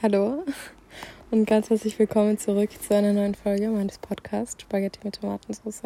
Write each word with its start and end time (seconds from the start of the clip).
Hallo 0.00 0.44
und 1.32 1.44
ganz 1.46 1.70
herzlich 1.70 1.98
willkommen 1.98 2.38
zurück 2.38 2.70
zu 2.70 2.94
einer 2.94 3.12
neuen 3.12 3.34
Folge 3.34 3.68
meines 3.68 3.98
Podcasts 3.98 4.62
Spaghetti 4.62 5.00
mit 5.02 5.20
Tomatensauce. 5.20 5.82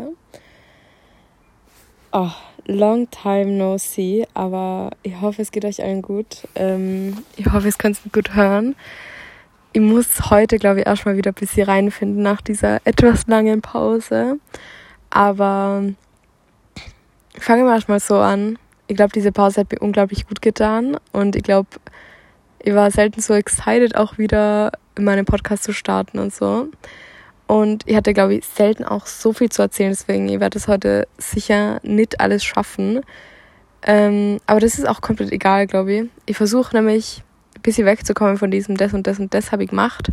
Oh, 2.12 2.28
long 2.66 3.08
time 3.10 3.52
no 3.52 3.78
see, 3.78 4.26
aber 4.34 4.90
ich 5.02 5.18
hoffe, 5.18 5.40
es 5.40 5.50
geht 5.50 5.64
euch 5.64 5.82
allen 5.82 6.02
gut. 6.02 6.46
Ähm, 6.56 7.24
ich 7.38 7.46
hoffe, 7.46 7.68
es 7.68 7.78
könnt 7.78 8.04
mich 8.04 8.12
gut 8.12 8.34
hören. 8.34 8.76
Ich 9.72 9.80
muss 9.80 10.28
heute, 10.30 10.58
glaube 10.58 10.80
ich, 10.80 10.86
erstmal 10.86 11.16
wieder 11.16 11.30
ein 11.30 11.40
bisschen 11.40 11.66
reinfinden 11.66 12.22
nach 12.22 12.42
dieser 12.42 12.86
etwas 12.86 13.26
langen 13.28 13.62
Pause. 13.62 14.38
Aber 15.08 15.84
fangen 17.38 17.64
wir 17.64 17.72
erstmal 17.72 18.00
so 18.00 18.16
an. 18.18 18.58
Ich 18.88 18.96
glaube, 18.96 19.12
diese 19.14 19.32
Pause 19.32 19.62
hat 19.62 19.72
mir 19.72 19.78
unglaublich 19.78 20.28
gut 20.28 20.42
getan 20.42 20.98
und 21.12 21.34
ich 21.34 21.44
glaube, 21.44 21.68
ich 22.62 22.74
war 22.74 22.90
selten 22.90 23.20
so 23.20 23.34
excited, 23.34 23.96
auch 23.96 24.18
wieder 24.18 24.72
in 24.96 25.04
meinem 25.04 25.24
Podcast 25.24 25.64
zu 25.64 25.72
starten 25.72 26.18
und 26.18 26.34
so. 26.34 26.68
Und 27.46 27.82
ich 27.86 27.96
hatte, 27.96 28.14
glaube 28.14 28.34
ich, 28.34 28.46
selten 28.46 28.84
auch 28.84 29.06
so 29.06 29.32
viel 29.32 29.50
zu 29.50 29.62
erzählen, 29.62 29.90
deswegen, 29.90 30.28
ich 30.28 30.40
werde 30.40 30.58
es 30.58 30.68
heute 30.68 31.06
sicher 31.18 31.80
nicht 31.82 32.20
alles 32.20 32.44
schaffen. 32.44 33.00
Ähm, 33.84 34.38
aber 34.46 34.60
das 34.60 34.78
ist 34.78 34.88
auch 34.88 35.00
komplett 35.00 35.32
egal, 35.32 35.66
glaube 35.66 35.92
ich. 35.92 36.04
Ich 36.26 36.36
versuche 36.36 36.74
nämlich 36.74 37.22
ein 37.56 37.62
bisschen 37.62 37.86
wegzukommen 37.86 38.38
von 38.38 38.50
diesem 38.50 38.76
das 38.76 38.94
und 38.94 39.06
das 39.06 39.18
und 39.18 39.34
das 39.34 39.50
habe 39.50 39.64
ich 39.64 39.70
gemacht, 39.70 40.10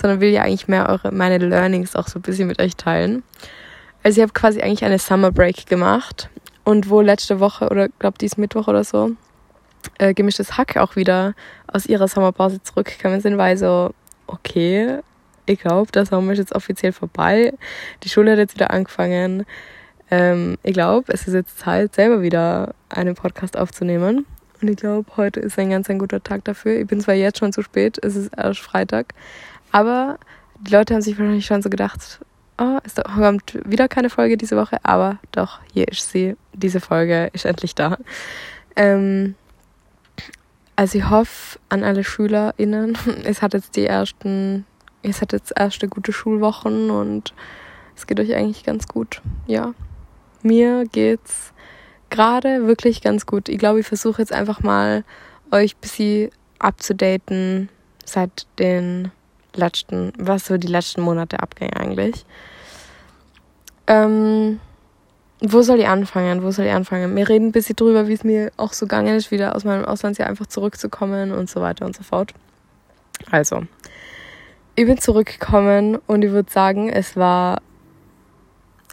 sondern 0.00 0.20
will 0.20 0.30
ja 0.30 0.42
eigentlich 0.42 0.68
mehr 0.68 0.88
eure, 0.88 1.12
meine 1.12 1.38
Learnings 1.38 1.94
auch 1.94 2.08
so 2.08 2.18
ein 2.18 2.22
bisschen 2.22 2.48
mit 2.48 2.60
euch 2.60 2.76
teilen. 2.76 3.22
Also 4.02 4.18
ich 4.18 4.22
habe 4.22 4.32
quasi 4.32 4.62
eigentlich 4.62 4.84
eine 4.84 4.98
Summer 4.98 5.30
Break 5.30 5.66
gemacht 5.66 6.30
und 6.64 6.88
wo 6.88 7.02
letzte 7.02 7.40
Woche 7.40 7.68
oder 7.68 7.88
glaube 7.98 8.16
dies 8.18 8.38
Mittwoch 8.38 8.68
oder 8.68 8.84
so 8.84 9.12
äh, 9.98 10.14
gemischtes 10.14 10.56
Hack 10.56 10.76
auch 10.76 10.96
wieder 10.96 11.34
aus 11.66 11.86
ihrer 11.86 12.08
Sommerpause 12.08 12.62
zurückgekommen 12.62 13.20
sind, 13.20 13.40
ich 13.40 13.58
so, 13.58 13.92
okay, 14.26 15.00
ich 15.46 15.60
glaube, 15.60 15.90
der 15.92 16.06
Sommer 16.06 16.32
ist 16.32 16.38
jetzt 16.38 16.54
offiziell 16.54 16.92
vorbei. 16.92 17.52
Die 18.02 18.08
Schule 18.08 18.32
hat 18.32 18.38
jetzt 18.38 18.54
wieder 18.54 18.70
angefangen. 18.70 19.44
Ähm, 20.10 20.58
ich 20.62 20.74
glaube, 20.74 21.12
es 21.12 21.26
ist 21.26 21.34
jetzt 21.34 21.58
Zeit, 21.58 21.94
selber 21.94 22.22
wieder 22.22 22.74
einen 22.88 23.14
Podcast 23.14 23.56
aufzunehmen. 23.56 24.26
Und 24.60 24.68
ich 24.68 24.76
glaube, 24.76 25.10
heute 25.16 25.40
ist 25.40 25.58
ein 25.58 25.70
ganz 25.70 25.88
ein 25.88 25.98
guter 25.98 26.22
Tag 26.22 26.44
dafür. 26.44 26.78
Ich 26.80 26.86
bin 26.86 27.00
zwar 27.00 27.14
jetzt 27.14 27.38
schon 27.38 27.52
zu 27.52 27.62
spät, 27.62 27.98
es 28.02 28.14
ist 28.14 28.30
erst 28.36 28.60
Freitag, 28.60 29.14
aber 29.72 30.18
die 30.60 30.72
Leute 30.72 30.94
haben 30.94 31.00
sich 31.00 31.18
wahrscheinlich 31.18 31.46
schon 31.46 31.62
so 31.62 31.70
gedacht, 31.70 32.20
oh, 32.58 32.78
es 32.84 32.94
kommt 32.96 33.58
wieder 33.64 33.88
keine 33.88 34.10
Folge 34.10 34.36
diese 34.36 34.56
Woche, 34.56 34.78
aber 34.82 35.18
doch, 35.32 35.60
hier 35.72 35.88
ist 35.88 36.10
sie. 36.10 36.36
Diese 36.52 36.80
Folge 36.80 37.30
ist 37.32 37.46
endlich 37.46 37.74
da. 37.74 37.96
Ähm, 38.76 39.34
also 40.80 40.96
ich 40.96 41.10
hoffe 41.10 41.58
an 41.68 41.84
alle 41.84 42.02
SchülerInnen, 42.02 42.96
es 43.24 43.42
hat 43.42 43.52
jetzt 43.52 43.76
die 43.76 43.84
ersten, 43.84 44.64
es 45.02 45.20
hat 45.20 45.34
jetzt 45.34 45.52
erste 45.54 45.88
gute 45.88 46.10
Schulwochen 46.10 46.90
und 46.90 47.34
es 47.94 48.06
geht 48.06 48.18
euch 48.18 48.34
eigentlich 48.34 48.64
ganz 48.64 48.88
gut. 48.88 49.20
Ja. 49.46 49.74
Mir 50.42 50.86
geht's 50.90 51.52
gerade 52.08 52.66
wirklich 52.66 53.02
ganz 53.02 53.26
gut. 53.26 53.50
Ich 53.50 53.58
glaube, 53.58 53.80
ich 53.80 53.86
versuche 53.86 54.22
jetzt 54.22 54.32
einfach 54.32 54.62
mal 54.62 55.04
euch 55.50 55.74
ein 55.74 55.80
bisschen 55.82 56.30
abzudaten 56.58 57.68
seit 58.06 58.46
den 58.58 59.12
letzten, 59.54 60.14
was 60.16 60.46
so 60.46 60.56
die 60.56 60.66
letzten 60.66 61.02
Monate 61.02 61.40
abging 61.40 61.74
eigentlich. 61.74 62.24
Ähm, 63.86 64.60
wo 65.40 65.62
soll 65.62 65.80
ich 65.80 65.88
anfangen? 65.88 66.42
Wo 66.42 66.50
soll 66.50 66.66
ich 66.66 66.72
anfangen? 66.72 67.16
Wir 67.16 67.28
reden 67.28 67.48
ein 67.48 67.52
bisschen 67.52 67.76
drüber, 67.76 68.08
wie 68.08 68.12
es 68.12 68.24
mir 68.24 68.52
auch 68.56 68.72
so 68.72 68.86
gegangen 68.86 69.16
ist, 69.16 69.30
wieder 69.30 69.56
aus 69.56 69.64
meinem 69.64 69.84
Auslandsjahr 69.84 70.28
einfach 70.28 70.46
zurückzukommen 70.46 71.32
und 71.32 71.48
so 71.48 71.60
weiter 71.60 71.86
und 71.86 71.96
so 71.96 72.02
fort. 72.02 72.34
Also, 73.30 73.62
ich 74.76 74.86
bin 74.86 74.98
zurückgekommen 74.98 75.98
und 76.06 76.22
ich 76.22 76.30
würde 76.30 76.50
sagen, 76.50 76.88
es 76.88 77.16
war. 77.16 77.62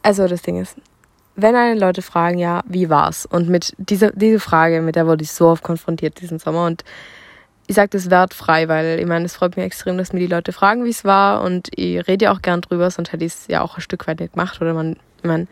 Also, 0.04 0.28
das 0.28 0.42
Ding 0.42 0.62
ist, 0.62 0.78
wenn 1.36 1.56
eine 1.56 1.80
Leute 1.80 2.02
fragen, 2.02 2.38
ja, 2.38 2.64
wie 2.68 2.90
war's? 2.90 3.26
Und 3.26 3.50
mit 3.50 3.74
dieser 3.78 4.12
diese 4.12 4.40
Frage, 4.40 4.82
mit 4.82 4.96
der 4.96 5.06
wurde 5.06 5.24
ich 5.24 5.32
so 5.32 5.48
oft 5.48 5.64
konfrontiert 5.64 6.22
diesen 6.22 6.40
Sommer 6.40 6.66
und 6.66 6.84
ich 7.70 7.76
sage 7.76 7.90
das 7.90 8.10
wertfrei, 8.10 8.70
weil 8.70 9.00
ich 9.00 9.06
meine, 9.06 9.26
es 9.26 9.36
freut 9.36 9.58
mich 9.58 9.66
extrem, 9.66 9.98
dass 9.98 10.14
mir 10.14 10.22
die 10.22 10.28
Leute 10.28 10.54
fragen, 10.54 10.86
wie 10.86 10.90
es 10.90 11.04
war 11.04 11.42
und 11.42 11.68
ich 11.76 12.08
rede 12.08 12.26
ja 12.26 12.32
auch 12.32 12.42
gern 12.42 12.62
drüber, 12.62 12.90
sonst 12.90 13.12
hätte 13.12 13.26
ich 13.26 13.34
es 13.34 13.48
ja 13.48 13.62
auch 13.62 13.78
ein 13.78 13.82
Stück 13.82 14.08
weit 14.08 14.22
nicht 14.22 14.34
gemacht 14.34 14.62
oder 14.62 14.74
man, 14.74 14.96
ich 15.18 15.26
meine, 15.26 15.48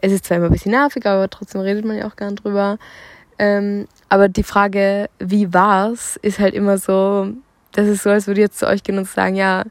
es 0.00 0.12
ist 0.12 0.24
zwar 0.24 0.38
immer 0.38 0.46
ein 0.46 0.52
bisschen 0.52 0.72
nervig, 0.72 1.06
aber 1.06 1.28
trotzdem 1.28 1.60
redet 1.60 1.84
man 1.84 1.96
ja 1.96 2.06
auch 2.06 2.16
gern 2.16 2.36
drüber. 2.36 2.78
Ähm, 3.38 3.86
aber 4.08 4.28
die 4.28 4.42
Frage, 4.42 5.08
wie 5.18 5.52
war's, 5.54 6.18
ist 6.22 6.38
halt 6.38 6.54
immer 6.54 6.78
so, 6.78 7.28
das 7.72 7.86
ist 7.88 8.02
so, 8.02 8.10
als 8.10 8.26
würde 8.26 8.40
ich 8.40 8.46
jetzt 8.46 8.58
zu 8.58 8.66
euch 8.66 8.82
gehen 8.82 8.98
und 8.98 9.08
sagen, 9.08 9.36
ja, 9.36 9.64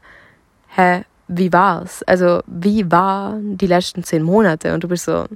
hä, 0.68 1.04
wie 1.28 1.52
war's? 1.52 2.02
Also, 2.04 2.42
wie 2.46 2.90
waren 2.90 3.56
die 3.56 3.66
letzten 3.66 4.02
zehn 4.02 4.22
Monate? 4.22 4.74
Und 4.74 4.82
du 4.82 4.88
bist 4.88 5.04
so, 5.04 5.26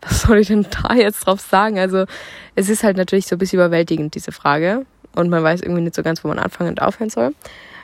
was 0.00 0.22
soll 0.22 0.38
ich 0.38 0.48
denn 0.48 0.66
da 0.82 0.94
jetzt 0.94 1.26
drauf 1.26 1.40
sagen? 1.40 1.78
Also, 1.78 2.06
es 2.54 2.68
ist 2.68 2.82
halt 2.82 2.96
natürlich 2.96 3.26
so 3.26 3.36
ein 3.36 3.38
bisschen 3.38 3.58
überwältigend, 3.58 4.14
diese 4.14 4.32
Frage. 4.32 4.84
Und 5.14 5.30
man 5.30 5.42
weiß 5.42 5.60
irgendwie 5.62 5.82
nicht 5.82 5.94
so 5.94 6.02
ganz, 6.02 6.24
wo 6.24 6.28
man 6.28 6.38
anfangen 6.38 6.70
und 6.70 6.82
aufhören 6.82 7.10
soll. 7.10 7.34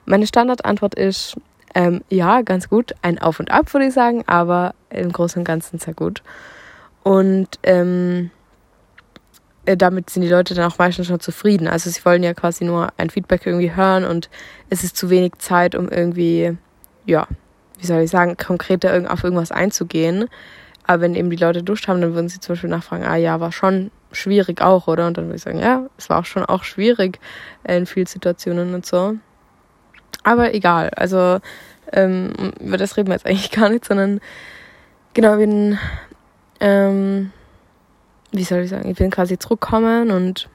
Meine 0.05 0.27
Standardantwort 0.27 0.95
ist, 0.95 1.37
ähm, 1.75 2.03
ja, 2.09 2.43
ganz 2.43 2.69
gut. 2.69 2.93
Ein 3.03 3.19
Auf 3.19 3.41
und 3.41 3.51
Ab, 3.51 3.73
würde 3.73 3.87
ich 3.87 3.95
sagen, 3.95 4.25
aber 4.27 4.75
im 4.91 5.13
Großen 5.13 5.41
und 5.41 5.45
Ganzen 5.45 5.79
sehr 5.79 5.95
gut. 5.95 6.23
Und 7.03 7.59
ähm, 7.63 8.31
äh, 9.65 9.77
damit 9.77 10.11
sind 10.11 10.23
die 10.23 10.29
Leute 10.29 10.55
dann 10.55 10.71
auch 10.71 10.79
meistens 10.79 11.07
schon 11.07 11.21
zufrieden. 11.21 11.69
Also 11.69 11.91
sie 11.91 12.05
wollen 12.05 12.23
ja 12.23 12.35
quasi 12.35 12.65
nur 12.65 12.89
ein 12.97 13.11
Feedback 13.11 13.47
irgendwie 13.47 13.75
hören 13.75 14.05
und 14.05 14.29
es 14.71 14.85
ist 14.85 14.97
zu 14.97 15.11
wenig 15.11 15.39
Zeit, 15.39 15.75
um 15.75 15.89
irgendwie, 15.89 16.57
ja, 17.07 17.27
wie 17.79 17.87
soll 17.87 18.01
ich 18.01 18.11
sagen, 18.11 18.37
konkreter 18.37 19.11
auf 19.13 19.25
irgendwas 19.25 19.53
einzugehen. 19.53 20.29
Aber 20.85 21.03
wenn 21.03 21.15
eben 21.15 21.31
die 21.31 21.37
Leute 21.37 21.63
Duscht 21.63 21.89
haben, 21.89 22.01
dann 22.01 22.15
würden 22.15 22.29
sie 22.29 22.41
zum 22.41 22.55
Beispiel 22.55 22.71
nachfragen, 22.71 23.05
ah 23.05 23.17
ja, 23.17 23.39
war 23.41 23.53
schon 23.53 23.91
schwierig 24.11 24.61
auch, 24.61 24.89
oder? 24.89 25.07
Und 25.07 25.17
dann 25.17 25.27
würde 25.27 25.37
ich 25.37 25.43
sagen, 25.43 25.59
ja, 25.59 25.87
es 25.97 26.11
war 26.11 26.21
auch 26.21 26.25
schon 26.25 26.45
auch 26.45 26.65
schwierig 26.65 27.19
in 27.65 27.87
vielen 27.87 28.07
Situationen 28.07 28.75
und 28.75 28.85
so. 28.85 29.15
Aber 30.23 30.55
egal, 30.55 30.91
also 30.91 31.41
ähm, 31.93 32.33
über 32.61 32.77
das 32.77 32.97
reden 32.97 33.09
wir 33.09 33.15
jetzt 33.15 33.27
eigentlich 33.27 33.51
gar 33.53 33.69
nicht, 33.69 33.85
sondern 33.85 34.21
genau, 35.15 35.33
ich 35.33 35.41
bin, 35.41 35.79
ähm, 36.61 37.33
wie 38.31 38.45
soll 38.45 38.61
ich 38.61 38.71
sagen, 38.71 38.89
ich 38.89 38.97
bin 38.97 39.11
quasi 39.11 39.39
zurückgekommen 39.39 40.11
und 40.11 40.49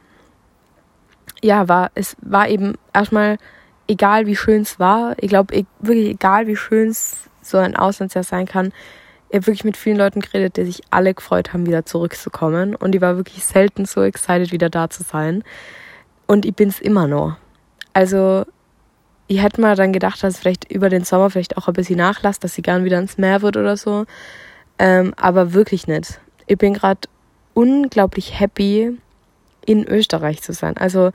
ja, 1.44 1.68
war, 1.68 1.92
es 1.94 2.16
war 2.22 2.48
eben 2.48 2.76
erstmal 2.94 3.38
egal, 3.88 4.26
wie 4.26 4.36
schön 4.36 4.64
es 4.64 4.80
war. 4.80 5.16
Ich 5.20 5.30
glaube, 5.30 5.66
wirklich 5.80 6.10
egal, 6.10 6.48
wie 6.48 6.56
schön 6.56 6.90
es 6.90 7.30
so 7.42 7.58
ein 7.58 7.76
Auslandsjahr 7.76 8.24
sein 8.24 8.46
kann. 8.46 8.74
Ich 9.30 9.36
habe 9.36 9.48
wirklich 9.48 9.64
mit 9.64 9.78
vielen 9.78 9.98
Leuten 9.98 10.22
geredet, 10.22 10.58
die 10.58 10.66
sich 10.66 10.82
alle 10.90 11.14
gefreut 11.14 11.54
haben, 11.54 11.66
wieder 11.66 11.86
zurückzukommen. 11.86 12.76
Und 12.76 12.96
ich 12.96 13.02
war 13.02 13.18
wirklich 13.18 13.44
selten 13.44 13.86
so 13.86 14.02
excited, 14.02 14.52
wieder 14.52 14.70
da 14.70 14.90
zu 14.90 15.04
sein. 15.04 15.44
Und 16.28 16.46
ich 16.46 16.56
bin 16.56 16.70
es 16.70 16.80
immer 16.80 17.08
noch. 17.08 17.36
Also 17.94 18.46
ich 19.28 19.42
hätte 19.42 19.62
mal 19.62 19.76
dann 19.76 19.94
gedacht, 19.94 20.24
dass 20.24 20.40
vielleicht 20.40 20.72
über 20.72 20.90
den 20.90 21.04
Sommer 21.04 21.30
vielleicht 21.30 21.58
auch 21.58 21.68
ein 21.68 21.74
bisschen 21.74 21.98
nachlässt, 21.98 22.44
dass 22.44 22.54
sie 22.54 22.62
gern 22.62 22.84
wieder 22.84 23.00
ins 23.00 23.18
Meer 23.18 23.42
wird 23.42 23.58
oder 23.58 23.78
so. 23.78 24.06
Ähm, 24.80 25.14
aber 25.18 25.54
wirklich 25.54 25.88
nicht. 25.88 26.20
Ich 26.46 26.58
bin 26.58 26.74
gerade 26.74 27.02
unglaublich 27.54 28.40
happy, 28.40 28.98
in 29.68 29.86
Österreich 29.86 30.42
zu 30.42 30.54
sein. 30.54 30.78
Also 30.78 31.12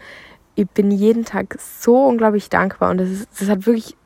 ich 0.55 0.69
bin 0.69 0.91
jeden 0.91 1.25
Tag 1.25 1.57
so 1.59 2.05
unglaublich 2.05 2.51
dankbar 2.51 2.91
und 2.91 2.99
das, 2.99 3.09
ist, 3.09 3.29
das 3.41 3.49
hat 3.49 3.67
wirklich 3.67 3.97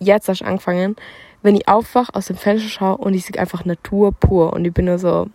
jetzt 0.00 0.28
erst 0.28 0.42
angefangen, 0.42 0.96
wenn 1.42 1.54
ich 1.54 1.68
aufwache, 1.68 2.14
aus 2.14 2.26
dem 2.26 2.36
Fenster 2.36 2.68
schaue 2.68 2.96
und 2.96 3.14
ich 3.14 3.24
sehe 3.24 3.38
einfach 3.38 3.64
Natur 3.64 4.12
pur 4.12 4.52
und 4.52 4.64
ich 4.64 4.74
bin 4.74 4.86
nur 4.86 4.98
so, 4.98 5.28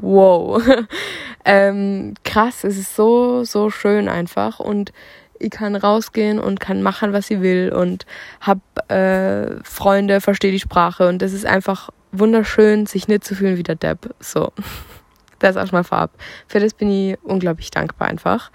wow. 0.00 0.62
ähm, 1.44 2.14
krass, 2.22 2.64
es 2.64 2.76
ist 2.76 2.94
so, 2.94 3.44
so 3.44 3.70
schön 3.70 4.08
einfach 4.08 4.60
und 4.60 4.92
ich 5.42 5.50
kann 5.50 5.76
rausgehen 5.76 6.38
und 6.38 6.60
kann 6.60 6.82
machen, 6.82 7.12
was 7.12 7.30
ich 7.30 7.40
will 7.40 7.72
und 7.72 8.06
habe 8.40 8.60
äh, 8.88 9.62
Freunde, 9.64 10.20
verstehe 10.20 10.52
die 10.52 10.60
Sprache 10.60 11.08
und 11.08 11.22
es 11.22 11.32
ist 11.32 11.46
einfach 11.46 11.90
wunderschön, 12.12 12.86
sich 12.86 13.08
nicht 13.08 13.24
zu 13.24 13.34
fühlen 13.34 13.56
wie 13.56 13.62
der 13.62 13.74
Depp. 13.74 14.14
So, 14.20 14.52
das 15.38 15.56
erstmal 15.56 15.84
vorab. 15.84 16.12
Für 16.46 16.60
das 16.60 16.74
bin 16.74 16.90
ich 16.90 17.18
unglaublich 17.22 17.70
dankbar 17.70 18.08
einfach. 18.08 18.50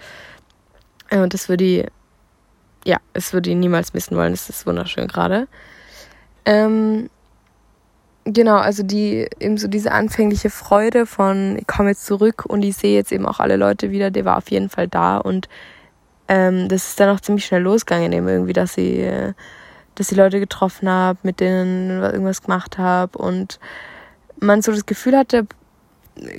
Äh, 1.09 1.19
und 1.19 1.33
das 1.33 1.49
würde 1.49 1.63
ich, 1.63 1.85
ja, 2.85 2.97
es 3.13 3.33
würde 3.33 3.49
ich 3.49 3.55
niemals 3.55 3.93
missen 3.93 4.15
wollen. 4.15 4.33
Es 4.33 4.49
ist 4.49 4.65
wunderschön 4.65 5.07
gerade. 5.07 5.47
Ähm, 6.45 7.09
genau, 8.23 8.57
also 8.57 8.83
die, 8.83 9.27
eben 9.39 9.57
so 9.57 9.67
diese 9.67 9.91
anfängliche 9.91 10.49
Freude 10.49 11.05
von, 11.05 11.57
ich 11.59 11.67
komme 11.67 11.89
jetzt 11.89 12.05
zurück 12.05 12.45
und 12.45 12.63
ich 12.63 12.77
sehe 12.77 12.95
jetzt 12.95 13.11
eben 13.11 13.25
auch 13.25 13.41
alle 13.41 13.57
Leute 13.57 13.91
wieder, 13.91 14.11
der 14.11 14.23
war 14.23 14.37
auf 14.37 14.49
jeden 14.49 14.69
Fall 14.69 14.87
da 14.87 15.17
und 15.17 15.49
ähm, 16.27 16.67
das 16.67 16.89
ist 16.89 16.99
dann 16.99 17.09
auch 17.09 17.19
ziemlich 17.19 17.45
schnell 17.45 17.61
losgegangen, 17.61 18.11
eben 18.11 18.27
irgendwie, 18.27 18.53
dass 18.53 18.73
sie, 18.73 19.09
dass 19.95 20.11
ich 20.11 20.17
Leute 20.17 20.39
getroffen 20.39 20.89
habe, 20.89 21.19
mit 21.23 21.39
denen 21.39 22.01
irgendwas 22.01 22.41
gemacht 22.41 22.77
habe 22.77 23.17
und 23.17 23.59
man 24.39 24.61
so 24.61 24.71
das 24.71 24.85
Gefühl 24.85 25.17
hatte, 25.17 25.47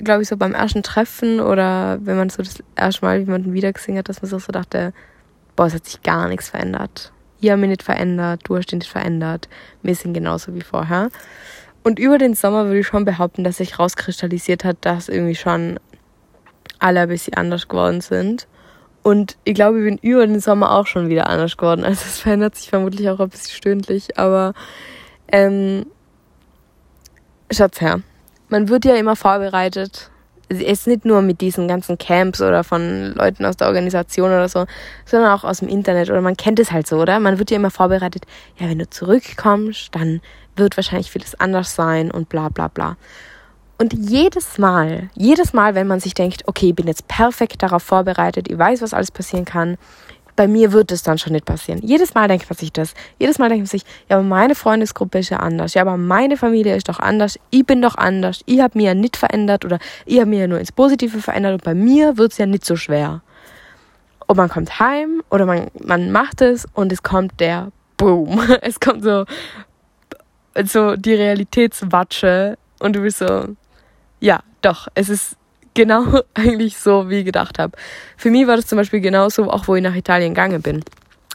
glaube 0.03 0.23
ich, 0.23 0.29
so 0.29 0.37
beim 0.37 0.53
ersten 0.53 0.83
Treffen 0.83 1.39
oder 1.39 1.99
wenn 2.01 2.17
man 2.17 2.29
so 2.29 2.43
das 2.43 2.63
erste 2.75 3.05
Mal 3.05 3.19
jemanden 3.19 3.53
wieder 3.53 3.71
gesehen 3.71 3.97
hat, 3.97 4.09
dass 4.09 4.21
man 4.21 4.29
so, 4.29 4.39
dachte, 4.51 4.93
boah, 5.55 5.67
es 5.67 5.73
hat 5.73 5.85
sich 5.85 6.01
gar 6.01 6.27
nichts 6.27 6.49
verändert. 6.49 7.11
ich 7.41 7.49
habe 7.49 7.61
mich 7.61 7.69
nicht 7.69 7.83
verändert, 7.83 8.41
du 8.43 8.57
hast 8.57 8.67
dich 8.67 8.79
nicht 8.79 8.91
verändert, 8.91 9.47
wir 9.81 9.95
sind 9.95 10.13
genauso 10.13 10.53
wie 10.53 10.61
vorher. 10.61 11.09
Und 11.83 11.97
über 11.97 12.17
den 12.17 12.33
Sommer 12.33 12.65
würde 12.65 12.79
ich 12.79 12.87
schon 12.87 13.05
behaupten, 13.05 13.43
dass 13.43 13.57
sich 13.57 13.79
rauskristallisiert 13.79 14.65
hat, 14.65 14.77
dass 14.81 15.07
irgendwie 15.07 15.35
schon 15.35 15.79
alle 16.77 17.01
ein 17.01 17.09
bisschen 17.09 17.35
anders 17.35 17.67
geworden 17.67 18.01
sind. 18.01 18.47
Und 19.01 19.37
ich 19.43 19.53
glaube, 19.53 19.79
ich 19.79 19.85
bin 19.85 19.97
über 19.97 20.25
den 20.27 20.39
Sommer 20.39 20.71
auch 20.71 20.87
schon 20.87 21.09
wieder 21.09 21.27
anders 21.27 21.57
geworden. 21.57 21.83
Also 21.83 22.03
es 22.05 22.19
verändert 22.19 22.55
sich 22.55 22.69
vermutlich 22.69 23.09
auch 23.09 23.19
ein 23.19 23.29
bisschen 23.29 23.51
stündlich, 23.51 24.17
aber 24.17 24.53
ähm, 25.31 25.85
schaut's 27.51 27.81
her. 27.81 28.01
Man 28.49 28.67
wird 28.69 28.85
ja 28.85 28.95
immer 28.95 29.15
vorbereitet. 29.15 30.09
Es 30.49 30.61
ist 30.61 30.87
nicht 30.87 31.05
nur 31.05 31.21
mit 31.21 31.41
diesen 31.41 31.67
ganzen 31.67 31.99
Camps 31.99 32.41
oder 32.41 32.63
von 32.63 33.13
Leuten 33.13 33.45
aus 33.45 33.55
der 33.55 33.67
Organisation 33.67 34.31
oder 34.31 34.49
so, 34.49 34.65
sondern 35.05 35.31
auch 35.31 35.43
aus 35.43 35.59
dem 35.59 35.67
Internet 35.67 36.09
oder 36.09 36.21
man 36.21 36.35
kennt 36.35 36.59
es 36.59 36.71
halt 36.71 36.87
so, 36.87 36.97
oder? 36.99 37.19
Man 37.19 37.37
wird 37.37 37.51
ja 37.51 37.57
immer 37.57 37.69
vorbereitet, 37.69 38.25
ja, 38.57 38.67
wenn 38.67 38.79
du 38.79 38.89
zurückkommst, 38.89 39.93
dann 39.93 40.21
wird 40.55 40.75
wahrscheinlich 40.75 41.11
vieles 41.11 41.39
anders 41.39 41.75
sein 41.75 42.09
und 42.09 42.29
bla 42.29 42.49
bla 42.49 42.67
bla. 42.67 42.97
Und 43.81 43.93
jedes 43.93 44.57
Mal, 44.57 45.09
jedes 45.15 45.53
Mal, 45.53 45.73
wenn 45.73 45.87
man 45.87 46.01
sich 46.01 46.13
denkt, 46.13 46.43
okay, 46.47 46.69
ich 46.69 46.75
bin 46.75 46.87
jetzt 46.87 47.07
perfekt 47.07 47.63
darauf 47.63 47.81
vorbereitet, 47.81 48.49
ich 48.49 48.57
weiß, 48.57 48.81
was 48.81 48.93
alles 48.93 49.09
passieren 49.09 49.45
kann, 49.45 49.77
bei 50.35 50.49
mir 50.49 50.73
wird 50.73 50.91
es 50.91 51.01
dann 51.01 51.17
schon 51.17 51.31
nicht 51.31 51.45
passieren. 51.45 51.79
Jedes 51.81 52.13
Mal 52.13 52.27
denkt 52.27 52.49
man 52.49 52.57
sich 52.57 52.73
das. 52.73 52.93
Jedes 53.19 53.39
Mal 53.39 53.47
denkt 53.47 53.63
man 53.63 53.67
sich, 53.67 53.83
ja, 54.09 54.17
aber 54.17 54.25
meine 54.25 54.55
Freundesgruppe 54.55 55.19
ist 55.19 55.29
ja 55.29 55.37
anders. 55.37 55.75
Ja, 55.75 55.81
aber 55.83 55.95
meine 55.95 56.35
Familie 56.35 56.75
ist 56.75 56.89
doch 56.89 56.99
anders. 56.99 57.39
Ich 57.51 57.65
bin 57.65 57.81
doch 57.81 57.95
anders. 57.95 58.41
Ich 58.45 58.59
habe 58.59 58.77
mich 58.77 58.85
ja 58.85 58.93
nicht 58.93 59.15
verändert 59.15 59.63
oder 59.63 59.79
ich 60.05 60.19
habe 60.19 60.29
mich 60.29 60.39
ja 60.39 60.47
nur 60.47 60.59
ins 60.59 60.73
Positive 60.73 61.21
verändert 61.21 61.53
und 61.53 61.63
bei 61.63 61.73
mir 61.73 62.17
wird 62.17 62.33
es 62.33 62.37
ja 62.37 62.45
nicht 62.45 62.65
so 62.65 62.75
schwer. 62.75 63.21
Und 64.27 64.35
man 64.37 64.49
kommt 64.49 64.79
heim 64.79 65.23
oder 65.29 65.45
man, 65.45 65.67
man 65.81 66.11
macht 66.11 66.41
es 66.41 66.65
und 66.73 66.91
es 66.91 67.01
kommt 67.01 67.39
der 67.39 67.71
Boom. 67.95 68.41
Es 68.61 68.79
kommt 68.79 69.03
so, 69.03 69.25
so 70.65 70.95
die 70.95 71.13
Realitätswatsche 71.13 72.57
und 72.79 72.95
du 72.95 73.01
bist 73.01 73.19
so, 73.19 73.55
ja, 74.19 74.41
doch, 74.61 74.87
es 74.95 75.09
ist 75.09 75.37
genau 75.73 76.21
eigentlich 76.33 76.77
so, 76.77 77.09
wie 77.09 77.19
ich 77.19 77.25
gedacht 77.25 77.59
habe. 77.59 77.77
Für 78.17 78.29
mich 78.29 78.47
war 78.47 78.55
das 78.55 78.67
zum 78.67 78.77
Beispiel 78.77 79.01
genauso, 79.01 79.49
auch 79.49 79.67
wo 79.67 79.75
ich 79.75 79.83
nach 79.83 79.95
Italien 79.95 80.33
gegangen 80.33 80.61
bin. 80.61 80.83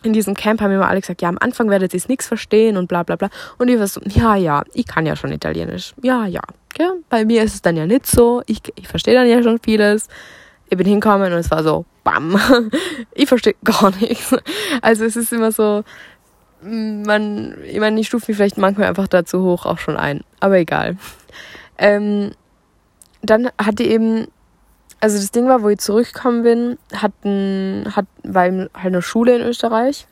In 0.02 0.12
diesem 0.12 0.34
Camp 0.34 0.60
haben 0.60 0.70
immer 0.70 0.88
alle 0.88 1.00
gesagt, 1.00 1.22
ja, 1.22 1.30
am 1.30 1.38
Anfang 1.40 1.70
werdet 1.70 1.94
ihr 1.94 1.98
es 1.98 2.08
nichts 2.08 2.28
verstehen 2.28 2.76
und 2.76 2.88
bla 2.88 3.02
bla 3.04 3.16
bla. 3.16 3.30
Und 3.56 3.68
ich 3.68 3.78
war 3.78 3.86
so, 3.86 4.02
ja, 4.06 4.36
ja, 4.36 4.62
ich 4.74 4.86
kann 4.86 5.06
ja 5.06 5.16
schon 5.16 5.32
Italienisch. 5.32 5.94
Ja, 6.02 6.26
ja. 6.26 6.42
Okay? 6.74 6.90
Bei 7.08 7.24
mir 7.24 7.42
ist 7.42 7.54
es 7.54 7.62
dann 7.62 7.76
ja 7.76 7.86
nicht 7.86 8.06
so. 8.06 8.42
Ich, 8.46 8.60
ich 8.74 8.86
verstehe 8.86 9.14
dann 9.14 9.26
ja 9.26 9.42
schon 9.42 9.58
vieles. 9.64 10.08
Ich 10.68 10.76
bin 10.76 10.86
hingekommen 10.86 11.32
und 11.32 11.38
es 11.38 11.50
war 11.50 11.62
so, 11.62 11.86
bam. 12.02 12.38
ich 13.14 13.28
verstehe 13.28 13.54
gar 13.64 13.92
nichts. 13.98 14.34
Also 14.82 15.06
es 15.06 15.16
ist 15.16 15.32
immer 15.32 15.52
so, 15.52 15.84
man, 16.60 17.56
ich 17.64 17.80
meine, 17.80 17.98
ich 17.98 18.06
stufe 18.06 18.26
mich 18.28 18.36
vielleicht 18.36 18.58
manchmal 18.58 18.88
einfach 18.88 19.08
dazu 19.08 19.42
hoch 19.42 19.64
auch 19.64 19.78
schon 19.78 19.96
ein. 19.96 20.20
Aber 20.40 20.58
egal. 20.58 20.98
Ähm, 21.78 22.32
dann 23.30 23.50
hatte 23.58 23.82
eben, 23.82 24.26
also 25.00 25.16
das 25.16 25.30
Ding 25.30 25.48
war, 25.48 25.62
wo 25.62 25.68
ich 25.68 25.78
zurückgekommen 25.78 26.42
bin, 26.42 26.78
hatten, 26.94 27.92
hat, 27.94 28.06
war 28.22 28.44
halt 28.44 28.70
eine 28.74 29.02
Schule 29.02 29.36
in 29.36 29.42
Österreich 29.42 30.06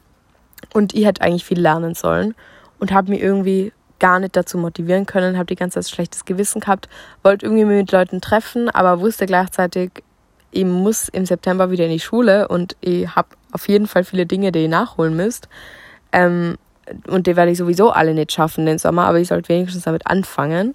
und 0.72 0.94
ich 0.94 1.04
hätte 1.04 1.22
eigentlich 1.22 1.44
viel 1.44 1.60
lernen 1.60 1.94
sollen 1.94 2.34
und 2.78 2.92
habe 2.92 3.10
mich 3.10 3.22
irgendwie 3.22 3.72
gar 3.98 4.18
nicht 4.18 4.36
dazu 4.36 4.58
motivieren 4.58 5.06
können, 5.06 5.36
habe 5.36 5.46
die 5.46 5.54
ganze 5.54 5.80
Zeit 5.80 5.90
schlechtes 5.90 6.24
Gewissen 6.24 6.60
gehabt, 6.60 6.88
wollte 7.22 7.46
irgendwie 7.46 7.64
mit 7.64 7.92
Leuten 7.92 8.20
treffen, 8.20 8.68
aber 8.68 9.00
wusste 9.00 9.26
gleichzeitig, 9.26 10.02
ich 10.50 10.64
muss 10.64 11.08
im 11.08 11.24
September 11.24 11.70
wieder 11.70 11.84
in 11.84 11.92
die 11.92 12.00
Schule 12.00 12.48
und 12.48 12.76
ich 12.80 13.08
habe 13.14 13.28
auf 13.52 13.68
jeden 13.68 13.86
Fall 13.86 14.04
viele 14.04 14.26
Dinge, 14.26 14.50
die 14.50 14.62
ihr 14.62 14.68
nachholen 14.68 15.16
müsst. 15.16 15.48
Ähm, 16.10 16.56
und 17.06 17.26
die 17.26 17.36
werde 17.36 17.52
ich 17.52 17.58
sowieso 17.58 17.90
alle 17.90 18.12
nicht 18.12 18.32
schaffen 18.32 18.66
den 18.66 18.78
Sommer, 18.78 19.04
aber 19.04 19.20
ich 19.20 19.28
sollte 19.28 19.48
wenigstens 19.48 19.84
damit 19.84 20.06
anfangen. 20.06 20.74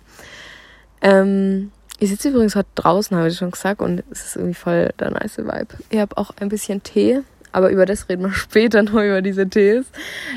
Ähm, 1.01 1.71
ich 1.99 2.09
sitze 2.09 2.29
übrigens 2.29 2.55
heute 2.55 2.69
draußen, 2.75 3.15
habe 3.17 3.27
ich 3.27 3.37
schon 3.37 3.51
gesagt, 3.51 3.81
und 3.81 4.03
es 4.11 4.25
ist 4.25 4.35
irgendwie 4.35 4.53
voll 4.53 4.91
der 4.99 5.11
nice 5.11 5.37
Vibe. 5.37 5.67
Ich 5.89 5.99
habe 5.99 6.17
auch 6.17 6.31
ein 6.39 6.49
bisschen 6.49 6.83
Tee, 6.83 7.21
aber 7.51 7.69
über 7.69 7.85
das 7.85 8.09
reden 8.09 8.23
wir 8.23 8.33
später 8.33 8.83
noch 8.83 8.93
über 8.93 9.21
diese 9.21 9.49
Tees. 9.49 9.85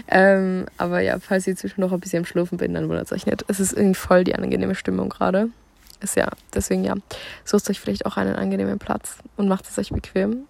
Ähm, 0.09 0.67
aber 0.79 1.01
ja, 1.01 1.19
falls 1.21 1.47
ich 1.47 1.57
zwischendurch 1.57 1.93
ein 1.93 2.01
bisschen 2.01 2.21
am 2.21 2.25
Schlafen 2.25 2.59
bin, 2.59 2.75
dann 2.75 2.89
wundert 2.89 3.07
es 3.07 3.13
euch 3.13 3.27
nicht. 3.27 3.45
Es 3.49 3.61
ist 3.61 3.73
irgendwie 3.73 3.95
voll 3.95 4.25
die 4.25 4.35
angenehme 4.35 4.75
Stimmung 4.75 5.09
gerade. 5.09 5.51
Ist 6.01 6.17
ja, 6.17 6.29
deswegen 6.55 6.83
ja, 6.85 6.95
sucht 7.45 7.69
euch 7.69 7.79
vielleicht 7.79 8.07
auch 8.07 8.17
einen 8.17 8.37
angenehmen 8.37 8.79
Platz 8.79 9.19
und 9.37 9.49
macht 9.49 9.69
es 9.69 9.79
euch 9.79 9.91
bequem 9.91 10.47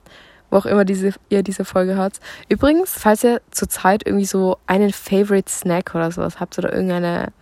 wo 0.50 0.56
auch 0.56 0.66
immer 0.66 0.84
diese, 0.84 1.12
ihr 1.28 1.42
diese 1.42 1.64
Folge 1.64 1.94
hört. 1.94 2.20
Übrigens, 2.48 2.92
falls 2.92 3.24
ihr 3.24 3.40
zurzeit 3.50 4.06
irgendwie 4.06 4.26
so 4.26 4.58
einen 4.66 4.92
Favorite 4.92 5.50
Snack 5.50 5.94
oder 5.94 6.10
sowas 6.10 6.40
habt 6.40 6.58
oder 6.58 6.72
irgendeine, 6.72 7.32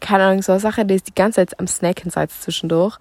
keine 0.00 0.24
Ahnung, 0.24 0.42
so 0.42 0.52
eine 0.52 0.60
Sache, 0.60 0.84
die 0.84 0.94
ist 0.94 1.08
die 1.08 1.14
ganze 1.14 1.36
Zeit 1.36 1.58
am 1.60 1.66
Snacken 1.66 2.10
seid 2.10 2.30
zwischendurch, 2.30 2.98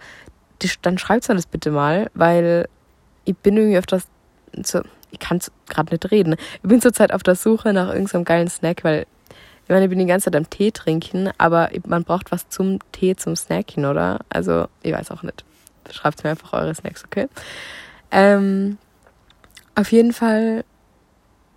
dann 0.82 0.98
schreibt 0.98 1.28
mir 1.30 1.36
das 1.36 1.46
bitte 1.46 1.72
mal, 1.72 2.10
weil 2.14 2.68
ich 3.26 3.38
bin 3.38 3.58
irgendwie 3.58 3.78
auf 3.78 3.86
das, 3.86 4.08
so, 4.64 4.82
ich 5.12 5.20
kann 5.20 5.40
gerade 5.68 5.94
nicht 5.94 6.12
reden. 6.12 6.36
Ich 6.62 6.70
bin 6.70 6.82
zurzeit 6.82 7.14
auf 7.14 7.24
der 7.24 7.36
Suche 7.36 7.74
nach 7.74 7.90
irgendeinem 7.90 8.26
geilen 8.26 8.50
Snack, 8.50 8.84
weil 8.84 9.06
ich 9.64 9.70
meine, 9.70 9.86
ich 9.86 9.90
bin 9.90 10.00
die 10.00 10.06
ganze 10.06 10.26
Zeit 10.26 10.36
am 10.36 10.50
Tee 10.50 10.72
trinken, 10.72 11.30
aber 11.38 11.70
man 11.86 12.04
braucht 12.04 12.32
was 12.32 12.50
zum 12.50 12.80
Tee, 12.92 13.16
zum 13.16 13.36
Snacken, 13.36 13.86
oder? 13.86 14.20
Also, 14.30 14.66
ich 14.82 14.92
weiß 14.92 15.12
auch 15.12 15.22
nicht. 15.22 15.46
Schreibt 15.92 16.24
mir 16.24 16.32
einfach 16.32 16.54
eure 16.54 16.74
Snacks, 16.74 17.06
okay? 17.06 17.28
Ähm, 18.10 18.80
auf 19.76 19.92
jeden 19.92 20.12
Fall, 20.12 20.66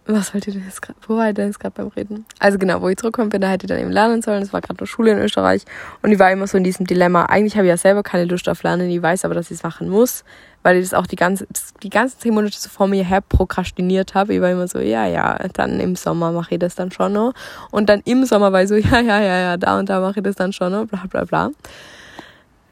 was 0.07 0.35
wollt 0.35 0.47
ihr 0.49 0.53
denn 0.53 0.65
jetzt 0.65 0.83
gerade, 0.83 0.99
wo 1.07 1.17
war 1.17 1.29
ich 1.29 1.35
denn 1.35 1.47
jetzt 1.47 1.61
gerade 1.61 1.75
beim 1.77 1.89
Reden? 1.89 2.27
Also 2.41 2.59
genau, 2.59 2.83
wo 2.83 2.89
ich 2.89 2.97
zurückgekommen 2.97 3.31
bin, 3.31 3.41
da 3.41 3.49
hätte 3.49 3.67
ich 3.67 3.69
dann 3.69 3.79
eben 3.79 3.93
lernen 3.93 4.21
sollen. 4.21 4.41
Das 4.41 4.53
war 4.53 4.61
gerade 4.61 4.83
noch 4.83 4.89
Schule 4.89 5.13
in 5.13 5.19
Österreich. 5.19 5.65
Und 6.03 6.11
ich 6.11 6.19
war 6.19 6.33
immer 6.33 6.49
so 6.49 6.59
in 6.59 6.65
diesem 6.65 6.87
Dilemma. 6.87 7.27
Eigentlich 7.27 7.55
habe 7.55 7.67
ich 7.67 7.71
ja 7.71 7.77
selber 7.77 8.03
keine 8.03 8.25
Lust 8.25 8.49
auf 8.49 8.65
Lernen. 8.65 8.91
Ich 8.91 9.01
weiß 9.01 9.25
aber, 9.25 9.35
dass 9.35 9.51
ich 9.53 9.59
es 9.59 9.63
machen 9.63 9.89
muss, 9.89 10.25
weil 10.65 10.77
ich 10.77 10.91
das 10.91 10.95
auch 10.95 11.07
die 11.07 11.15
ganze, 11.17 11.47
die 11.83 11.89
ganzen 11.89 12.19
zehn 12.19 12.35
Monate 12.35 12.59
so 12.59 12.69
vor 12.69 12.89
mir 12.89 13.05
her 13.05 13.21
prokrastiniert 13.21 14.15
habe. 14.15 14.35
Ich 14.35 14.41
war 14.41 14.51
immer 14.51 14.67
so, 14.67 14.81
ja, 14.81 15.07
ja, 15.07 15.39
dann 15.53 15.79
im 15.79 15.95
Sommer 15.95 16.33
mache 16.33 16.55
ich 16.55 16.59
das 16.59 16.75
dann 16.75 16.91
schon 16.91 17.13
noch. 17.13 17.33
Und 17.71 17.89
dann 17.89 18.01
im 18.05 18.25
Sommer 18.25 18.53
war 18.53 18.63
ich 18.63 18.69
so, 18.69 18.75
ja, 18.77 19.01
ja, 19.01 19.21
ja, 19.21 19.39
ja, 19.39 19.57
da 19.57 19.79
und 19.79 19.89
da 19.89 20.01
mache 20.01 20.19
ich 20.19 20.25
das 20.25 20.35
dann 20.35 20.53
schon 20.53 20.73
noch, 20.73 20.87
bla, 20.87 21.05
bla, 21.09 21.25
bla. 21.25 21.51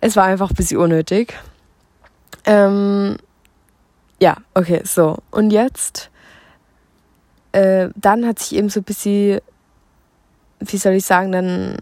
Es 0.00 0.17
war 0.17 0.25
einfach 0.25 0.50
ein 0.50 0.56
bisschen 0.56 0.79
unnötig. 0.79 1.38
Ähm, 2.44 3.19
ja, 4.21 4.37
okay, 4.55 4.83
so. 4.85 5.19
Und 5.31 5.50
jetzt, 5.50 6.11
äh, 7.52 7.88
dann 7.97 8.26
hat 8.26 8.38
sich 8.38 8.56
eben 8.56 8.69
so 8.69 8.81
ein 8.81 8.85
bisschen, 8.85 9.41
wie 10.61 10.76
soll 10.76 10.94
ich 10.94 11.05
sagen, 11.05 11.32
dann, 11.32 11.76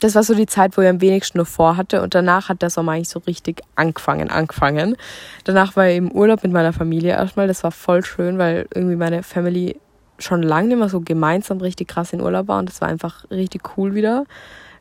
das 0.00 0.14
war 0.14 0.22
so 0.22 0.34
die 0.34 0.46
Zeit, 0.46 0.76
wo 0.76 0.82
ich 0.82 0.88
am 0.88 1.00
wenigsten 1.00 1.38
noch 1.38 1.46
vorhatte 1.46 2.02
und 2.02 2.14
danach 2.14 2.48
hat 2.48 2.62
der 2.62 2.70
Sommer 2.70 2.92
eigentlich 2.92 3.08
so 3.08 3.20
richtig 3.20 3.62
angefangen, 3.74 4.30
angefangen. 4.30 4.96
Danach 5.44 5.76
war 5.76 5.88
ich 5.88 5.96
im 5.96 6.10
Urlaub 6.10 6.42
mit 6.42 6.52
meiner 6.52 6.72
Familie 6.72 7.12
erstmal, 7.12 7.46
das 7.46 7.62
war 7.64 7.72
voll 7.72 8.04
schön, 8.04 8.38
weil 8.38 8.66
irgendwie 8.74 8.96
meine 8.96 9.22
Family 9.22 9.80
schon 10.18 10.42
lange 10.42 10.68
nicht 10.68 10.78
mehr 10.78 10.88
so 10.88 11.00
gemeinsam 11.00 11.58
richtig 11.58 11.88
krass 11.88 12.12
in 12.12 12.20
Urlaub 12.20 12.48
war 12.48 12.58
und 12.58 12.68
das 12.68 12.80
war 12.80 12.88
einfach 12.88 13.28
richtig 13.30 13.76
cool 13.76 13.94
wieder. 13.94 14.24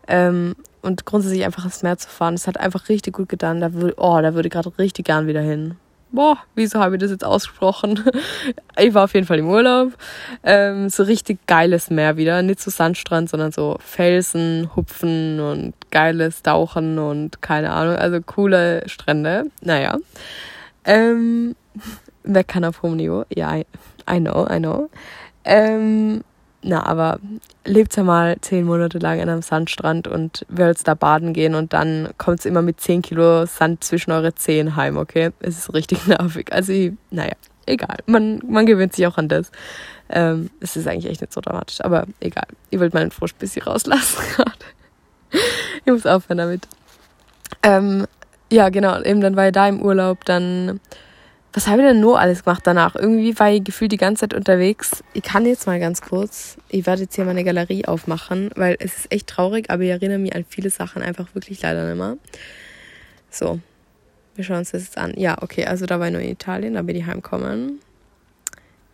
Ähm, 0.07 0.55
und 0.81 1.05
grundsätzlich 1.05 1.45
einfach 1.45 1.63
ins 1.63 1.81
Meer 1.81 1.97
zu 1.97 2.09
fahren, 2.09 2.35
das 2.35 2.45
hat 2.45 2.59
einfach 2.59 2.89
richtig 2.89 3.13
gut 3.13 3.29
getan. 3.29 3.61
Da 3.61 3.73
würde, 3.73 3.95
oh, 3.97 4.19
da 4.21 4.33
würde 4.33 4.47
ich 4.47 4.53
gerade 4.53 4.77
richtig 4.77 5.05
gern 5.05 5.27
wieder 5.27 5.39
hin 5.41 5.77
boah, 6.13 6.37
wieso 6.55 6.79
habe 6.79 6.95
ich 6.95 7.01
das 7.01 7.11
jetzt 7.11 7.25
ausgesprochen? 7.25 8.03
ich 8.77 8.93
war 8.93 9.03
auf 9.03 9.13
jeden 9.13 9.25
Fall 9.25 9.39
im 9.39 9.49
Urlaub. 9.49 9.93
Ähm, 10.43 10.89
so 10.89 11.03
richtig 11.03 11.45
geiles 11.47 11.89
Meer 11.89 12.15
wieder. 12.15 12.41
Nicht 12.41 12.61
so 12.61 12.71
Sandstrand, 12.71 13.29
sondern 13.29 13.51
so 13.51 13.77
Felsen, 13.79 14.69
Hupfen 14.75 15.39
und 15.39 15.73
geiles 15.91 16.43
Tauchen 16.43 16.99
und 16.99 17.41
keine 17.41 17.71
Ahnung. 17.71 17.95
Also 17.95 18.21
coole 18.21 18.87
Strände. 18.87 19.45
Naja. 19.61 19.97
Ähm, 20.85 21.55
wer 22.23 22.43
kann 22.43 22.63
auf 22.63 22.83
hohem 22.83 22.97
Niveau? 22.97 23.25
Ja, 23.33 23.57
I, 23.57 23.65
I 24.09 24.19
know, 24.19 24.47
I 24.49 24.59
know. 24.59 24.89
Ähm, 25.43 26.23
na, 26.63 26.85
aber 26.85 27.19
lebt 27.65 27.95
ja 27.95 28.03
mal 28.03 28.37
zehn 28.41 28.65
Monate 28.65 28.97
lang 28.97 29.19
an 29.19 29.29
einem 29.29 29.41
Sandstrand 29.41 30.07
und 30.07 30.45
willst 30.47 30.87
da 30.87 30.93
baden 30.93 31.33
gehen 31.33 31.55
und 31.55 31.73
dann 31.73 32.09
kommt 32.17 32.39
es 32.39 32.45
immer 32.45 32.61
mit 32.61 32.79
zehn 32.79 33.01
Kilo 33.01 33.45
Sand 33.45 33.83
zwischen 33.83 34.11
eure 34.11 34.33
Zehen 34.33 34.75
heim, 34.75 34.97
okay? 34.97 35.31
Es 35.39 35.57
ist 35.57 35.73
richtig 35.73 36.07
nervig. 36.07 36.51
Also, 36.51 36.73
naja, 37.11 37.33
egal. 37.65 37.97
Man, 38.05 38.41
man 38.47 38.65
gewöhnt 38.65 38.95
sich 38.95 39.05
auch 39.07 39.17
an 39.17 39.27
das. 39.27 39.51
Ähm, 40.09 40.49
es 40.59 40.75
ist 40.75 40.87
eigentlich 40.87 41.11
echt 41.11 41.21
nicht 41.21 41.33
so 41.33 41.41
dramatisch, 41.41 41.81
aber 41.81 42.05
egal. 42.19 42.47
Ich 42.69 42.79
wollte 42.79 42.95
meinen 42.95 43.11
Frosch 43.11 43.35
bisschen 43.35 43.63
rauslassen 43.63 44.21
gerade. 44.35 44.65
ich 45.85 45.91
muss 45.91 46.05
aufhören 46.05 46.37
damit. 46.37 46.67
Ähm, 47.61 48.05
ja, 48.51 48.69
genau, 48.69 49.01
eben 49.01 49.21
dann 49.21 49.35
war 49.35 49.47
ich 49.47 49.53
da 49.53 49.67
im 49.67 49.81
Urlaub, 49.81 50.25
dann 50.25 50.79
was 51.53 51.67
habe 51.67 51.83
ich 51.83 51.87
denn 51.87 51.99
nur 51.99 52.19
alles 52.19 52.43
gemacht 52.43 52.63
danach? 52.65 52.95
Irgendwie 52.95 53.37
war 53.37 53.51
ich 53.51 53.63
gefühlt 53.63 53.91
die 53.91 53.97
ganze 53.97 54.21
Zeit 54.21 54.33
unterwegs. 54.33 55.03
Ich 55.13 55.21
kann 55.21 55.45
jetzt 55.45 55.67
mal 55.67 55.79
ganz 55.79 56.01
kurz, 56.01 56.57
ich 56.69 56.87
werde 56.87 57.03
jetzt 57.03 57.15
hier 57.15 57.25
meine 57.25 57.43
Galerie 57.43 57.85
aufmachen, 57.85 58.49
weil 58.55 58.75
es 58.79 58.97
ist 58.97 59.11
echt 59.11 59.27
traurig, 59.27 59.69
aber 59.69 59.83
ich 59.83 59.89
erinnere 59.89 60.17
mich 60.17 60.35
an 60.35 60.45
viele 60.49 60.71
Sachen 60.71 61.03
einfach 61.03 61.35
wirklich 61.35 61.61
leider 61.61 61.87
nicht 61.87 61.97
mehr. 61.97 62.17
So, 63.29 63.59
wir 64.35 64.43
schauen 64.43 64.57
uns 64.57 64.71
das 64.71 64.83
jetzt 64.83 64.97
an. 64.97 65.13
Ja, 65.15 65.41
okay, 65.41 65.65
also 65.65 65.85
da 65.85 65.99
war 65.99 66.07
ich 66.07 66.13
nur 66.13 66.21
in 66.21 66.29
Italien, 66.29 66.73
da 66.73 66.81
bin 66.81 66.95
ich 66.95 67.05
heimgekommen. 67.05 67.79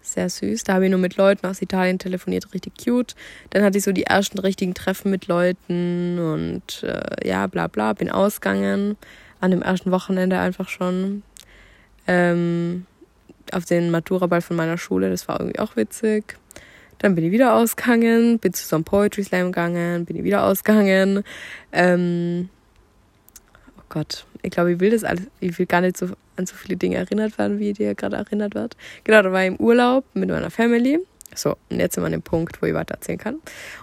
sehr 0.01 0.29
süß. 0.29 0.65
Da 0.65 0.73
habe 0.73 0.85
ich 0.85 0.91
nur 0.91 0.99
mit 0.99 1.15
Leuten 1.15 1.45
aus 1.47 1.61
Italien 1.61 1.97
telefoniert, 1.97 2.53
richtig 2.53 2.73
cute. 2.83 3.15
Dann 3.51 3.63
hatte 3.63 3.77
ich 3.77 3.85
so 3.85 3.93
die 3.93 4.03
ersten 4.03 4.39
richtigen 4.39 4.73
Treffen 4.73 5.11
mit 5.11 5.27
Leuten 5.27 6.19
und 6.19 6.83
äh, 6.83 7.27
ja, 7.27 7.47
bla 7.47 7.67
bla, 7.67 7.93
bin 7.93 8.09
ausgegangen. 8.09 8.97
An 9.39 9.51
dem 9.51 9.61
ersten 9.61 9.91
Wochenende 9.91 10.39
einfach 10.39 10.67
schon. 10.67 11.23
Ähm, 12.07 12.85
auf 13.51 13.65
den 13.65 13.91
Matura-Ball 13.91 14.41
von 14.41 14.55
meiner 14.55 14.77
Schule, 14.77 15.09
das 15.09 15.27
war 15.27 15.39
irgendwie 15.39 15.59
auch 15.59 15.75
witzig. 15.75 16.37
Dann 16.99 17.15
bin 17.15 17.23
ich 17.23 17.31
wieder 17.31 17.55
ausgegangen, 17.55 18.39
bin 18.39 18.53
zu 18.53 18.65
so 18.65 18.75
einem 18.75 18.83
Poetry 18.83 19.23
Slam 19.23 19.47
gegangen, 19.47 20.05
bin 20.05 20.17
ich 20.17 20.23
wieder 20.23 20.43
ausgegangen. 20.43 21.23
Ähm, 21.71 22.49
oh 23.77 23.83
Gott, 23.89 24.25
ich 24.41 24.51
glaube, 24.51 24.73
ich 24.73 24.79
will 24.79 24.91
das 24.91 25.03
alles, 25.03 25.23
ich 25.39 25.57
will 25.57 25.65
gar 25.65 25.81
nicht 25.81 25.97
so 25.97 26.07
an 26.35 26.45
so 26.45 26.55
viele 26.55 26.77
Dinge 26.77 26.97
erinnert 26.97 27.37
werden, 27.37 27.59
wie 27.59 27.73
dir 27.73 27.95
gerade 27.95 28.15
erinnert 28.15 28.55
wird. 28.55 28.75
Genau, 29.03 29.21
da 29.21 29.31
war 29.31 29.43
ich 29.43 29.49
im 29.49 29.57
Urlaub 29.57 30.05
mit 30.13 30.29
meiner 30.29 30.49
Family. 30.51 30.99
So, 31.35 31.57
und 31.69 31.79
jetzt 31.79 31.95
sind 31.95 32.03
wir 32.03 32.07
an 32.07 32.13
dem 32.13 32.21
Punkt, 32.21 32.61
wo 32.61 32.65
ich 32.65 32.73
weiter 32.73 32.95
erzählen 32.95 33.19
kann. 33.19 33.35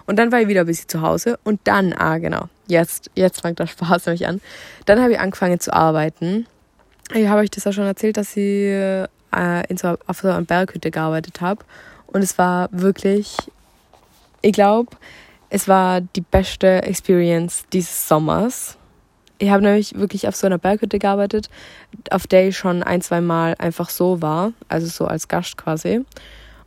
Und 0.05 0.17
dann 0.19 0.31
war 0.31 0.41
ich 0.41 0.47
wieder 0.47 0.61
ein 0.61 0.67
bisschen 0.67 0.89
zu 0.89 1.01
Hause 1.01 1.39
und 1.43 1.61
dann, 1.63 1.93
ah 1.93 2.17
genau, 2.17 2.49
jetzt, 2.67 3.09
jetzt 3.15 3.41
fängt 3.41 3.59
der 3.59 3.67
Spaß 3.67 4.05
nämlich 4.07 4.27
an. 4.27 4.41
Dann 4.85 5.01
habe 5.01 5.13
ich 5.13 5.19
angefangen 5.19 5.59
zu 5.59 5.73
arbeiten. 5.73 6.45
Ich 7.13 7.27
habe 7.27 7.41
euch 7.41 7.49
das 7.49 7.63
ja 7.63 7.71
schon 7.71 7.85
erzählt, 7.85 8.17
dass 8.17 8.35
ich 8.35 8.43
äh, 8.43 9.07
in 9.69 9.77
so, 9.77 9.97
auf 10.07 10.19
so 10.19 10.27
einer 10.27 10.41
Berghütte 10.41 10.91
gearbeitet 10.91 11.41
habe. 11.41 11.63
Und 12.07 12.21
es 12.21 12.37
war 12.37 12.69
wirklich, 12.71 13.37
ich 14.41 14.53
glaube, 14.53 14.95
es 15.49 15.67
war 15.67 16.01
die 16.01 16.21
beste 16.21 16.83
Experience 16.83 17.65
dieses 17.71 18.07
Sommers. 18.07 18.77
Ich 19.39 19.49
habe 19.49 19.63
nämlich 19.63 19.95
wirklich 19.95 20.27
auf 20.27 20.35
so 20.35 20.47
einer 20.47 20.57
Berghütte 20.57 20.99
gearbeitet, 20.99 21.49
auf 22.09 22.27
der 22.27 22.49
ich 22.49 22.57
schon 22.57 22.83
ein, 22.83 23.01
zwei 23.01 23.21
Mal 23.21 23.55
einfach 23.59 23.89
so 23.89 24.21
war, 24.21 24.51
also 24.67 24.87
so 24.87 25.05
als 25.05 25.27
Gast 25.27 25.57
quasi. 25.57 26.01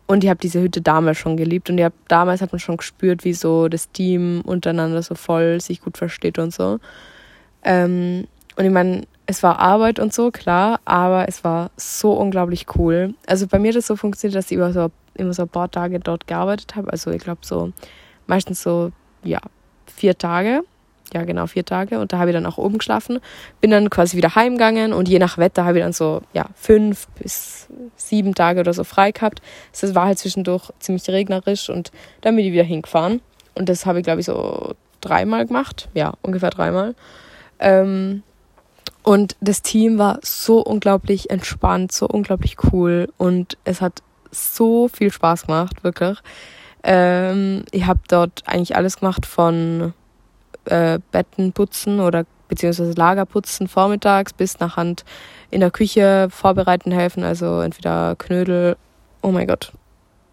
Und 0.07 0.25
ich 0.25 0.31
habe 0.31 0.41
diese 0.41 0.61
Hütte 0.61 0.81
damals 0.81 1.19
schon 1.19 1.37
geliebt 1.37 1.69
und 1.71 1.79
ich 1.79 1.85
hab, 1.85 1.93
damals 2.09 2.41
hat 2.41 2.53
man 2.53 2.59
schon 2.59 2.77
gespürt, 2.77 3.25
wie 3.25 3.35
so 3.35 3.69
das 3.69 3.91
Team 3.91 4.41
untereinander 4.45 5.03
so 5.03 5.15
voll 5.15 5.61
sich 5.61 5.81
gut 5.83 5.99
versteht 5.99 6.39
und 6.39 6.53
so. 6.53 6.81
Ähm, 7.63 8.27
und 8.57 8.65
ich 8.65 8.71
meine, 8.71 9.03
es 9.31 9.45
war 9.45 9.61
Arbeit 9.61 10.01
und 10.01 10.13
so, 10.13 10.33
klar, 10.33 10.81
aber 10.85 11.29
es 11.29 11.45
war 11.45 11.71
so 11.77 12.13
unglaublich 12.15 12.67
cool. 12.77 13.15
Also 13.29 13.47
bei 13.47 13.61
mir 13.61 13.69
hat 13.69 13.77
es 13.77 13.87
so 13.87 13.95
funktioniert, 13.95 14.37
dass 14.37 14.51
ich 14.51 14.57
über 14.57 14.73
so, 14.73 14.91
immer 15.15 15.33
so 15.33 15.43
ein 15.43 15.49
paar 15.49 15.71
Tage 15.71 16.01
dort 16.01 16.27
gearbeitet 16.27 16.75
habe. 16.75 16.91
Also 16.91 17.13
ich 17.13 17.23
glaube 17.23 17.43
so 17.43 17.73
meistens 18.27 18.61
so, 18.61 18.91
ja, 19.23 19.39
vier 19.87 20.19
Tage. 20.19 20.63
Ja, 21.13 21.23
genau, 21.23 21.47
vier 21.47 21.65
Tage. 21.65 22.01
Und 22.01 22.13
da 22.13 22.19
habe 22.19 22.31
ich 22.31 22.35
dann 22.35 22.45
auch 22.45 22.59
oben 22.59 22.79
geschlafen. 22.79 23.21
Bin 23.61 23.71
dann 23.71 23.89
quasi 23.89 24.17
wieder 24.17 24.35
heimgegangen 24.35 24.93
und 24.93 25.09
je 25.09 25.21
nach 25.21 25.39
Wetter 25.39 25.65
habe 25.65 25.79
ich 25.79 25.85
dann 25.85 25.93
so, 25.93 26.23
ja, 26.33 26.47
fünf 26.57 27.07
bis 27.21 27.69
sieben 27.95 28.35
Tage 28.35 28.59
oder 28.59 28.73
so 28.73 28.83
frei 28.83 29.13
gehabt. 29.13 29.43
Es 29.73 29.95
war 29.95 30.07
halt 30.07 30.19
zwischendurch 30.19 30.73
ziemlich 30.81 31.09
regnerisch 31.09 31.71
und 31.71 31.93
dann 32.21 32.35
bin 32.35 32.45
ich 32.45 32.53
wieder 32.53 32.65
hingefahren. 32.65 33.21
Und 33.55 33.69
das 33.69 33.87
habe 33.87 34.01
ich, 34.01 34.05
glaube 34.05 34.21
ich, 34.21 34.27
so 34.27 34.75
dreimal 35.01 35.47
gemacht. 35.47 35.89
Ja, 35.95 36.15
ungefähr 36.23 36.51
dreimal. 36.51 36.97
Ähm, 37.61 38.25
und 39.03 39.37
das 39.41 39.63
Team 39.63 39.99
war 39.99 40.19
so 40.23 40.61
unglaublich 40.61 41.31
entspannt, 41.31 41.93
so 41.93 42.07
unglaublich 42.07 42.57
cool 42.73 43.09
und 43.17 43.57
es 43.65 43.81
hat 43.81 44.03
so 44.31 44.89
viel 44.89 45.11
Spaß 45.11 45.47
gemacht, 45.47 45.83
wirklich. 45.83 46.19
Ähm, 46.83 47.65
ich 47.73 47.87
habe 47.87 48.01
dort 48.09 48.43
eigentlich 48.47 48.77
alles 48.77 48.99
gemacht 48.99 49.27
von 49.27 49.93
äh, 50.67 50.99
Betten 51.13 51.53
putzen 51.53 52.01
oder 52.01 52.25
beziehungsweise 52.49 52.93
Lagerputzen 52.93 53.69
vormittags 53.69 54.33
bis 54.33 54.59
nach 54.61 54.77
Hand 54.77 55.05
in 55.51 55.61
der 55.61 55.71
Küche 55.71 56.29
vorbereiten 56.31 56.93
helfen, 56.93 57.23
also 57.23 57.61
entweder 57.61 58.17
Knödel, 58.17 58.77
oh 59.23 59.31
mein 59.31 59.47
Gott, 59.47 59.73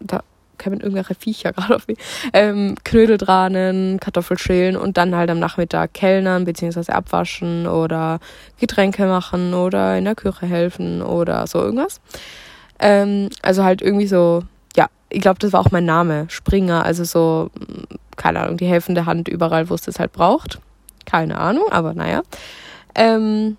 da 0.00 0.22
kämen 0.58 0.80
irgendwelche 0.80 1.14
Viecher 1.14 1.52
gerade 1.54 1.76
auf 1.76 1.86
mich, 1.88 1.98
ähm, 2.32 2.74
Knödeldrahnen, 2.84 4.00
Kartoffelschälen 4.00 4.76
und 4.76 4.96
dann 4.96 5.14
halt 5.14 5.30
am 5.30 5.38
Nachmittag 5.38 5.94
Kellnern 5.94 6.44
beziehungsweise 6.44 6.94
abwaschen 6.94 7.66
oder 7.66 8.20
Getränke 8.58 9.06
machen 9.06 9.54
oder 9.54 9.96
in 9.96 10.04
der 10.04 10.14
Küche 10.14 10.46
helfen 10.46 11.02
oder 11.02 11.46
so 11.46 11.60
irgendwas. 11.60 12.00
Ähm, 12.78 13.28
also 13.42 13.64
halt 13.64 13.82
irgendwie 13.82 14.06
so, 14.06 14.42
ja, 14.76 14.88
ich 15.08 15.20
glaube, 15.20 15.38
das 15.38 15.52
war 15.52 15.60
auch 15.60 15.70
mein 15.70 15.84
Name, 15.84 16.26
Springer, 16.28 16.84
also 16.84 17.04
so, 17.04 17.50
keine 18.16 18.40
Ahnung, 18.40 18.56
die 18.56 18.66
helfende 18.66 19.06
Hand 19.06 19.28
überall, 19.28 19.70
wo 19.70 19.74
es 19.74 19.82
das 19.82 19.98
halt 19.98 20.12
braucht. 20.12 20.60
Keine 21.06 21.38
Ahnung, 21.38 21.64
aber 21.70 21.94
naja. 21.94 22.22
Ähm, 22.94 23.56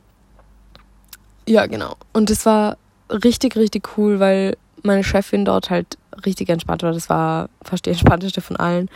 ja, 1.48 1.66
genau. 1.66 1.96
Und 2.14 2.30
das 2.30 2.46
war 2.46 2.78
richtig, 3.10 3.56
richtig 3.56 3.98
cool, 3.98 4.20
weil 4.20 4.56
meine 4.84 5.04
Chefin 5.04 5.46
dort 5.46 5.70
halt 5.70 5.98
richtig 6.26 6.50
entspannt 6.50 6.84
war. 6.84 6.92
Das 6.92 7.10
war 7.10 7.50
fast 7.64 7.86
die 7.86 7.90
entspannteste 7.92 8.42
von 8.42 8.58
allen. 8.58 8.90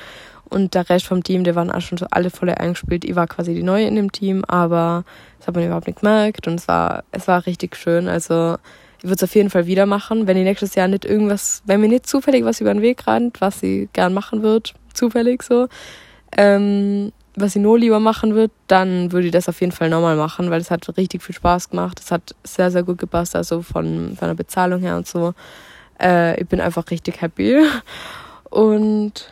Und 0.49 0.75
der 0.75 0.89
Rest 0.89 1.07
vom 1.07 1.23
Team, 1.23 1.43
der 1.43 1.55
waren 1.55 1.71
auch 1.71 1.81
schon 1.81 1.97
alle 2.11 2.29
voll 2.29 2.49
eingespielt. 2.49 3.05
Ich 3.05 3.15
war 3.15 3.27
quasi 3.27 3.53
die 3.53 3.63
Neue 3.63 3.87
in 3.87 3.95
dem 3.95 4.11
Team, 4.11 4.43
aber 4.45 5.03
das 5.39 5.47
hat 5.47 5.55
man 5.55 5.65
überhaupt 5.65 5.87
nicht 5.87 6.01
gemerkt 6.01 6.47
und 6.47 6.55
es 6.55 6.67
war, 6.67 7.03
es 7.11 7.27
war 7.27 7.45
richtig 7.45 7.75
schön. 7.75 8.07
Also 8.07 8.57
ich 8.99 9.05
würde 9.05 9.15
es 9.15 9.23
auf 9.23 9.35
jeden 9.35 9.49
Fall 9.49 9.65
wieder 9.65 9.85
machen, 9.85 10.27
wenn 10.27 10.37
ich 10.37 10.43
nächstes 10.43 10.75
Jahr 10.75 10.87
nicht 10.87 11.05
irgendwas, 11.05 11.63
wenn 11.65 11.81
mir 11.81 11.89
nicht 11.89 12.07
zufällig 12.07 12.45
was 12.45 12.61
über 12.61 12.73
den 12.73 12.81
Weg 12.81 13.07
rennt, 13.07 13.41
was 13.41 13.59
sie 13.59 13.89
gern 13.93 14.13
machen 14.13 14.43
wird, 14.43 14.75
zufällig 14.93 15.43
so, 15.43 15.67
ähm, 16.37 17.11
was 17.35 17.53
sie 17.53 17.59
nur 17.59 17.79
lieber 17.79 17.99
machen 17.99 18.35
wird, 18.35 18.51
dann 18.67 19.11
würde 19.11 19.27
ich 19.27 19.33
das 19.33 19.49
auf 19.49 19.59
jeden 19.59 19.71
Fall 19.71 19.89
nochmal 19.89 20.15
machen, 20.15 20.51
weil 20.51 20.61
es 20.61 20.69
hat 20.71 20.87
richtig 20.97 21.23
viel 21.23 21.35
Spaß 21.35 21.69
gemacht. 21.69 21.99
Es 21.99 22.11
hat 22.11 22.35
sehr, 22.43 22.69
sehr 22.69 22.83
gut 22.83 22.99
gepasst, 22.99 23.35
also 23.35 23.61
von, 23.61 24.15
von 24.17 24.27
der 24.27 24.35
Bezahlung 24.35 24.81
her 24.81 24.95
und 24.95 25.07
so. 25.07 25.33
Äh, 26.01 26.39
ich 26.41 26.47
bin 26.47 26.62
einfach 26.62 26.89
richtig 26.91 27.21
happy. 27.21 27.65
Und 28.50 29.31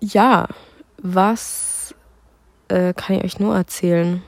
ja, 0.00 0.46
was 0.98 1.94
äh, 2.68 2.92
kann 2.92 3.16
ich 3.16 3.24
euch 3.24 3.38
nur 3.38 3.54
erzählen? 3.54 4.22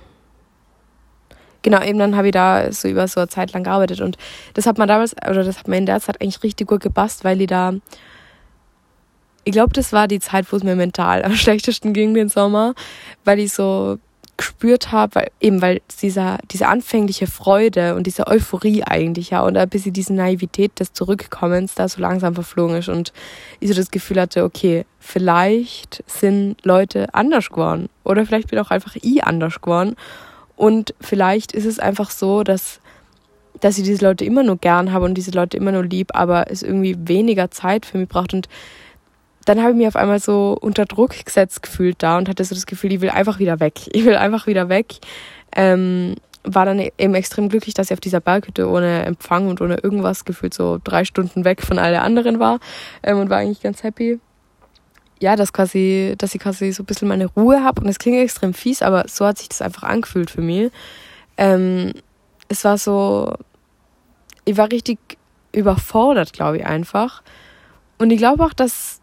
Genau, 1.62 1.82
eben 1.82 1.98
dann 1.98 2.16
habe 2.16 2.28
ich 2.28 2.32
da 2.32 2.70
so 2.70 2.86
über 2.86 3.08
so 3.08 3.20
eine 3.20 3.28
Zeit 3.28 3.52
lang 3.52 3.64
gearbeitet 3.64 4.00
und 4.00 4.16
das 4.54 4.66
hat 4.66 4.78
man 4.78 4.86
damals, 4.86 5.16
oder 5.16 5.42
das 5.42 5.58
hat 5.58 5.66
mir 5.66 5.78
in 5.78 5.84
der 5.86 6.00
Zeit 6.00 6.20
eigentlich 6.22 6.44
richtig 6.44 6.68
gut 6.68 6.80
gepasst, 6.80 7.24
weil 7.24 7.40
ich 7.40 7.48
da, 7.48 7.74
ich 9.42 9.50
glaube, 9.50 9.72
das 9.72 9.92
war 9.92 10.06
die 10.06 10.20
Zeit, 10.20 10.50
wo 10.52 10.56
es 10.56 10.62
mir 10.62 10.76
mental 10.76 11.24
am 11.24 11.32
schlechtesten 11.34 11.92
ging 11.92 12.14
den 12.14 12.28
Sommer, 12.28 12.74
weil 13.24 13.40
ich 13.40 13.52
so 13.52 13.98
gespürt 14.36 14.92
habe, 14.92 15.14
weil 15.14 15.30
eben 15.40 15.62
weil 15.62 15.80
dieser 16.00 16.38
diese 16.50 16.68
anfängliche 16.68 17.26
Freude 17.26 17.94
und 17.94 18.06
diese 18.06 18.26
Euphorie 18.26 18.82
eigentlich 18.84 19.30
ja 19.30 19.40
und 19.40 19.56
ein 19.56 19.68
bisschen 19.68 19.92
diese 19.92 20.14
Naivität 20.14 20.78
des 20.78 20.92
Zurückkommens 20.92 21.74
da 21.74 21.88
so 21.88 22.00
langsam 22.00 22.34
verflogen 22.34 22.76
ist 22.76 22.88
und 22.88 23.12
ich 23.60 23.68
so 23.68 23.74
das 23.74 23.90
Gefühl 23.90 24.20
hatte, 24.20 24.44
okay, 24.44 24.84
vielleicht 24.98 26.04
sind 26.06 26.56
Leute 26.64 27.14
anders 27.14 27.48
geworden 27.48 27.88
oder 28.04 28.26
vielleicht 28.26 28.48
bin 28.48 28.58
auch 28.58 28.70
einfach 28.70 28.96
ich 29.00 29.24
anders 29.24 29.60
geworden. 29.60 29.96
Und 30.56 30.94
vielleicht 31.00 31.52
ist 31.52 31.66
es 31.66 31.78
einfach 31.78 32.10
so, 32.10 32.42
dass 32.42 32.80
dass 33.60 33.78
ich 33.78 33.84
diese 33.84 34.04
Leute 34.04 34.24
immer 34.24 34.42
nur 34.42 34.58
gern 34.58 34.92
habe 34.92 35.04
und 35.04 35.14
diese 35.14 35.30
Leute 35.30 35.56
immer 35.56 35.72
nur 35.72 35.84
lieb, 35.84 36.10
aber 36.14 36.50
es 36.50 36.62
irgendwie 36.62 36.96
weniger 36.98 37.50
Zeit 37.50 37.86
für 37.86 37.98
mich 37.98 38.08
braucht. 38.08 38.34
Und 38.34 38.48
dann 39.46 39.60
habe 39.62 39.70
ich 39.70 39.76
mich 39.76 39.86
auf 39.86 39.96
einmal 39.96 40.18
so 40.18 40.58
unter 40.60 40.84
Druck 40.84 41.24
gesetzt 41.24 41.62
gefühlt 41.62 42.02
da 42.02 42.18
und 42.18 42.28
hatte 42.28 42.44
so 42.44 42.54
das 42.54 42.66
Gefühl, 42.66 42.92
ich 42.92 43.00
will 43.00 43.10
einfach 43.10 43.38
wieder 43.38 43.60
weg. 43.60 43.80
Ich 43.92 44.04
will 44.04 44.16
einfach 44.16 44.46
wieder 44.46 44.68
weg. 44.68 44.96
Ähm, 45.54 46.16
war 46.42 46.64
dann 46.64 46.78
eben 46.98 47.14
extrem 47.14 47.48
glücklich, 47.48 47.74
dass 47.74 47.86
ich 47.86 47.92
auf 47.92 48.00
dieser 48.00 48.20
Berghütte 48.20 48.68
ohne 48.68 49.04
Empfang 49.04 49.48
und 49.48 49.60
ohne 49.60 49.78
irgendwas 49.78 50.24
gefühlt 50.24 50.52
so 50.52 50.78
drei 50.82 51.04
Stunden 51.04 51.44
weg 51.44 51.62
von 51.62 51.78
allen 51.78 51.98
anderen 51.98 52.38
war 52.38 52.58
ähm, 53.02 53.18
und 53.18 53.30
war 53.30 53.38
eigentlich 53.38 53.62
ganz 53.62 53.82
happy. 53.82 54.20
Ja, 55.20 55.34
dass 55.34 55.52
quasi, 55.52 56.14
dass 56.18 56.34
ich 56.34 56.40
quasi 56.40 56.72
so 56.72 56.82
ein 56.82 56.86
bisschen 56.86 57.08
meine 57.08 57.26
Ruhe 57.26 57.64
habe 57.64 57.80
und 57.80 57.88
es 57.88 57.98
klingt 57.98 58.18
extrem 58.18 58.52
fies, 58.52 58.82
aber 58.82 59.04
so 59.08 59.26
hat 59.26 59.38
sich 59.38 59.48
das 59.48 59.62
einfach 59.62 59.84
angefühlt 59.84 60.30
für 60.30 60.42
mich. 60.42 60.70
Ähm, 61.36 61.92
es 62.48 62.64
war 62.64 62.78
so, 62.78 63.32
ich 64.44 64.56
war 64.56 64.70
richtig 64.70 64.98
überfordert, 65.52 66.32
glaube 66.32 66.58
ich 66.58 66.66
einfach. 66.66 67.22
Und 67.98 68.10
ich 68.10 68.18
glaube 68.18 68.44
auch, 68.44 68.52
dass 68.52 68.95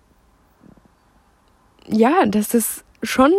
ja, 1.87 2.25
dass 2.25 2.53
es 2.53 2.83
schon 3.01 3.31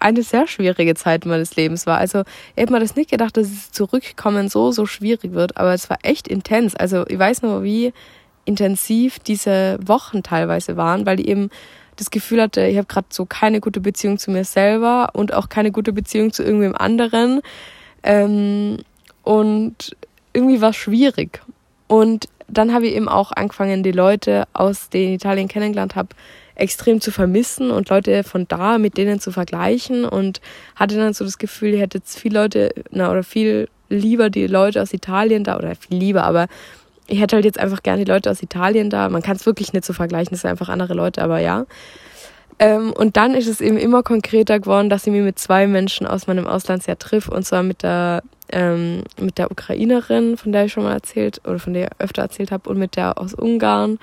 eine 0.00 0.22
sehr 0.22 0.46
schwierige 0.46 0.94
Zeit 0.94 1.26
meines 1.26 1.56
Lebens 1.56 1.86
war. 1.86 1.98
Also 1.98 2.20
ich 2.54 2.62
hätte 2.62 2.72
mir 2.72 2.80
das 2.80 2.96
nicht 2.96 3.10
gedacht, 3.10 3.36
dass 3.36 3.48
es 3.48 3.72
zurückkommen 3.72 4.48
so, 4.48 4.70
so 4.70 4.86
schwierig 4.86 5.32
wird, 5.32 5.56
aber 5.56 5.74
es 5.74 5.90
war 5.90 5.98
echt 6.02 6.28
intens. 6.28 6.76
Also 6.76 7.04
ich 7.06 7.18
weiß 7.18 7.42
nur, 7.42 7.62
wie 7.62 7.92
intensiv 8.44 9.18
diese 9.18 9.78
Wochen 9.84 10.22
teilweise 10.22 10.76
waren, 10.76 11.04
weil 11.04 11.20
ich 11.20 11.28
eben 11.28 11.50
das 11.96 12.10
Gefühl 12.10 12.40
hatte, 12.40 12.66
ich 12.66 12.76
habe 12.76 12.86
gerade 12.86 13.08
so 13.10 13.26
keine 13.26 13.60
gute 13.60 13.80
Beziehung 13.80 14.18
zu 14.18 14.30
mir 14.30 14.44
selber 14.44 15.10
und 15.14 15.34
auch 15.34 15.48
keine 15.48 15.72
gute 15.72 15.92
Beziehung 15.92 16.32
zu 16.32 16.44
irgendwem 16.44 16.74
anderen. 16.76 17.40
Ähm, 18.04 18.78
und 19.24 19.96
irgendwie 20.32 20.60
war 20.60 20.70
es 20.70 20.76
schwierig. 20.76 21.42
Und 21.88 22.28
dann 22.46 22.72
habe 22.72 22.86
ich 22.86 22.94
eben 22.94 23.08
auch 23.08 23.32
angefangen, 23.32 23.82
die 23.82 23.92
Leute 23.92 24.44
aus 24.52 24.88
den 24.88 25.12
Italien 25.12 25.48
kennengelernt 25.48 25.96
habe, 25.96 26.08
extrem 26.58 27.00
zu 27.00 27.10
vermissen 27.10 27.70
und 27.70 27.88
Leute 27.88 28.24
von 28.24 28.46
da 28.48 28.78
mit 28.78 28.98
denen 28.98 29.20
zu 29.20 29.30
vergleichen 29.30 30.04
und 30.04 30.40
hatte 30.76 30.96
dann 30.96 31.14
so 31.14 31.24
das 31.24 31.38
Gefühl, 31.38 31.74
ich 31.74 31.80
hätte 31.80 31.98
jetzt 31.98 32.18
viele 32.18 32.40
Leute, 32.40 32.74
na, 32.90 33.10
oder 33.10 33.22
viel 33.22 33.68
lieber 33.88 34.28
die 34.28 34.46
Leute 34.46 34.82
aus 34.82 34.92
Italien 34.92 35.44
da, 35.44 35.56
oder 35.56 35.74
viel 35.74 35.96
lieber, 35.96 36.24
aber 36.24 36.48
ich 37.06 37.20
hätte 37.20 37.36
halt 37.36 37.44
jetzt 37.44 37.58
einfach 37.58 37.82
gerne 37.82 38.04
die 38.04 38.10
Leute 38.10 38.30
aus 38.30 38.42
Italien 38.42 38.90
da. 38.90 39.08
Man 39.08 39.22
kann 39.22 39.36
es 39.36 39.46
wirklich 39.46 39.72
nicht 39.72 39.84
so 39.84 39.92
vergleichen, 39.92 40.30
das 40.32 40.42
sind 40.42 40.50
einfach 40.50 40.68
andere 40.68 40.94
Leute, 40.94 41.22
aber 41.22 41.38
ja. 41.38 41.64
Ähm, 42.58 42.92
und 42.92 43.16
dann 43.16 43.34
ist 43.34 43.46
es 43.46 43.60
eben 43.60 43.78
immer 43.78 44.02
konkreter 44.02 44.58
geworden, 44.58 44.90
dass 44.90 45.06
ich 45.06 45.12
mich 45.12 45.22
mit 45.22 45.38
zwei 45.38 45.66
Menschen 45.66 46.06
aus 46.06 46.26
meinem 46.26 46.46
Auslandsjahr 46.46 46.98
triff, 46.98 47.28
und 47.28 47.44
zwar 47.44 47.62
mit 47.62 47.82
der, 47.82 48.22
ähm, 48.50 49.04
mit 49.20 49.38
der 49.38 49.50
Ukrainerin, 49.50 50.36
von 50.36 50.52
der 50.52 50.64
ich 50.64 50.72
schon 50.72 50.82
mal 50.82 50.92
erzählt 50.92 51.40
oder 51.44 51.60
von 51.60 51.72
der 51.72 51.84
ich 51.84 52.00
öfter 52.00 52.22
erzählt 52.22 52.50
habe, 52.50 52.68
und 52.68 52.78
mit 52.78 52.96
der 52.96 53.16
aus 53.16 53.32
Ungarn. 53.32 53.98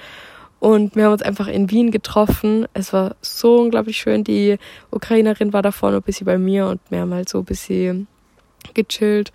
Und 0.66 0.96
wir 0.96 1.04
haben 1.04 1.14
uns 1.14 1.22
einfach 1.22 1.48
in 1.48 1.70
Wien 1.70 1.92
getroffen. 1.92 2.66
Es 2.74 2.92
war 2.92 3.16
so 3.22 3.60
unglaublich 3.60 3.98
schön. 3.98 4.24
Die 4.24 4.58
Ukrainerin 4.90 5.54
war 5.54 5.62
da 5.62 5.72
vorne 5.72 5.98
ein 5.98 6.02
bisschen 6.02 6.26
bei 6.26 6.40
mir 6.40 6.66
und 6.66 6.82
wir 6.90 7.02
haben 7.02 7.14
halt 7.14 7.30
so 7.30 7.38
ein 7.38 7.46
bisschen 7.46 8.08
gechillt. 8.74 9.32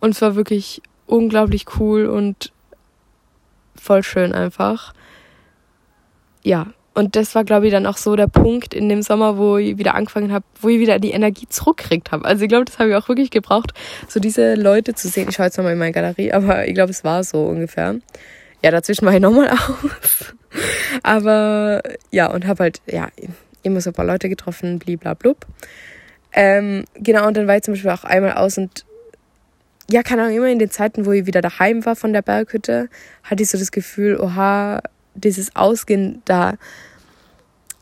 Und 0.00 0.12
es 0.12 0.22
war 0.22 0.36
wirklich 0.36 0.80
unglaublich 1.06 1.66
cool 1.78 2.06
und 2.06 2.50
voll 3.76 4.02
schön 4.02 4.32
einfach. 4.32 4.94
Ja, 6.42 6.68
und 6.94 7.14
das 7.14 7.34
war, 7.34 7.44
glaube 7.44 7.66
ich, 7.66 7.72
dann 7.72 7.84
auch 7.84 7.98
so 7.98 8.16
der 8.16 8.28
Punkt 8.28 8.72
in 8.72 8.88
dem 8.88 9.02
Sommer, 9.02 9.36
wo 9.36 9.58
ich 9.58 9.76
wieder 9.76 9.94
angefangen 9.94 10.32
habe, 10.32 10.46
wo 10.62 10.68
ich 10.70 10.80
wieder 10.80 10.98
die 10.98 11.10
Energie 11.10 11.46
zurückkriegt 11.46 12.10
habe. 12.10 12.24
Also 12.24 12.44
ich 12.44 12.48
glaube, 12.48 12.64
das 12.64 12.78
habe 12.78 12.88
ich 12.88 12.96
auch 12.96 13.06
wirklich 13.06 13.30
gebraucht, 13.30 13.74
so 14.08 14.18
diese 14.18 14.54
Leute 14.54 14.94
zu 14.94 15.08
sehen. 15.08 15.28
Ich 15.28 15.36
schaue 15.36 15.44
jetzt 15.44 15.58
nochmal 15.58 15.74
in 15.74 15.78
meine 15.78 15.92
Galerie, 15.92 16.32
aber 16.32 16.66
ich 16.66 16.72
glaube, 16.72 16.90
es 16.90 17.04
war 17.04 17.22
so 17.22 17.44
ungefähr. 17.44 17.96
Ja, 18.62 18.70
dazwischen 18.70 19.04
war 19.04 19.12
ich 19.12 19.20
nochmal 19.20 19.50
aus. 19.50 20.32
aber 21.02 21.82
ja, 22.10 22.30
und 22.30 22.46
habe 22.46 22.64
halt, 22.64 22.80
ja, 22.86 23.08
immer 23.62 23.80
so 23.80 23.90
ein 23.90 23.94
paar 23.94 24.04
Leute 24.04 24.28
getroffen, 24.28 24.78
bliblablub. 24.78 25.46
Ähm, 26.32 26.84
genau, 26.94 27.26
und 27.26 27.36
dann 27.36 27.46
war 27.46 27.56
ich 27.56 27.62
zum 27.62 27.74
Beispiel 27.74 27.90
auch 27.90 28.04
einmal 28.04 28.34
aus 28.34 28.58
und 28.58 28.84
ja, 29.90 30.02
keine 30.04 30.22
Ahnung, 30.22 30.36
immer 30.36 30.48
in 30.48 30.60
den 30.60 30.70
Zeiten, 30.70 31.04
wo 31.04 31.12
ich 31.12 31.26
wieder 31.26 31.40
daheim 31.40 31.84
war 31.84 31.96
von 31.96 32.12
der 32.12 32.22
Berghütte, 32.22 32.88
hatte 33.24 33.42
ich 33.42 33.50
so 33.50 33.58
das 33.58 33.72
Gefühl, 33.72 34.20
oha, 34.20 34.80
dieses 35.14 35.56
Ausgehen 35.56 36.22
da. 36.24 36.54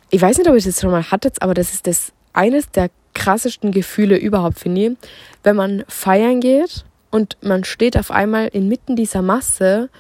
Ich 0.09 0.23
weiß 0.23 0.39
nicht, 0.39 0.49
ob 0.49 0.57
ich 0.57 0.65
das 0.65 0.81
schon 0.81 0.91
mal 0.91 1.11
hatte, 1.11 1.31
aber 1.41 1.53
das 1.53 1.75
ist 1.75 1.87
das 1.87 2.13
eines 2.33 2.71
der 2.71 2.89
krassesten 3.15 3.73
Gefühle 3.73 4.17
überhaupt, 4.17 4.59
finde 4.59 4.87
ich. 4.87 4.97
Wenn 5.43 5.57
man 5.57 5.85
feiern 5.87 6.41
geht 6.41 6.87
und 7.11 7.37
man 7.43 7.65
steht 7.65 7.99
auf 7.99 8.11
einmal 8.11 8.49
inmitten 8.49 8.97
dieser 8.97 9.21
Masse 9.21 9.91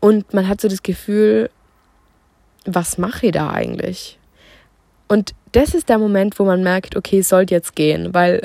und 0.00 0.34
man 0.34 0.48
hat 0.48 0.60
so 0.60 0.66
das 0.66 0.82
Gefühl, 0.82 1.50
was 2.64 2.98
mache 2.98 3.26
ich 3.26 3.32
da 3.32 3.50
eigentlich? 3.50 4.18
Und 5.08 5.34
das 5.52 5.74
ist 5.74 5.88
der 5.88 5.98
Moment, 5.98 6.38
wo 6.38 6.44
man 6.44 6.62
merkt, 6.62 6.96
okay, 6.96 7.18
es 7.18 7.28
sollte 7.28 7.54
jetzt 7.54 7.76
gehen, 7.76 8.14
weil 8.14 8.40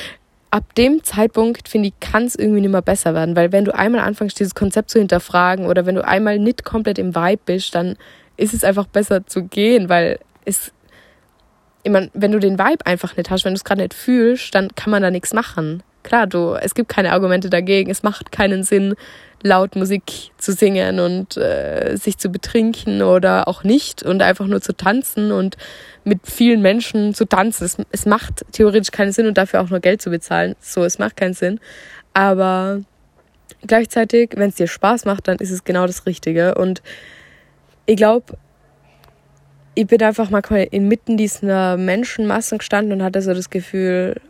ab 0.50 0.74
dem 0.74 1.02
Zeitpunkt, 1.02 1.68
finde 1.68 1.88
ich, 1.88 2.00
kann 2.00 2.24
es 2.24 2.34
irgendwie 2.34 2.60
nicht 2.60 2.70
mehr 2.70 2.82
besser 2.82 3.14
werden, 3.14 3.34
weil 3.34 3.52
wenn 3.52 3.64
du 3.64 3.74
einmal 3.74 4.02
anfängst, 4.02 4.38
dieses 4.38 4.54
Konzept 4.54 4.90
zu 4.90 4.98
hinterfragen 4.98 5.66
oder 5.66 5.86
wenn 5.86 5.94
du 5.94 6.04
einmal 6.04 6.38
nicht 6.38 6.64
komplett 6.64 6.98
im 6.98 7.14
Vibe 7.14 7.42
bist, 7.46 7.74
dann 7.74 7.96
ist 8.36 8.54
es 8.54 8.62
einfach 8.62 8.86
besser 8.86 9.26
zu 9.26 9.44
gehen, 9.44 9.88
weil 9.88 10.18
es, 10.44 10.72
ich 11.82 11.90
mein, 11.90 12.10
wenn 12.12 12.32
du 12.32 12.38
den 12.38 12.58
Vibe 12.58 12.84
einfach 12.86 13.16
nicht 13.16 13.30
hast, 13.30 13.44
wenn 13.44 13.54
du 13.54 13.56
es 13.56 13.64
gerade 13.64 13.82
nicht 13.82 13.94
fühlst, 13.94 14.54
dann 14.54 14.74
kann 14.74 14.90
man 14.90 15.02
da 15.02 15.10
nichts 15.10 15.32
machen. 15.32 15.82
Klar, 16.02 16.26
du, 16.26 16.54
es 16.54 16.74
gibt 16.74 16.88
keine 16.88 17.12
Argumente 17.12 17.48
dagegen, 17.48 17.90
es 17.90 18.02
macht 18.02 18.32
keinen 18.32 18.64
Sinn, 18.64 18.94
laut 19.42 19.76
Musik 19.76 20.30
zu 20.38 20.52
singen 20.52 21.00
und 21.00 21.36
äh, 21.36 21.96
sich 21.96 22.18
zu 22.18 22.28
betrinken 22.30 23.02
oder 23.02 23.48
auch 23.48 23.64
nicht 23.64 24.02
und 24.02 24.22
einfach 24.22 24.46
nur 24.46 24.60
zu 24.60 24.72
tanzen 24.76 25.32
und 25.32 25.56
mit 26.04 26.20
vielen 26.24 26.62
Menschen 26.62 27.14
zu 27.14 27.24
tanzen. 27.24 27.64
Es, 27.64 27.76
es 27.90 28.06
macht 28.06 28.44
theoretisch 28.52 28.90
keinen 28.90 29.12
Sinn 29.12 29.26
und 29.26 29.38
dafür 29.38 29.60
auch 29.60 29.70
nur 29.70 29.80
Geld 29.80 30.00
zu 30.00 30.10
bezahlen. 30.10 30.54
So, 30.60 30.84
es 30.84 30.98
macht 30.98 31.16
keinen 31.16 31.34
Sinn. 31.34 31.60
Aber 32.14 32.80
gleichzeitig, 33.66 34.30
wenn 34.36 34.50
es 34.50 34.56
dir 34.56 34.68
Spaß 34.68 35.04
macht, 35.04 35.28
dann 35.28 35.38
ist 35.38 35.50
es 35.50 35.64
genau 35.64 35.86
das 35.86 36.06
Richtige. 36.06 36.54
Und 36.54 36.82
ich 37.86 37.96
glaube, 37.96 38.38
ich 39.74 39.86
bin 39.86 40.02
einfach 40.02 40.30
mal 40.30 40.42
inmitten 40.70 41.16
dieser 41.16 41.76
Menschenmassen 41.76 42.58
gestanden 42.58 42.92
und 42.92 43.02
hatte 43.02 43.22
so 43.22 43.32
das 43.34 43.50
Gefühl, 43.50 44.20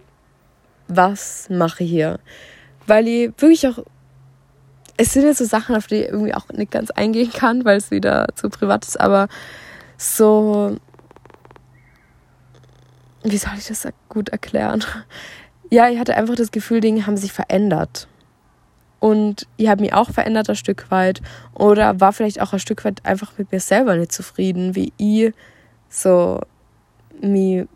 was 0.96 1.48
mache 1.50 1.84
ich 1.84 1.90
hier? 1.90 2.20
Weil 2.86 3.08
ich 3.08 3.32
wirklich 3.38 3.66
auch 3.68 3.78
es 4.96 5.12
sind 5.12 5.24
jetzt 5.24 5.38
so 5.38 5.44
Sachen, 5.44 5.74
auf 5.74 5.86
die 5.86 5.96
ich 5.96 6.08
irgendwie 6.08 6.34
auch 6.34 6.48
nicht 6.50 6.70
ganz 6.70 6.90
eingehen 6.90 7.32
kann, 7.32 7.64
weil 7.64 7.78
es 7.78 7.90
wieder 7.90 8.26
zu 8.34 8.50
privat 8.50 8.86
ist, 8.86 9.00
aber 9.00 9.28
so, 9.96 10.76
wie 13.22 13.36
soll 13.36 13.52
ich 13.58 13.66
das 13.66 13.86
gut 14.08 14.28
erklären? 14.28 14.84
Ja, 15.70 15.88
ich 15.88 15.98
hatte 15.98 16.16
einfach 16.16 16.34
das 16.34 16.50
Gefühl, 16.50 16.80
Dinge 16.80 17.06
haben 17.06 17.16
sich 17.16 17.32
verändert. 17.32 18.06
Und 19.00 19.48
ich 19.56 19.68
habe 19.68 19.82
mich 19.82 19.94
auch 19.94 20.10
verändert 20.10 20.48
ein 20.48 20.56
Stück 20.56 20.90
weit 20.90 21.22
oder 21.54 21.98
war 22.00 22.12
vielleicht 22.12 22.40
auch 22.40 22.52
ein 22.52 22.60
Stück 22.60 22.84
weit 22.84 23.04
einfach 23.04 23.32
mit 23.36 23.50
mir 23.50 23.58
selber 23.58 23.96
nicht 23.96 24.12
zufrieden, 24.12 24.76
wie 24.76 24.92
ich 24.96 25.32
so 25.88 26.40
mich 27.20 27.66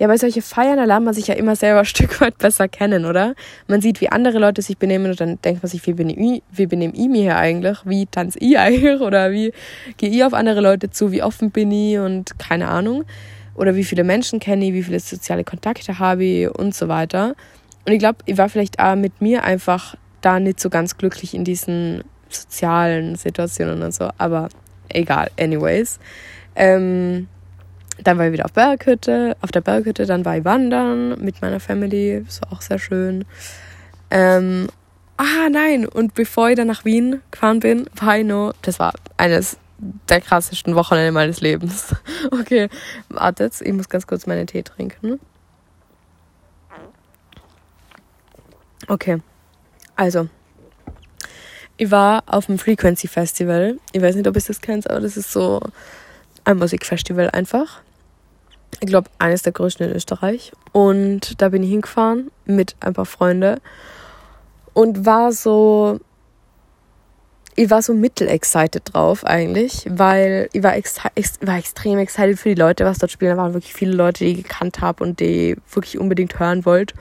ja, 0.00 0.06
bei 0.06 0.16
solchen 0.16 0.40
Feiern, 0.40 0.82
lernt 0.86 1.04
man 1.04 1.12
sich 1.12 1.26
ja 1.26 1.34
immer 1.34 1.54
selber 1.54 1.80
ein 1.80 1.84
Stück 1.84 2.22
weit 2.22 2.38
besser 2.38 2.68
kennen, 2.68 3.04
oder? 3.04 3.34
Man 3.68 3.82
sieht, 3.82 4.00
wie 4.00 4.08
andere 4.08 4.38
Leute 4.38 4.62
sich 4.62 4.78
benehmen 4.78 5.10
und 5.10 5.20
dann 5.20 5.38
denkt 5.42 5.62
man 5.62 5.68
sich, 5.68 5.86
wie 5.86 5.92
benehme 5.92 6.36
ich, 6.36 6.42
wie 6.50 6.66
benehme 6.66 6.94
ich 6.94 7.06
mich 7.06 7.20
hier 7.20 7.36
eigentlich? 7.36 7.78
Wie 7.84 8.06
tanze 8.06 8.38
ich 8.38 8.58
eigentlich? 8.58 9.00
Oder 9.02 9.30
wie 9.30 9.52
gehe 9.98 10.08
ich 10.08 10.24
auf 10.24 10.32
andere 10.32 10.62
Leute 10.62 10.88
zu? 10.88 11.12
Wie 11.12 11.22
offen 11.22 11.50
bin 11.50 11.70
ich? 11.70 11.98
Und 11.98 12.38
keine 12.38 12.68
Ahnung. 12.68 13.04
Oder 13.54 13.76
wie 13.76 13.84
viele 13.84 14.02
Menschen 14.02 14.40
kenne 14.40 14.64
ich? 14.64 14.72
Wie 14.72 14.82
viele 14.82 15.00
soziale 15.00 15.44
Kontakte 15.44 15.98
habe 15.98 16.24
ich? 16.24 16.48
Und 16.48 16.74
so 16.74 16.88
weiter. 16.88 17.34
Und 17.86 17.92
ich 17.92 17.98
glaube, 17.98 18.18
ich 18.24 18.38
war 18.38 18.48
vielleicht 18.48 18.78
auch 18.80 18.96
mit 18.96 19.20
mir 19.20 19.44
einfach 19.44 19.96
da 20.22 20.40
nicht 20.40 20.60
so 20.60 20.70
ganz 20.70 20.96
glücklich 20.96 21.34
in 21.34 21.44
diesen 21.44 22.04
sozialen 22.30 23.16
Situationen 23.16 23.82
und 23.82 23.92
so. 23.92 24.08
Aber 24.16 24.48
egal, 24.88 25.30
anyways. 25.38 25.98
Ähm, 26.56 27.28
dann 28.04 28.18
war 28.18 28.26
ich 28.26 28.32
wieder 28.32 28.44
auf 28.44 28.52
Berghütte, 28.52 29.36
auf 29.40 29.50
der 29.50 29.60
Berghütte, 29.60 30.06
dann 30.06 30.24
war 30.24 30.36
ich 30.36 30.44
wandern 30.44 31.20
mit 31.20 31.40
meiner 31.42 31.60
Family, 31.60 32.22
das 32.24 32.42
war 32.42 32.52
auch 32.52 32.62
sehr 32.62 32.78
schön. 32.78 33.24
Ähm, 34.10 34.68
ah, 35.16 35.48
nein, 35.50 35.86
und 35.86 36.14
bevor 36.14 36.50
ich 36.50 36.56
dann 36.56 36.68
nach 36.68 36.84
Wien 36.84 37.20
gefahren 37.30 37.60
bin, 37.60 37.88
war 37.96 38.18
ich 38.18 38.24
noch, 38.24 38.52
das 38.62 38.78
war 38.78 38.92
eines 39.16 39.58
der 40.08 40.20
krassesten 40.20 40.74
Wochenende 40.74 41.12
meines 41.12 41.40
Lebens. 41.40 41.94
Okay, 42.32 42.68
wartet, 43.08 43.60
ich 43.62 43.72
muss 43.72 43.88
ganz 43.88 44.06
kurz 44.06 44.26
meinen 44.26 44.46
Tee 44.46 44.62
trinken. 44.62 45.18
Okay, 48.88 49.22
also, 49.96 50.28
ich 51.76 51.90
war 51.90 52.24
auf 52.26 52.46
dem 52.46 52.58
Frequency 52.58 53.08
Festival. 53.08 53.78
Ich 53.92 54.02
weiß 54.02 54.16
nicht, 54.16 54.26
ob 54.28 54.36
ihr 54.36 54.42
das 54.42 54.60
kennt, 54.60 54.90
aber 54.90 55.00
das 55.00 55.16
ist 55.16 55.32
so 55.32 55.60
ein 56.44 56.58
Musikfestival 56.58 57.30
einfach 57.30 57.80
ich 58.78 58.86
glaube, 58.86 59.10
eines 59.18 59.42
der 59.42 59.52
größten 59.52 59.88
in 59.88 59.96
Österreich. 59.96 60.52
Und 60.72 61.40
da 61.42 61.48
bin 61.48 61.62
ich 61.62 61.70
hingefahren 61.70 62.30
mit 62.44 62.76
ein 62.80 62.94
paar 62.94 63.06
Freunden 63.06 63.60
und 64.72 65.04
war 65.04 65.32
so, 65.32 65.98
ich 67.56 67.70
war 67.70 67.82
so 67.82 67.92
mittel-excited 67.92 68.82
drauf 68.92 69.26
eigentlich, 69.26 69.84
weil 69.90 70.48
ich 70.52 70.62
war, 70.62 70.76
ex 70.76 71.00
war 71.40 71.58
extrem 71.58 71.98
excited 71.98 72.38
für 72.38 72.50
die 72.50 72.60
Leute, 72.60 72.84
was 72.84 72.98
dort 72.98 73.10
spielen. 73.10 73.36
Da 73.36 73.42
waren 73.42 73.54
wirklich 73.54 73.74
viele 73.74 73.92
Leute, 73.92 74.24
die 74.24 74.32
ich 74.32 74.42
gekannt 74.44 74.80
habe 74.80 75.02
und 75.02 75.20
die 75.20 75.56
wirklich 75.70 75.98
unbedingt 75.98 76.38
hören 76.38 76.64
wollte. 76.64 76.94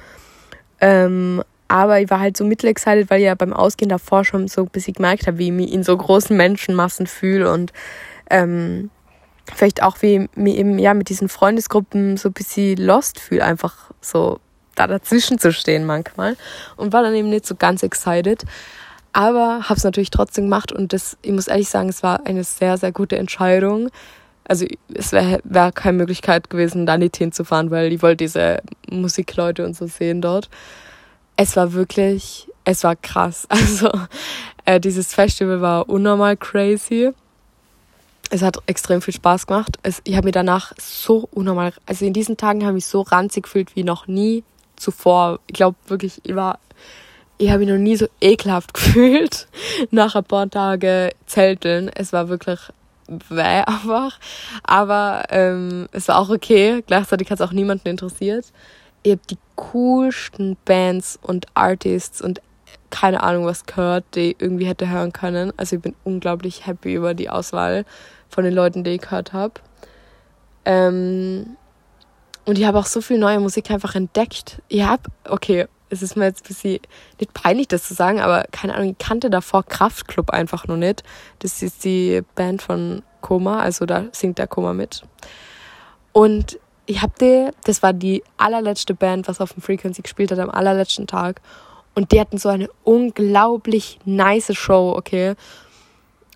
Ähm, 0.82 1.43
aber 1.67 2.01
ich 2.01 2.10
war 2.10 2.19
halt 2.19 2.36
so 2.36 2.43
mittel-excited, 2.45 3.12
weil 3.12 3.19
ich 3.19 3.25
ja 3.25 3.36
beim 3.36 3.53
Ausgehen 3.53 3.89
davor 3.89 4.25
schon 4.25 4.47
so 4.47 4.63
ein 4.63 4.69
bisschen 4.69 4.95
gemerkt 4.95 5.27
habe, 5.27 5.38
wie 5.38 5.47
ich 5.47 5.53
mich 5.53 5.71
in 5.71 5.84
so 5.84 5.95
großen 5.95 6.36
Menschenmassen 6.36 7.05
fühle 7.05 7.51
und 7.51 7.71
ähm, 8.32 8.89
vielleicht 9.55 9.83
auch 9.83 10.01
wie 10.01 10.29
mir 10.35 10.55
eben 10.55 10.79
ja 10.79 10.93
mit 10.93 11.09
diesen 11.09 11.29
Freundesgruppen 11.29 12.17
so 12.17 12.29
ein 12.29 12.33
bisschen 12.33 12.77
lost 12.77 13.19
fühle, 13.19 13.43
einfach 13.43 13.75
so 14.01 14.39
da 14.75 14.88
dazwischen 14.88 15.39
zu 15.39 15.51
stehen 15.51 15.85
manchmal 15.85 16.38
und 16.77 16.93
war 16.93 17.03
dann 17.03 17.13
eben 17.13 17.29
nicht 17.29 17.45
so 17.45 17.55
ganz 17.55 17.83
excited. 17.83 18.43
Aber 19.12 19.63
habe 19.63 19.75
es 19.75 19.83
natürlich 19.83 20.12
trotzdem 20.12 20.45
gemacht 20.45 20.71
und 20.71 20.93
das, 20.93 21.17
ich 21.21 21.31
muss 21.31 21.47
ehrlich 21.47 21.69
sagen, 21.69 21.89
es 21.89 22.03
war 22.03 22.25
eine 22.25 22.43
sehr, 22.43 22.77
sehr 22.77 22.91
gute 22.91 23.17
Entscheidung. 23.17 23.89
Also 24.47 24.65
es 24.93 25.12
wäre 25.12 25.41
wär 25.43 25.71
keine 25.71 25.97
Möglichkeit 25.97 26.49
gewesen, 26.49 26.85
da 26.85 26.97
nicht 26.97 27.17
hinzufahren, 27.17 27.71
weil 27.71 27.91
ich 27.91 28.01
wollte 28.01 28.17
diese 28.17 28.62
Musikleute 28.89 29.65
und 29.65 29.75
so 29.75 29.88
sehen 29.88 30.21
dort. 30.21 30.49
Es 31.35 31.55
war 31.55 31.73
wirklich, 31.73 32.47
es 32.65 32.83
war 32.83 32.95
krass. 32.95 33.47
Also 33.49 33.91
äh, 34.65 34.79
dieses 34.79 35.13
Festival 35.13 35.62
war 35.62 35.89
unnormal 35.89 36.38
crazy 36.38 37.12
es 38.30 38.42
hat 38.42 38.58
extrem 38.68 39.02
viel 39.02 39.13
Spaß 39.13 39.48
gemacht. 39.48 39.78
Es, 39.84 40.02
ich 40.04 40.15
habe 40.15 40.26
mir 40.26 40.32
danach 40.32 40.74
so 40.80 41.28
unnormal, 41.32 41.74
also 41.86 42.06
in 42.06 42.13
diesen 42.13 42.38
Tagen 42.38 42.62
habe 42.62 42.72
ich 42.72 42.86
mich 42.86 42.88
so 42.88 43.02
ranzig 43.02 43.44
gefühlt 43.44 43.76
wie 43.76 43.84
noch 43.84 44.08
nie 44.08 44.44
zuvor. 44.76 45.39
Ich 45.48 45.54
glaube 45.54 45.78
wirklich, 45.88 46.22
ich 46.24 46.36
war, 46.36 46.60
ich 47.38 47.50
habe 47.50 47.60
mich 47.60 47.70
noch 47.70 47.78
nie 47.78 47.96
so 47.96 48.08
ekelhaft 48.22 48.74
gefühlt 48.74 49.48
nach 49.92 50.15
ein 50.15 50.24
paar 50.24 50.50
Tagen 50.50 51.10
Zelteln. 51.26 51.89
Es 51.94 52.13
war 52.13 52.30
wirklich 52.30 52.60
weh 53.08 53.42
einfach. 53.42 54.20
Aber 54.63 55.24
ähm, 55.30 55.89
es 55.92 56.08
war 56.08 56.20
auch 56.20 56.30
okay. 56.30 56.84
Gleichzeitig 56.86 57.30
hat 57.32 57.39
es 57.39 57.48
auch 57.48 57.52
niemanden 57.52 57.88
interessiert. 57.88 58.46
Ich 59.02 59.12
habe 59.12 59.22
die 59.30 59.38
coolsten 59.56 60.58
Bands 60.65 61.18
und 61.22 61.48
Artists 61.54 62.22
und 62.22 62.42
keine 62.89 63.22
Ahnung 63.24 63.46
was 63.46 63.65
gehört, 63.65 64.04
die 64.15 64.36
irgendwie 64.39 64.65
hätte 64.65 64.89
hören 64.89 65.13
können. 65.13 65.54
Also 65.58 65.76
ich 65.76 65.82
bin 65.82 65.96
unglaublich 66.04 66.65
happy 66.65 66.94
über 66.94 67.13
die 67.13 67.30
Auswahl 67.30 67.86
von 68.30 68.44
den 68.44 68.54
Leuten, 68.54 68.84
die 68.84 68.92
ich 68.92 69.02
gehört 69.02 69.34
habe. 69.34 69.56
Ähm, 70.65 71.58
und 72.46 72.58
ich 72.58 72.65
habe 72.65 72.80
auch 72.80 72.86
so 72.86 73.02
viel 73.02 73.18
neue 73.18 73.39
Musik 73.39 73.70
einfach 73.72 73.96
entdeckt. 73.96 74.62
Ich 74.70 74.84
habe, 74.84 75.04
okay, 75.28 75.68
es 75.89 76.02
ist 76.02 76.15
mir 76.15 76.26
jetzt 76.26 76.46
ein 76.46 76.48
bisschen 76.48 76.80
nicht 77.20 77.34
peinlich, 77.34 77.68
das 77.68 77.84
zu 77.84 77.94
sagen, 77.94 78.20
aber 78.20 78.46
keine 78.52 78.76
Ahnung, 78.76 78.92
ich 78.92 78.98
kannte 78.98 79.30
davor 79.30 79.63
Kraftklub 79.63 80.30
einfach 80.30 80.68
noch 80.68 80.78
nicht. 80.78 81.04
Das 81.39 81.62
ist 81.62 81.84
die 81.84 82.22
Band 82.36 82.62
von 82.62 83.04
Koma, 83.22 83.60
also 83.60 83.86
da 83.86 84.06
singt 84.12 84.38
der 84.38 84.48
Koma 84.48 84.74
mit. 84.74 85.04
Und 86.12 86.60
ich 86.86 87.02
habe 87.02 87.13
die, 87.20 87.50
das 87.65 87.84
war 87.84 87.94
die 87.94 88.24
allerletzte 88.38 88.94
Band, 88.94 89.28
was 89.28 89.42
auf 89.42 89.54
dem 89.54 89.62
Frequency 89.62 90.02
gespielt 90.02 90.32
hat 90.32 90.39
am 90.39 90.50
allerletzten 90.50 91.08
Tag. 91.08 91.42
Und 91.96 92.12
die 92.12 92.20
hatten 92.20 92.38
so 92.38 92.50
eine 92.50 92.70
unglaublich 92.84 94.00
nice 94.06 94.56
Show, 94.56 94.94
okay. 94.96 95.36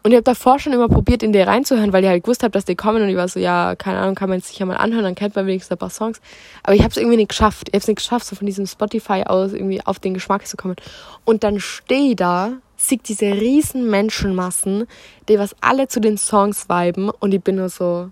Und 0.03 0.11
ich 0.11 0.17
habe 0.17 0.23
davor 0.23 0.59
schon 0.59 0.73
immer 0.73 0.89
probiert, 0.89 1.23
in 1.23 1.31
die 1.31 1.39
reinzuhören, 1.39 1.93
weil 1.93 2.03
ich 2.03 2.09
halt 2.09 2.23
gewusst 2.23 2.43
habe, 2.43 2.51
dass 2.51 2.65
die 2.65 2.75
kommen. 2.75 3.01
Und 3.01 3.09
ich 3.09 3.15
war 3.15 3.29
so, 3.29 3.39
ja, 3.39 3.75
keine 3.75 3.99
Ahnung, 3.99 4.15
kann 4.15 4.29
man 4.29 4.41
sich 4.41 4.59
ja 4.59 4.65
mal 4.65 4.75
anhören, 4.75 5.05
dann 5.05 5.15
kennt 5.15 5.33
man 5.33 5.47
wenigstens 5.47 5.71
ein 5.71 5.77
paar 5.77 5.89
Songs. 5.89 6.19
Aber 6.61 6.75
ich 6.75 6.81
habe 6.81 6.91
es 6.91 6.97
irgendwie 6.97 7.15
nicht 7.15 7.29
geschafft. 7.29 7.69
Ich 7.69 7.73
habe 7.73 7.81
es 7.81 7.87
nicht 7.87 7.97
geschafft, 7.97 8.25
so 8.25 8.35
von 8.35 8.45
diesem 8.45 8.67
Spotify 8.67 9.23
aus 9.25 9.53
irgendwie 9.53 9.81
auf 9.85 9.99
den 9.99 10.13
Geschmack 10.13 10.45
zu 10.45 10.57
kommen. 10.57 10.75
Und 11.23 11.45
dann 11.45 11.61
stehe 11.61 12.11
ich 12.11 12.15
da, 12.17 12.51
sehe 12.75 12.97
diese 12.97 13.27
riesen 13.27 13.89
Menschenmassen, 13.89 14.87
die 15.29 15.39
was 15.39 15.55
alle 15.61 15.87
zu 15.87 16.01
den 16.01 16.17
Songs 16.17 16.67
viben. 16.67 17.09
Und 17.09 17.33
ich 17.33 17.41
bin 17.41 17.55
nur 17.55 17.69
so, 17.69 18.09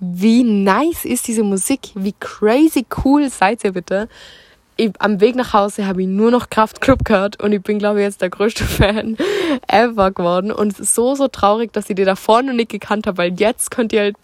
wie 0.00 0.42
nice 0.42 1.04
ist 1.04 1.28
diese 1.28 1.42
Musik? 1.42 1.90
Wie 1.94 2.14
crazy 2.18 2.86
cool 3.04 3.28
seid 3.28 3.62
ihr 3.62 3.72
bitte? 3.72 4.08
Ich, 4.76 4.92
am 4.98 5.20
Weg 5.20 5.36
nach 5.36 5.52
Hause 5.52 5.86
habe 5.86 6.02
ich 6.02 6.08
nur 6.08 6.30
noch 6.30 6.50
Kraftclub 6.50 7.04
gehört 7.04 7.42
und 7.42 7.52
ich 7.52 7.62
bin, 7.62 7.78
glaube 7.78 8.00
ich, 8.00 8.04
jetzt 8.04 8.20
der 8.20 8.30
größte 8.30 8.64
Fan 8.64 9.16
ever 9.68 10.10
geworden. 10.10 10.52
Und 10.52 10.72
es 10.72 10.80
ist 10.80 10.94
so, 10.94 11.14
so 11.14 11.28
traurig, 11.28 11.72
dass 11.72 11.88
ich 11.88 11.96
die 11.96 12.04
da 12.04 12.16
vorne 12.16 12.54
nicht 12.54 12.70
gekannt 12.70 13.06
habe, 13.06 13.18
weil 13.18 13.40
jetzt 13.40 13.70
könnt 13.70 13.92
ihr 13.92 14.00
halt 14.00 14.16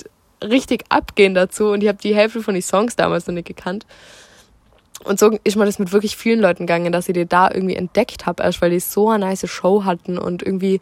richtig 0.42 0.84
abgehen 0.88 1.34
dazu 1.34 1.70
und 1.70 1.82
ich 1.82 1.88
habe 1.88 1.98
die 2.02 2.14
Hälfte 2.14 2.42
von 2.42 2.54
den 2.54 2.62
Songs 2.62 2.96
damals 2.96 3.26
noch 3.26 3.34
nicht 3.34 3.46
gekannt. 3.46 3.86
Und 5.04 5.18
so 5.18 5.36
ist 5.42 5.56
mir 5.56 5.64
das 5.64 5.78
mit 5.78 5.92
wirklich 5.92 6.16
vielen 6.16 6.40
Leuten 6.40 6.66
gegangen, 6.66 6.92
dass 6.92 7.08
ich 7.08 7.14
die 7.14 7.26
da 7.26 7.50
irgendwie 7.50 7.76
entdeckt 7.76 8.26
habe, 8.26 8.42
erst 8.42 8.60
weil 8.60 8.70
die 8.70 8.80
so 8.80 9.08
eine 9.08 9.26
nice 9.26 9.48
Show 9.48 9.84
hatten 9.84 10.18
und 10.18 10.42
irgendwie, 10.42 10.80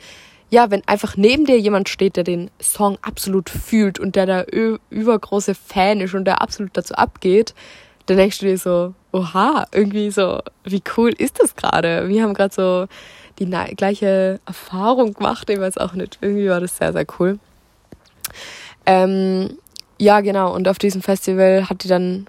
ja, 0.50 0.70
wenn 0.70 0.86
einfach 0.86 1.16
neben 1.16 1.46
dir 1.46 1.58
jemand 1.58 1.88
steht, 1.88 2.16
der 2.16 2.24
den 2.24 2.50
Song 2.60 2.98
absolut 3.02 3.48
fühlt 3.48 3.98
und 3.98 4.16
der 4.16 4.26
da 4.26 4.44
übergroße 4.90 5.54
Fan 5.54 6.00
ist 6.00 6.14
und 6.14 6.24
der 6.24 6.42
absolut 6.42 6.76
dazu 6.76 6.94
abgeht, 6.94 7.54
dann 8.06 8.16
denkst 8.16 8.40
du 8.40 8.46
dir 8.46 8.58
so, 8.58 8.94
oha, 9.12 9.66
irgendwie 9.72 10.10
so, 10.10 10.40
wie 10.64 10.82
cool 10.96 11.10
ist 11.16 11.40
das 11.40 11.56
gerade? 11.56 12.08
Wir 12.08 12.22
haben 12.22 12.34
gerade 12.34 12.54
so 12.54 12.86
die 13.38 13.46
gleiche 13.76 14.40
Erfahrung 14.46 15.14
gemacht, 15.14 15.48
ich 15.48 15.60
weiß 15.60 15.78
auch 15.78 15.94
nicht. 15.94 16.18
Irgendwie 16.20 16.48
war 16.48 16.60
das 16.60 16.76
sehr, 16.76 16.92
sehr 16.92 17.06
cool. 17.18 17.38
Ähm, 18.86 19.56
ja, 19.98 20.20
genau. 20.20 20.54
Und 20.54 20.68
auf 20.68 20.78
diesem 20.78 21.02
Festival 21.02 21.68
hatte 21.68 21.86
ich 21.86 21.88
dann 21.88 22.26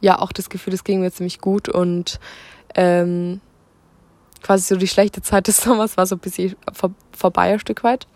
ja 0.00 0.18
auch 0.18 0.32
das 0.32 0.50
Gefühl, 0.50 0.74
es 0.74 0.84
ging 0.84 1.00
mir 1.00 1.12
ziemlich 1.12 1.40
gut 1.40 1.68
und 1.68 2.18
ähm, 2.74 3.40
quasi 4.42 4.66
so 4.66 4.76
die 4.76 4.88
schlechte 4.88 5.22
Zeit 5.22 5.46
des 5.46 5.56
Sommers 5.62 5.96
war 5.96 6.06
so 6.06 6.16
ein 6.16 6.20
bisschen 6.20 6.56
vor, 6.72 6.90
vorbei 7.16 7.52
ein 7.52 7.60
Stück 7.60 7.84
weit. 7.84 8.06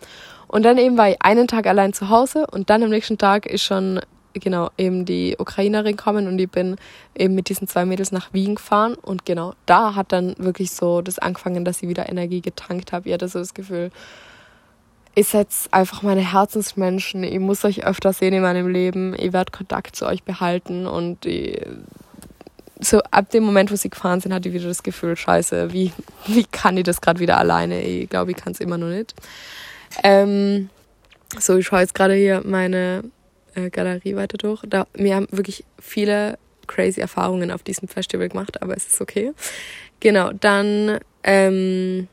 Und 0.49 0.63
dann 0.63 0.79
eben 0.79 0.97
war 0.97 1.11
ich 1.11 1.17
einen 1.21 1.49
Tag 1.49 1.67
allein 1.67 1.93
zu 1.93 2.09
Hause 2.09 2.47
und 2.51 2.71
dann 2.71 2.83
am 2.83 2.91
nächsten 2.91 3.19
Tag 3.19 3.47
ist 3.47 3.63
schon 3.63 4.01
genau 4.41 4.71
eben 4.79 5.05
die 5.05 5.37
Ukrainerin 5.39 5.97
kommen 5.97 6.29
und 6.29 6.39
ich 6.39 6.51
bin 6.51 6.77
eben 7.17 7.35
mit 7.35 7.49
diesen 7.49 7.69
zwei 7.69 7.85
Mädels 7.85 8.13
nach 8.13 8.33
Wien 8.33 8.57
gefahren 8.57 8.95
und 8.95 9.25
genau 9.25 9.55
da 9.67 9.95
hat 9.95 10.13
dann 10.13 10.35
wirklich 10.39 10.71
so 10.71 11.03
das 11.03 11.19
angefangen, 11.19 11.65
dass 11.65 11.83
ich 11.83 11.89
wieder 11.89 12.09
Energie 12.09 12.41
getankt 12.41 12.93
habe. 12.93 13.09
Ich 13.09 13.15
hatte 13.15 13.29
so 13.29 13.39
das 13.39 13.55
Gefühl, 13.55 13.91
ihr 15.15 15.25
seid 15.25 15.49
einfach 15.71 16.03
meine 16.03 16.33
Herzensmenschen. 16.33 17.25
Ich 17.25 17.41
muss 17.41 17.65
euch 17.65 17.85
öfter 17.85 18.13
sehen 18.13 18.35
in 18.35 18.43
meinem 18.43 18.69
Leben. 18.69 19.15
Ich 19.19 19.33
werde 19.33 19.51
Kontakt 19.51 19.97
zu 19.97 20.07
euch 20.07 20.23
behalten 20.23 20.87
und 20.87 21.25
ich, 21.25 21.61
so 22.79 23.01
ab 23.11 23.31
dem 23.31 23.45
Moment, 23.45 23.73
wo 23.73 23.77
sie 23.77 23.89
gefahren 23.89 24.21
sind, 24.21 24.35
hatte 24.35 24.51
ich 24.51 24.55
wieder 24.55 24.69
das 24.69 24.83
Gefühl, 24.83 25.17
scheiße, 25.17 25.73
wie, 25.73 25.93
wie 26.27 26.45
kann 26.45 26.77
ich 26.77 26.85
das 26.85 27.01
gerade 27.01 27.21
wieder 27.21 27.39
alleine? 27.39 27.83
Ich 27.83 28.11
glaube, 28.11 28.33
ich 28.33 28.37
kann 28.37 28.53
es 28.53 28.61
immer 28.61 28.77
noch 28.77 28.89
nicht. 28.89 29.15
Ähm, 30.03 30.69
so, 31.39 31.57
ich 31.57 31.67
schaue 31.67 31.81
jetzt 31.81 31.95
gerade 31.95 32.15
hier 32.15 32.43
meine 32.45 33.03
äh, 33.57 33.71
Galerie 33.71 34.15
weiter 34.15 34.39
durch. 34.39 34.63
Da, 34.67 34.87
wir 34.95 35.17
haben 35.17 35.27
wirklich 35.31 35.65
viele 35.81 36.39
crazy 36.67 37.01
Erfahrungen 37.01 37.51
auf 37.51 37.63
diesem 37.63 37.89
Festival 37.89 38.29
gemacht, 38.29 38.63
aber 38.63 38.77
es 38.77 38.87
ist 38.87 39.01
okay. 39.01 39.33
Genau, 40.01 40.31
dann 40.33 40.99
ähm, 41.23 42.09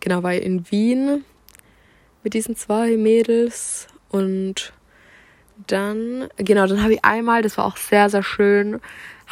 genau 0.00 0.22
war 0.22 0.34
ich 0.34 0.42
in 0.42 0.70
Wien 0.70 1.24
mit 2.22 2.34
diesen 2.34 2.56
zwei 2.56 2.96
Mädels 2.96 3.86
und 4.10 4.72
dann 5.66 6.28
genau, 6.36 6.66
dann 6.66 6.82
habe 6.82 6.94
ich 6.94 7.04
einmal, 7.04 7.42
das 7.42 7.56
war 7.56 7.66
auch 7.66 7.76
sehr 7.76 8.10
sehr 8.10 8.22
schön, 8.22 8.80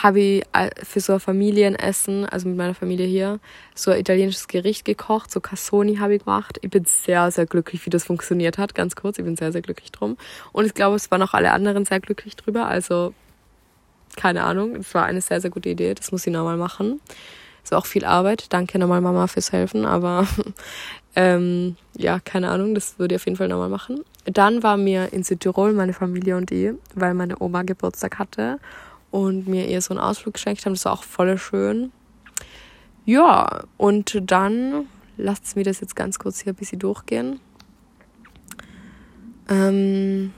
habe 0.03 0.21
ich 0.21 0.45
äh, 0.53 0.71
für 0.83 1.01
so 1.01 1.15
ein 1.15 1.21
Familienessen, 1.21 2.27
also 2.27 2.49
mit 2.49 2.57
meiner 2.57 2.75
Familie 2.75 3.07
hier, 3.07 3.41
so 3.75 3.91
ein 3.91 4.01
italienisches 4.01 4.49
Gericht 4.49 4.85
gekocht, 4.85 5.31
so 5.31 5.41
Cassoni 5.41 5.97
habe 5.97 6.15
ich 6.15 6.25
gemacht. 6.25 6.59
Ich 6.63 6.71
bin 6.71 6.85
sehr, 6.85 7.31
sehr 7.31 7.47
glücklich, 7.47 7.85
wie 7.87 7.91
das 7.91 8.05
funktioniert 8.05 8.59
hat, 8.59 8.75
ganz 8.75 8.97
kurz. 8.97 9.19
Ich 9.19 9.25
bin 9.25 9.37
sehr, 9.37 9.53
sehr 9.53 9.63
glücklich 9.63 9.93
drum. 9.93 10.17
Und 10.53 10.65
ich 10.65 10.75
glaube, 10.75 10.97
es 10.97 11.11
waren 11.11 11.23
auch 11.23 11.35
alle 11.35 11.53
anderen 11.53 11.85
sehr 11.85 12.01
glücklich 12.01 12.37
drüber. 12.37 12.67
Also, 12.67 13.15
keine 14.17 14.45
Ahnung, 14.45 14.77
es 14.77 14.95
war 14.95 15.05
eine 15.05 15.21
sehr, 15.21 15.41
sehr 15.41 15.51
gute 15.51 15.69
Idee. 15.69 15.95
Das 15.95 16.13
muss 16.13 16.27
ich 16.27 16.33
nochmal 16.33 16.57
machen. 16.57 17.01
War 17.71 17.79
auch 17.79 17.87
viel 17.87 18.05
Arbeit. 18.05 18.53
Danke 18.53 18.79
nochmal 18.79 19.01
Mama 19.01 19.29
fürs 19.29 19.53
Helfen, 19.53 19.87
aber 19.87 20.27
ähm, 21.17 21.77
ja, 21.97 22.19
keine 22.19 22.51
Ahnung, 22.51 22.75
das 22.75 22.99
würde 22.99 23.15
ich 23.15 23.21
auf 23.21 23.27
jeden 23.27 23.37
Fall 23.37 23.49
nochmal 23.49 23.69
machen. 23.69 24.01
Dann 24.25 24.63
waren 24.63 24.85
wir 24.85 25.13
in 25.13 25.23
Südtirol, 25.23 25.73
meine 25.73 25.93
Familie 25.93 26.37
und 26.37 26.51
ich, 26.51 26.73
weil 26.95 27.15
meine 27.15 27.41
Oma 27.41 27.63
Geburtstag 27.63 28.19
hatte 28.19 28.59
und 29.11 29.49
mir 29.49 29.69
ihr 29.69 29.81
so 29.81 29.95
einen 29.95 30.01
Ausflug 30.01 30.35
geschenkt 30.35 30.65
haben. 30.65 30.75
Das 30.75 30.85
war 30.85 30.93
auch 30.93 31.05
voll 31.05 31.37
schön. 31.39 31.93
Ja, 33.05 33.65
und 33.77 34.19
dann 34.31 34.87
lasst 35.17 35.57
mir 35.57 35.65
das 35.65 35.81
jetzt 35.81 35.97
ganz 35.97 36.19
kurz 36.19 36.41
hier 36.41 36.53
ein 36.53 36.57
bisschen 36.57 36.79
durchgehen. 36.79 37.41
Ähm, 39.49 40.33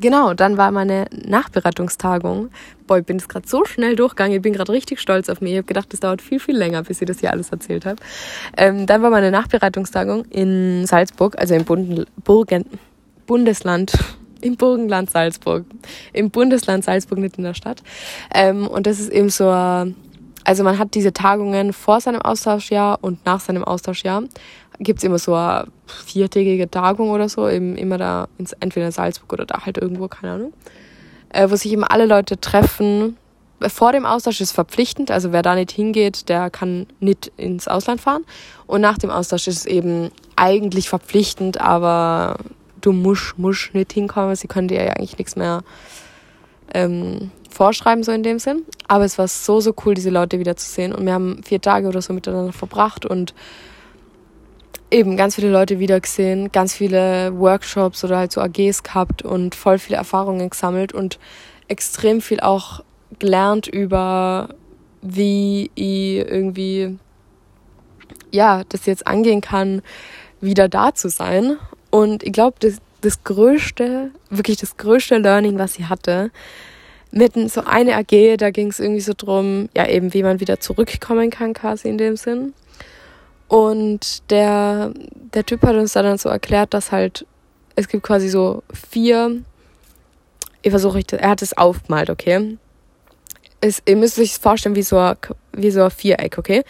genau, 0.00 0.34
dann 0.34 0.56
war 0.56 0.70
meine 0.70 1.06
Nachbereitungstagung. 1.12 2.50
Boah, 2.86 2.98
ich 2.98 3.04
bin 3.04 3.18
es 3.18 3.28
gerade 3.28 3.46
so 3.46 3.64
schnell 3.64 3.96
durchgegangen. 3.96 4.36
Ich 4.36 4.42
bin 4.42 4.54
gerade 4.54 4.72
richtig 4.72 5.00
stolz 5.00 5.28
auf 5.28 5.40
mich. 5.40 5.52
Ich 5.52 5.58
habe 5.58 5.66
gedacht, 5.66 5.92
das 5.92 6.00
dauert 6.00 6.22
viel, 6.22 6.40
viel 6.40 6.56
länger, 6.56 6.82
bis 6.84 7.02
ich 7.02 7.06
das 7.06 7.20
hier 7.20 7.32
alles 7.32 7.50
erzählt 7.50 7.84
habe. 7.84 7.96
Ähm, 8.56 8.86
dann 8.86 9.02
war 9.02 9.10
meine 9.10 9.30
Nachbereitungstagung 9.30 10.24
in 10.26 10.86
Salzburg, 10.86 11.38
also 11.38 11.54
im 11.54 11.64
Bund 11.64 12.06
Burgen 12.24 12.64
Bundesland 13.26 13.92
im 14.46 14.56
Burgenland 14.56 15.10
Salzburg. 15.10 15.64
Im 16.12 16.30
Bundesland 16.30 16.84
Salzburg, 16.84 17.18
nicht 17.18 17.38
in 17.38 17.44
der 17.44 17.54
Stadt. 17.54 17.82
Ähm, 18.34 18.66
und 18.66 18.86
das 18.86 19.00
ist 19.00 19.10
eben 19.10 19.28
so, 19.28 19.48
also 19.48 20.62
man 20.62 20.78
hat 20.78 20.94
diese 20.94 21.12
Tagungen 21.12 21.72
vor 21.72 22.00
seinem 22.00 22.22
Austauschjahr 22.22 22.98
und 23.02 23.24
nach 23.26 23.40
seinem 23.40 23.64
Austauschjahr. 23.64 24.22
Gibt 24.78 24.98
es 24.98 25.04
immer 25.04 25.18
so 25.18 25.34
eine 25.34 25.66
viertägige 25.86 26.70
Tagung 26.70 27.10
oder 27.10 27.28
so, 27.28 27.48
eben 27.48 27.76
immer 27.76 27.98
da, 27.98 28.28
ins, 28.38 28.52
entweder 28.60 28.86
in 28.86 28.92
Salzburg 28.92 29.32
oder 29.32 29.46
da 29.46 29.66
halt 29.66 29.78
irgendwo, 29.78 30.06
keine 30.08 30.32
Ahnung. 30.32 30.52
Äh, 31.30 31.50
wo 31.50 31.56
sich 31.56 31.72
eben 31.72 31.84
alle 31.84 32.06
Leute 32.06 32.40
treffen. 32.40 33.16
Vor 33.60 33.92
dem 33.92 34.04
Austausch 34.04 34.40
ist 34.42 34.52
verpflichtend, 34.52 35.10
also 35.10 35.32
wer 35.32 35.42
da 35.42 35.54
nicht 35.54 35.72
hingeht, 35.72 36.28
der 36.28 36.50
kann 36.50 36.86
nicht 37.00 37.32
ins 37.38 37.68
Ausland 37.68 38.02
fahren. 38.02 38.24
Und 38.66 38.82
nach 38.82 38.98
dem 38.98 39.10
Austausch 39.10 39.48
ist 39.48 39.60
es 39.60 39.66
eben 39.66 40.10
eigentlich 40.36 40.88
verpflichtend, 40.90 41.58
aber 41.60 42.36
du 42.80 42.92
musst, 42.92 43.38
musst 43.38 43.74
nicht 43.74 43.92
hinkommen. 43.92 44.36
Sie 44.36 44.48
können 44.48 44.68
dir 44.68 44.82
ja 44.82 44.92
eigentlich 44.92 45.18
nichts 45.18 45.36
mehr 45.36 45.62
ähm, 46.74 47.30
vorschreiben, 47.50 48.02
so 48.04 48.12
in 48.12 48.22
dem 48.22 48.38
Sinn. 48.38 48.64
Aber 48.88 49.04
es 49.04 49.18
war 49.18 49.28
so, 49.28 49.60
so 49.60 49.74
cool, 49.84 49.94
diese 49.94 50.10
Leute 50.10 50.38
wieder 50.38 50.56
zu 50.56 50.68
sehen. 50.68 50.94
Und 50.94 51.06
wir 51.06 51.12
haben 51.12 51.42
vier 51.42 51.60
Tage 51.60 51.88
oder 51.88 52.02
so 52.02 52.12
miteinander 52.12 52.52
verbracht 52.52 53.06
und 53.06 53.34
eben 54.90 55.16
ganz 55.16 55.34
viele 55.34 55.50
Leute 55.50 55.78
wieder 55.78 56.00
gesehen, 56.00 56.52
ganz 56.52 56.74
viele 56.74 57.36
Workshops 57.38 58.04
oder 58.04 58.18
halt 58.18 58.32
so 58.32 58.40
AGs 58.40 58.82
gehabt 58.82 59.22
und 59.22 59.54
voll 59.54 59.78
viele 59.78 59.96
Erfahrungen 59.96 60.48
gesammelt 60.48 60.92
und 60.92 61.18
extrem 61.68 62.20
viel 62.20 62.40
auch 62.40 62.84
gelernt 63.18 63.66
über, 63.66 64.50
wie 65.02 65.70
ich 65.74 66.18
irgendwie, 66.18 66.98
ja, 68.30 68.62
das 68.68 68.86
jetzt 68.86 69.06
angehen 69.06 69.40
kann, 69.40 69.82
wieder 70.40 70.68
da 70.68 70.94
zu 70.94 71.08
sein 71.08 71.56
und 71.96 72.22
ich 72.22 72.32
glaube, 72.32 72.56
das, 72.60 72.76
das 73.00 73.24
größte, 73.24 74.10
wirklich 74.28 74.58
das 74.58 74.76
größte 74.76 75.16
Learning, 75.16 75.58
was 75.58 75.74
sie 75.74 75.86
hatte, 75.86 76.30
mit 77.10 77.32
so 77.50 77.62
eine 77.62 77.96
AG, 77.96 78.36
da 78.36 78.50
ging 78.50 78.68
es 78.68 78.80
irgendwie 78.80 79.00
so 79.00 79.14
drum, 79.16 79.70
ja 79.74 79.88
eben, 79.88 80.12
wie 80.12 80.22
man 80.22 80.40
wieder 80.40 80.60
zurückkommen 80.60 81.30
kann, 81.30 81.54
quasi 81.54 81.88
in 81.88 81.96
dem 81.96 82.16
Sinn. 82.16 82.52
Und 83.48 84.30
der, 84.30 84.92
der 85.32 85.46
Typ 85.46 85.62
hat 85.62 85.76
uns 85.76 85.94
dann 85.94 86.18
so 86.18 86.28
erklärt, 86.28 86.74
dass 86.74 86.92
halt, 86.92 87.24
es 87.76 87.88
gibt 87.88 88.02
quasi 88.02 88.28
so 88.28 88.62
vier, 88.90 89.42
ich 90.60 90.70
versuche 90.70 91.00
er 91.12 91.30
hat 91.30 91.40
es 91.40 91.56
aufgemalt, 91.56 92.10
okay? 92.10 92.58
ist, 93.62 93.82
ihr 93.86 93.96
müsst 93.96 94.18
euch 94.18 94.36
vorstellen 94.36 94.74
wie 94.74 94.82
so, 94.82 94.98
ein, 94.98 95.16
wie 95.52 95.70
so 95.70 95.84
ein 95.84 95.90
Viereck, 95.90 96.36
okay? 96.36 96.62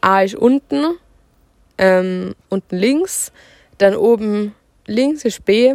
A 0.00 0.22
ist 0.22 0.36
unten, 0.36 0.96
ähm, 1.76 2.34
unten 2.48 2.76
links, 2.76 3.30
dann 3.76 3.94
oben 3.94 4.54
links 4.90 5.24
ist 5.24 5.44
B, 5.44 5.74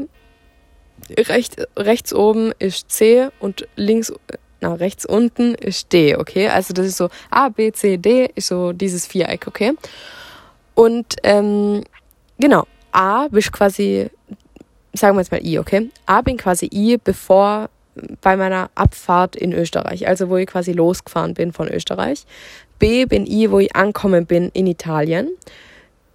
rechts, 1.17 1.55
rechts 1.77 2.13
oben 2.13 2.51
ist 2.59 2.91
C 2.91 3.29
und 3.39 3.67
links, 3.75 4.13
na, 4.61 4.73
rechts 4.73 5.05
unten 5.05 5.55
ist 5.55 5.91
D, 5.93 6.15
okay? 6.15 6.49
Also 6.49 6.73
das 6.73 6.85
ist 6.85 6.97
so 6.97 7.09
A, 7.29 7.49
B, 7.49 7.71
C, 7.71 7.97
D 7.97 8.29
ist 8.35 8.47
so 8.47 8.73
dieses 8.73 9.07
Viereck, 9.07 9.47
okay? 9.47 9.73
Und 10.73 11.15
ähm, 11.23 11.83
genau, 12.37 12.65
A 12.91 13.27
bist 13.29 13.51
quasi, 13.51 14.09
sagen 14.93 15.15
wir 15.15 15.21
jetzt 15.21 15.31
mal 15.31 15.45
I, 15.45 15.59
okay? 15.59 15.89
A 16.05 16.21
bin 16.21 16.37
quasi 16.37 16.69
I, 16.71 16.97
bevor 16.97 17.69
bei 18.21 18.35
meiner 18.35 18.69
Abfahrt 18.75 19.37
in 19.37 19.53
Österreich, 19.53 20.07
also 20.07 20.29
wo 20.29 20.35
ich 20.35 20.47
quasi 20.47 20.73
losgefahren 20.73 21.33
bin 21.33 21.53
von 21.53 21.69
Österreich. 21.69 22.25
B 22.77 23.05
bin 23.05 23.25
ich, 23.25 23.49
wo 23.49 23.59
ich 23.59 23.73
angekommen 23.73 24.25
bin 24.25 24.49
in 24.53 24.67
Italien. 24.67 25.29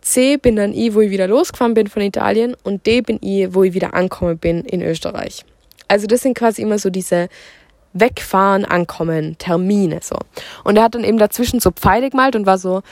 C 0.00 0.36
bin 0.36 0.56
dann 0.56 0.72
ich, 0.72 0.94
wo 0.94 1.00
ich 1.00 1.10
wieder 1.10 1.26
losgefahren 1.26 1.74
bin 1.74 1.88
von 1.88 2.02
Italien. 2.02 2.56
Und 2.62 2.86
D 2.86 3.00
bin 3.00 3.18
ich, 3.20 3.54
wo 3.54 3.64
ich 3.64 3.74
wieder 3.74 3.94
angekommen 3.94 4.38
bin 4.38 4.64
in 4.64 4.82
Österreich. 4.82 5.44
Also 5.88 6.06
das 6.06 6.22
sind 6.22 6.36
quasi 6.36 6.62
immer 6.62 6.78
so 6.78 6.90
diese 6.90 7.28
Wegfahren, 7.92 8.64
Ankommen, 8.64 9.36
Termine 9.38 10.00
so. 10.02 10.16
Und 10.64 10.76
er 10.76 10.84
hat 10.84 10.94
dann 10.94 11.04
eben 11.04 11.18
dazwischen 11.18 11.60
so 11.60 11.70
Pfeile 11.72 12.10
gemalt 12.10 12.36
und 12.36 12.46
war 12.46 12.58
so, 12.58 12.82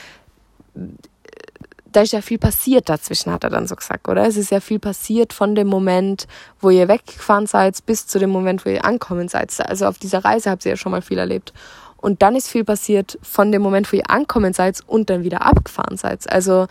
da 1.92 2.02
ist 2.02 2.12
ja 2.12 2.20
viel 2.20 2.38
passiert 2.38 2.88
dazwischen, 2.88 3.32
hat 3.32 3.44
er 3.44 3.50
dann 3.50 3.66
so 3.66 3.76
gesagt, 3.76 4.08
oder? 4.08 4.26
Es 4.26 4.36
ist 4.36 4.50
ja 4.50 4.60
viel 4.60 4.78
passiert 4.78 5.32
von 5.32 5.54
dem 5.54 5.68
Moment, 5.68 6.26
wo 6.60 6.70
ihr 6.70 6.88
weggefahren 6.88 7.46
seid, 7.46 7.84
bis 7.86 8.06
zu 8.06 8.18
dem 8.18 8.30
Moment, 8.30 8.66
wo 8.66 8.70
ihr 8.70 8.84
ankommen 8.84 9.28
seid. 9.28 9.52
Also 9.60 9.86
auf 9.86 9.98
dieser 9.98 10.24
Reise 10.24 10.50
habt 10.50 10.64
ihr 10.64 10.72
ja 10.72 10.76
schon 10.76 10.92
mal 10.92 11.02
viel 11.02 11.18
erlebt. 11.18 11.52
Und 11.96 12.22
dann 12.22 12.36
ist 12.36 12.48
viel 12.48 12.64
passiert 12.64 13.18
von 13.22 13.50
dem 13.50 13.62
Moment, 13.62 13.92
wo 13.92 13.96
ihr 13.96 14.10
ankommen 14.10 14.52
seid 14.52 14.80
und 14.86 15.10
dann 15.10 15.24
wieder 15.24 15.44
abgefahren 15.46 15.96
seid. 15.96 16.30
Also 16.30 16.66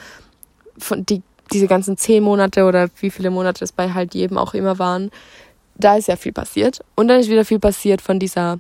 von 0.78 1.06
die, 1.06 1.22
diese 1.52 1.68
ganzen 1.68 1.98
zehn 1.98 2.24
Monate 2.24 2.66
oder 2.66 2.90
wie 3.00 3.10
viele 3.10 3.30
Monate 3.30 3.64
es 3.64 3.72
bei 3.72 3.94
halt 3.94 4.14
jedem 4.14 4.38
auch 4.38 4.54
immer 4.54 4.80
waren, 4.80 5.12
da 5.76 5.96
ist 5.96 6.08
ja 6.08 6.16
viel 6.16 6.34
passiert. 6.34 6.82
Und 6.96 7.08
dann 7.08 7.20
ist 7.20 7.30
wieder 7.30 7.46
viel 7.46 7.60
passiert 7.60 8.02
von 8.02 8.20
dieser 8.20 8.58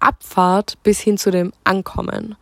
Abfahrt 0.00 0.78
bis 0.82 1.00
hin 1.00 1.18
zu 1.18 1.30
dem 1.30 1.52
Ankommen 1.64 2.36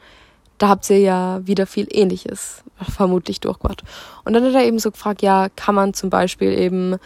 da 0.58 0.68
habt 0.68 0.88
ihr 0.90 0.98
ja 0.98 1.40
wieder 1.44 1.66
viel 1.66 1.86
Ähnliches 1.90 2.62
vermutlich 2.80 3.40
durchgemacht. 3.40 3.82
Und 4.24 4.32
dann 4.32 4.44
hat 4.44 4.54
er 4.54 4.64
eben 4.64 4.78
so 4.78 4.90
gefragt, 4.90 5.22
ja, 5.22 5.48
kann 5.54 5.74
man 5.74 5.94
zum 5.94 6.10
Beispiel 6.10 6.52
eben 6.52 6.96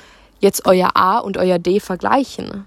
jetzt 0.40 0.66
euer 0.66 0.90
A 0.94 1.18
und 1.18 1.36
euer 1.36 1.58
D 1.58 1.80
vergleichen? 1.80 2.66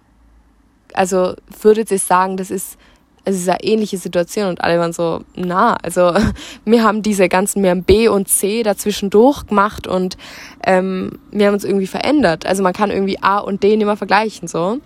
Also 0.93 1.35
würdet 1.61 1.91
ihr 1.91 1.99
sagen, 1.99 2.37
das 2.37 2.51
ist, 2.51 2.77
es 3.25 3.35
ist 3.35 3.47
eine 3.47 3.63
ähnliche 3.63 3.97
Situation 3.97 4.49
und 4.49 4.61
alle 4.61 4.79
waren 4.79 4.93
so, 4.93 5.21
na, 5.35 5.75
also 5.81 6.13
wir 6.65 6.83
haben 6.83 7.01
diese 7.01 7.29
ganzen, 7.29 7.63
wir 7.63 7.69
haben 7.69 7.83
B 7.83 8.07
und 8.07 8.27
C 8.27 8.63
dazwischen 8.63 9.09
durchgemacht 9.09 9.87
und 9.87 10.17
ähm, 10.65 11.19
wir 11.31 11.47
haben 11.47 11.53
uns 11.53 11.63
irgendwie 11.63 11.87
verändert. 11.87 12.45
Also 12.45 12.63
man 12.63 12.73
kann 12.73 12.91
irgendwie 12.91 13.21
A 13.21 13.39
und 13.39 13.63
D 13.63 13.75
nicht 13.77 13.85
mehr 13.85 13.97
vergleichen, 13.97 14.47
so. 14.47 14.79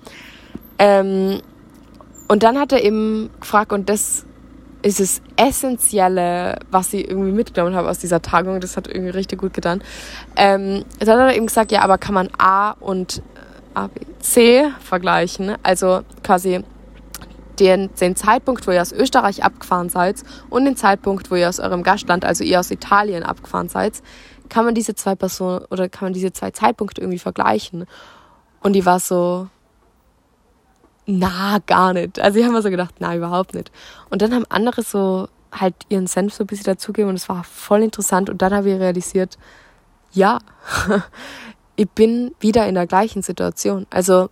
Ähm, 0.79 1.41
und 2.27 2.43
dann 2.43 2.59
hat 2.59 2.71
er 2.71 2.83
eben 2.83 3.29
gefragt, 3.39 3.71
und 3.71 3.89
das 3.89 4.25
ist 4.81 4.99
das 4.99 5.21
Essentielle, 5.35 6.59
was 6.69 6.93
ich 6.93 7.09
irgendwie 7.09 7.31
mitgenommen 7.31 7.75
habe 7.75 7.89
aus 7.89 7.99
dieser 7.99 8.21
Tagung. 8.21 8.59
Das 8.59 8.77
hat 8.77 8.87
irgendwie 8.87 9.09
richtig 9.09 9.39
gut 9.39 9.53
getan. 9.53 9.81
Ähm, 10.35 10.85
dann 10.99 11.19
hat 11.19 11.29
er 11.31 11.35
eben 11.35 11.47
gesagt, 11.47 11.71
ja, 11.71 11.81
aber 11.81 11.97
kann 11.97 12.13
man 12.13 12.29
A 12.37 12.71
und 12.71 13.17
äh, 13.17 13.21
A, 13.73 13.87
B, 13.87 14.01
C 14.19 14.67
vergleichen? 14.81 15.55
Also 15.63 16.01
quasi 16.23 16.63
den, 17.59 17.89
den 17.99 18.15
Zeitpunkt, 18.15 18.67
wo 18.67 18.71
ihr 18.71 18.81
aus 18.81 18.91
Österreich 18.91 19.43
abgefahren 19.43 19.89
seid 19.89 20.23
und 20.49 20.65
den 20.65 20.75
Zeitpunkt, 20.75 21.31
wo 21.31 21.35
ihr 21.35 21.49
aus 21.49 21.59
eurem 21.59 21.83
Gastland, 21.83 22.25
also 22.25 22.43
ihr 22.43 22.59
aus 22.59 22.71
Italien 22.71 23.23
abgefahren 23.23 23.69
seid, 23.69 24.01
kann 24.49 24.65
man 24.65 24.75
diese 24.75 24.95
zwei 24.95 25.15
Personen 25.15 25.65
oder 25.69 25.89
kann 25.89 26.07
man 26.07 26.13
diese 26.13 26.31
zwei 26.31 26.51
Zeitpunkte 26.51 27.01
irgendwie 27.01 27.19
vergleichen? 27.19 27.85
Und 28.61 28.73
die 28.73 28.85
war 28.85 28.99
so, 28.99 29.47
na, 31.05 31.59
gar 31.65 31.93
nicht. 31.93 32.19
Also 32.19 32.37
ich 32.37 32.45
habe 32.45 32.53
mir 32.53 32.61
so 32.61 32.69
gedacht, 32.69 32.95
na, 32.99 33.15
überhaupt 33.15 33.53
nicht. 33.53 33.71
Und 34.09 34.21
dann 34.21 34.33
haben 34.33 34.45
andere 34.49 34.83
so 34.83 35.27
halt 35.51 35.75
ihren 35.89 36.07
Senf 36.07 36.33
so 36.33 36.43
ein 36.43 36.47
bisschen 36.47 36.65
dazugegeben 36.65 37.09
und 37.09 37.15
es 37.15 37.29
war 37.29 37.43
voll 37.43 37.81
interessant. 37.81 38.29
Und 38.29 38.41
dann 38.41 38.53
habe 38.53 38.69
ich 38.69 38.79
realisiert, 38.79 39.37
ja, 40.11 40.39
ich 41.75 41.89
bin 41.89 42.35
wieder 42.39 42.67
in 42.67 42.75
der 42.75 42.87
gleichen 42.87 43.21
Situation. 43.21 43.87
Also 43.89 44.29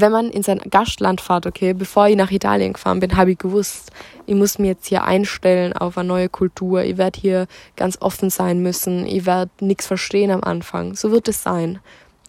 wenn 0.00 0.12
man 0.12 0.30
in 0.30 0.42
sein 0.42 0.60
Gastland 0.70 1.20
fährt, 1.20 1.46
okay, 1.46 1.72
bevor 1.72 2.08
ich 2.08 2.16
nach 2.16 2.30
Italien 2.30 2.74
gefahren 2.74 3.00
bin, 3.00 3.16
habe 3.16 3.32
ich 3.32 3.38
gewusst, 3.38 3.90
ich 4.26 4.34
muss 4.34 4.58
mir 4.58 4.68
jetzt 4.68 4.86
hier 4.86 5.04
einstellen 5.04 5.72
auf 5.72 5.96
eine 5.98 6.08
neue 6.08 6.28
Kultur. 6.28 6.82
Ich 6.82 6.96
werde 6.96 7.20
hier 7.20 7.46
ganz 7.76 7.98
offen 8.00 8.30
sein 8.30 8.60
müssen. 8.60 9.06
Ich 9.06 9.26
werde 9.26 9.50
nichts 9.60 9.86
verstehen 9.86 10.30
am 10.30 10.42
Anfang. 10.42 10.94
So 10.94 11.10
wird 11.10 11.28
es 11.28 11.42
sein. 11.42 11.80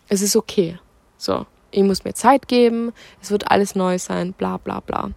Es 0.07 0.21
ist 0.21 0.35
okay. 0.35 0.77
So 1.17 1.45
ich 1.71 1.83
muss 1.83 2.03
mir 2.03 2.13
Zeit 2.13 2.47
geben, 2.47 2.93
es 3.21 3.31
wird 3.31 3.51
alles 3.51 3.75
neu 3.75 3.99
sein, 3.99 4.33
bla 4.33 4.57
bla 4.57 4.79
bla. 4.79 5.11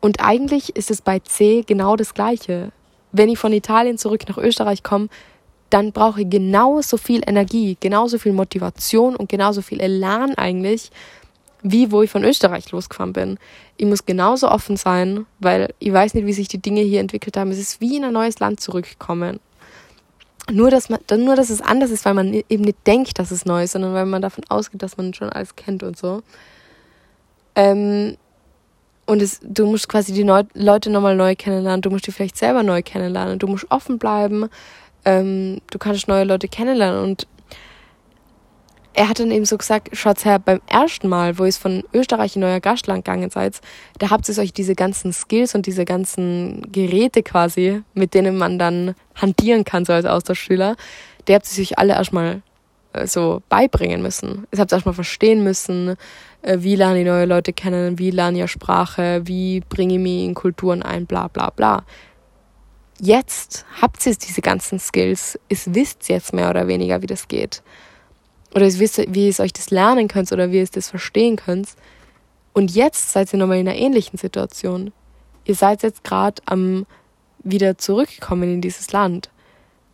Und 0.00 0.20
eigentlich 0.20 0.76
ist 0.76 0.90
es 0.90 1.00
bei 1.00 1.18
C 1.18 1.62
genau 1.66 1.96
das 1.96 2.14
Gleiche. 2.14 2.72
Wenn 3.12 3.28
ich 3.28 3.38
von 3.38 3.52
Italien 3.52 3.98
zurück 3.98 4.28
nach 4.28 4.38
Österreich 4.38 4.82
komme, 4.82 5.08
dann 5.70 5.92
brauche 5.92 6.22
ich 6.22 6.30
genauso 6.30 6.96
viel 6.96 7.22
Energie, 7.26 7.76
genauso 7.80 8.18
viel 8.18 8.32
Motivation 8.32 9.16
und 9.16 9.28
genauso 9.28 9.62
viel 9.62 9.80
Elan 9.80 10.34
eigentlich, 10.34 10.90
wie 11.64 11.90
wo 11.90 12.02
ich 12.02 12.10
von 12.10 12.22
Österreich 12.22 12.70
losgefahren 12.70 13.14
bin. 13.14 13.38
Ich 13.78 13.86
muss 13.86 14.04
genauso 14.04 14.50
offen 14.50 14.76
sein, 14.76 15.26
weil 15.40 15.72
ich 15.78 15.92
weiß 15.92 16.14
nicht, 16.14 16.26
wie 16.26 16.32
sich 16.32 16.46
die 16.46 16.60
Dinge 16.60 16.82
hier 16.82 17.00
entwickelt 17.00 17.36
haben. 17.36 17.50
Es 17.50 17.58
ist 17.58 17.80
wie 17.80 17.96
in 17.96 18.04
ein 18.04 18.12
neues 18.12 18.38
Land 18.38 18.60
zurückgekommen. 18.60 19.40
Nur 20.52 20.70
dass, 20.70 20.90
man, 20.90 21.00
nur, 21.16 21.36
dass 21.36 21.48
es 21.48 21.62
anders 21.62 21.90
ist, 21.90 22.04
weil 22.04 22.12
man 22.12 22.34
eben 22.34 22.64
nicht 22.64 22.86
denkt, 22.86 23.18
dass 23.18 23.30
es 23.30 23.46
neu 23.46 23.64
ist, 23.64 23.72
sondern 23.72 23.94
weil 23.94 24.04
man 24.04 24.20
davon 24.20 24.44
ausgeht, 24.50 24.82
dass 24.82 24.98
man 24.98 25.14
schon 25.14 25.30
alles 25.30 25.56
kennt 25.56 25.82
und 25.82 25.96
so. 25.96 26.22
Ähm, 27.54 28.18
und 29.06 29.22
es, 29.22 29.40
du 29.42 29.64
musst 29.64 29.88
quasi 29.88 30.12
die 30.12 30.24
Neu 30.24 30.42
Leute 30.52 30.90
nochmal 30.90 31.16
neu 31.16 31.34
kennenlernen, 31.34 31.80
du 31.80 31.90
musst 31.90 32.06
die 32.06 32.12
vielleicht 32.12 32.36
selber 32.36 32.62
neu 32.62 32.82
kennenlernen, 32.82 33.38
du 33.38 33.46
musst 33.46 33.70
offen 33.70 33.98
bleiben, 33.98 34.48
ähm, 35.06 35.60
du 35.70 35.78
kannst 35.78 36.08
neue 36.08 36.24
Leute 36.24 36.48
kennenlernen 36.48 37.02
und 37.02 37.26
er 38.94 39.08
hat 39.08 39.18
dann 39.18 39.32
eben 39.32 39.44
so 39.44 39.58
gesagt, 39.58 39.90
schaut's 39.92 40.24
her, 40.24 40.38
beim 40.38 40.60
ersten 40.68 41.08
Mal, 41.08 41.38
wo 41.38 41.44
ihr 41.44 41.52
von 41.52 41.82
Österreich 41.92 42.36
in 42.36 42.44
euer 42.44 42.60
Gastland 42.60 43.04
gegangen 43.04 43.28
seid, 43.28 43.60
da 43.98 44.10
habt 44.10 44.28
ihr 44.28 44.38
euch 44.38 44.52
diese 44.52 44.76
ganzen 44.76 45.12
Skills 45.12 45.54
und 45.54 45.66
diese 45.66 45.84
ganzen 45.84 46.70
Geräte 46.70 47.24
quasi, 47.24 47.82
mit 47.94 48.14
denen 48.14 48.38
man 48.38 48.58
dann 48.58 48.94
hantieren 49.16 49.64
kann, 49.64 49.84
so 49.84 49.92
als 49.92 50.06
Austauschschüler, 50.06 50.76
die 51.26 51.34
habt 51.34 51.46
ihr 51.52 51.62
euch 51.62 51.78
alle 51.78 51.94
erstmal 51.94 52.42
äh, 52.92 53.06
so 53.08 53.42
beibringen 53.48 54.00
müssen. 54.00 54.46
Ihr 54.52 54.60
habt 54.60 54.72
erstmal 54.72 54.94
verstehen 54.94 55.42
müssen, 55.42 55.96
äh, 56.42 56.58
wie 56.60 56.76
lerne 56.76 57.00
ich 57.00 57.06
neue 57.06 57.26
Leute 57.26 57.52
kennen, 57.52 57.98
wie 57.98 58.12
lerne 58.12 58.44
ich 58.44 58.50
Sprache, 58.50 59.22
wie 59.24 59.60
bringe 59.68 59.94
ich 59.94 60.00
mich 60.00 60.24
in 60.24 60.34
Kulturen 60.34 60.82
ein, 60.82 61.06
bla 61.06 61.26
bla 61.26 61.50
bla. 61.50 61.84
Jetzt 63.00 63.66
habt 63.82 64.06
ihr 64.06 64.14
diese 64.14 64.40
ganzen 64.40 64.78
Skills, 64.78 65.36
ihr 65.48 65.58
wisst 65.66 66.08
jetzt 66.08 66.32
mehr 66.32 66.48
oder 66.48 66.68
weniger, 66.68 67.02
wie 67.02 67.08
das 67.08 67.26
geht 67.26 67.60
oder 68.54 68.66
wie 68.66 69.28
ihr 69.28 69.40
euch 69.40 69.52
das 69.52 69.70
lernen 69.70 70.08
könnt 70.08 70.32
oder 70.32 70.50
wie 70.50 70.58
ihr 70.58 70.66
das 70.66 70.88
verstehen 70.88 71.36
könnt. 71.36 71.70
Und 72.52 72.74
jetzt 72.74 73.12
seid 73.12 73.32
ihr 73.32 73.38
nochmal 73.38 73.58
in 73.58 73.68
einer 73.68 73.76
ähnlichen 73.76 74.18
Situation. 74.18 74.92
Ihr 75.44 75.54
seid 75.54 75.82
jetzt 75.82 76.04
gerade 76.04 76.40
am 76.46 76.86
wieder 77.44 77.76
zurückgekommen 77.78 78.54
in 78.54 78.60
dieses 78.60 78.92
Land. 78.92 79.30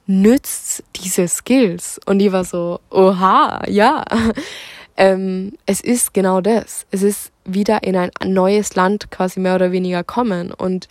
Nützt 0.06 0.84
diese 0.96 1.26
Skills. 1.26 2.00
Und 2.06 2.18
die 2.18 2.32
war 2.32 2.44
so, 2.44 2.80
oha, 2.90 3.62
ja. 3.66 4.04
ähm, 4.96 5.54
es 5.66 5.80
ist 5.80 6.14
genau 6.14 6.40
das. 6.40 6.86
Es 6.90 7.02
ist 7.02 7.32
wieder 7.44 7.82
in 7.82 7.96
ein 7.96 8.10
neues 8.24 8.74
Land 8.76 9.10
quasi 9.10 9.40
mehr 9.40 9.56
oder 9.56 9.72
weniger 9.72 10.04
kommen. 10.04 10.52
Und 10.52 10.88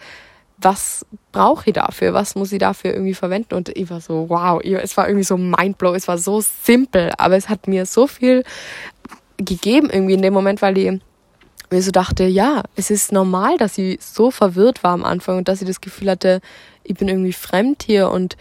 was 0.62 1.06
brauche 1.32 1.70
ich 1.70 1.74
dafür? 1.74 2.14
Was 2.14 2.36
muss 2.36 2.52
ich 2.52 2.60
dafür 2.60 2.94
irgendwie 2.94 3.14
verwenden? 3.14 3.54
Und 3.54 3.70
ich 3.70 3.90
war 3.90 4.02
so, 4.02 4.30
wow, 4.30 4.62
es 4.64 4.98
war 4.98 5.08
irgendwie 5.08 5.24
so 5.24 5.38
mindblow, 5.38 5.94
es 5.94 6.08
war 6.08 6.18
so 6.18 6.42
simpel, 6.42 7.12
aber 7.18 7.36
es 7.38 7.50
hat 7.50 7.68
mir 7.68 7.86
so 7.86 8.08
viel 8.08 8.44
gegeben 9.38 9.90
irgendwie 9.90 10.14
in 10.14 10.22
dem 10.22 10.34
Moment, 10.34 10.62
weil 10.62 10.78
ich 10.78 11.00
mir 11.72 11.82
so 11.82 11.92
dachte, 11.92 12.26
ja, 12.26 12.64
es 12.76 12.90
ist 12.90 13.12
normal, 13.12 13.58
dass 13.58 13.76
sie 13.76 14.00
so 14.02 14.32
verwirrt 14.32 14.84
war 14.84 14.92
am 14.92 15.06
Anfang 15.06 15.38
und 15.38 15.48
dass 15.48 15.60
sie 15.60 15.66
das 15.66 15.82
Gefühl 15.82 16.10
hatte, 16.10 16.42
ich 16.84 16.96
bin 16.96 17.08
irgendwie 17.08 17.34
fremd 17.34 17.84
hier 17.84 18.10
und 18.10 18.36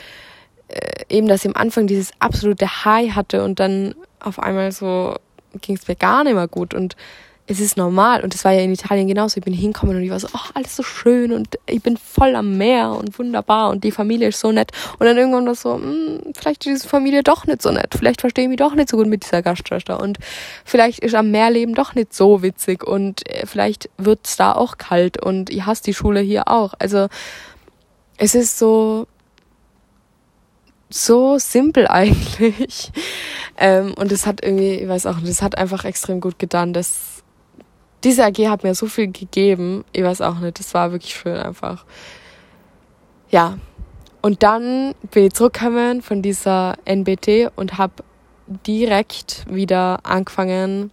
äh, 0.69 1.05
eben, 1.09 1.29
dass 1.29 1.43
sie 1.43 1.49
am 1.49 1.57
Anfang 1.57 1.87
dieses 1.87 2.11
absolute 2.19 2.85
High 2.85 3.15
hatte 3.15 3.45
und 3.45 3.61
dann 3.61 3.95
auf 4.21 4.39
einmal 4.41 4.73
so 4.73 5.17
ging 5.61 5.77
es 5.77 5.87
mir 5.89 5.97
gar 5.97 6.25
nicht 6.25 6.35
mehr 6.35 6.49
gut 6.49 6.75
und 6.75 6.97
es 7.49 7.61
ist 7.61 7.79
normal. 7.79 8.23
Und 8.23 8.35
das 8.35 8.45
war 8.45 8.53
ja 8.53 8.61
in 8.61 8.73
Italien 8.73 9.09
genauso. 9.09 9.39
Ich 9.39 9.45
bin 9.45 9.55
hingekommen 9.55 9.97
und 9.97 10.03
ich 10.03 10.11
war 10.11 10.21
so, 10.21 10.29
oh, 10.35 10.51
alles 10.53 10.77
so 10.77 10.83
schön 10.83 11.33
und 11.33 11.59
ich 11.67 11.83
bin 11.83 11.97
voll 11.97 12.37
am 12.37 12.59
Meer 12.59 12.91
und 12.91 13.19
wunderbar 13.19 13.71
und 13.71 13.85
die 13.85 13.91
Familie 13.91 14.29
ist 14.29 14.41
so 14.41 14.53
nett. 14.53 14.71
Und 14.99 15.07
dann 15.07 15.17
irgendwann 15.17 15.47
war 15.47 15.55
so, 15.55 15.75
hm, 15.75 16.21
vielleicht 16.37 16.67
ist 16.67 16.83
diese 16.83 16.89
Familie 16.89 17.23
doch 17.23 17.47
nicht 17.47 17.63
so 17.63 17.71
nett. 17.71 17.95
Vielleicht 17.97 18.21
verstehe 18.21 18.45
ich 18.45 18.49
mich 18.51 18.59
doch 18.59 18.75
nicht 18.75 18.91
so 18.91 18.99
gut 18.99 19.07
mit 19.07 19.25
dieser 19.25 19.41
Gastschwester. 19.41 19.99
Und 19.99 20.19
vielleicht 20.65 20.99
ist 20.99 21.15
am 21.15 21.31
Meerleben 21.31 21.75
doch 21.75 21.95
nicht 21.95 22.13
so 22.13 22.43
witzig 22.43 22.85
und 22.85 23.27
äh, 23.29 23.47
vielleicht 23.47 23.89
wird's 23.97 24.37
da 24.37 24.53
auch 24.53 24.77
kalt 24.77 25.23
und 25.23 25.49
ich 25.49 25.65
hasse 25.65 25.83
die 25.85 25.95
Schule 25.95 26.21
hier 26.21 26.49
auch. 26.49 26.75
Also 26.79 27.09
es 28.19 28.35
ist 28.35 28.59
so, 28.59 29.07
so 30.91 31.39
simpel 31.39 31.87
eigentlich. 31.89 32.93
Ähm, 33.57 33.95
und 33.95 34.13
es 34.13 34.27
hat 34.27 34.45
irgendwie, 34.45 34.75
ich 34.75 34.89
weiß 34.89 35.07
auch 35.07 35.17
nicht, 35.17 35.31
es 35.31 35.41
hat 35.41 35.57
einfach 35.57 35.87
extrem 35.87 36.21
gut 36.21 36.39
getan. 36.39 36.75
Das 36.75 37.18
diese 38.05 38.25
AG 38.25 38.39
hat 38.49 38.63
mir 38.63 38.75
so 38.75 38.87
viel 38.87 39.11
gegeben. 39.11 39.85
Ich 39.93 40.03
weiß 40.03 40.21
auch 40.21 40.39
nicht, 40.39 40.59
das 40.59 40.75
war 40.75 40.93
wirklich 40.93 41.15
schön 41.15 41.37
einfach. 41.37 41.85
Ja. 43.31 43.59
Und 44.21 44.43
dann 44.43 44.95
bin 45.13 45.27
ich 45.27 45.35
zurückgekommen 45.35 46.03
von 46.03 46.23
dieser 46.23 46.77
NBT 46.85 47.53
und 47.57 47.79
habe 47.79 48.03
direkt 48.67 49.47
wieder 49.49 50.01
angefangen 50.03 50.91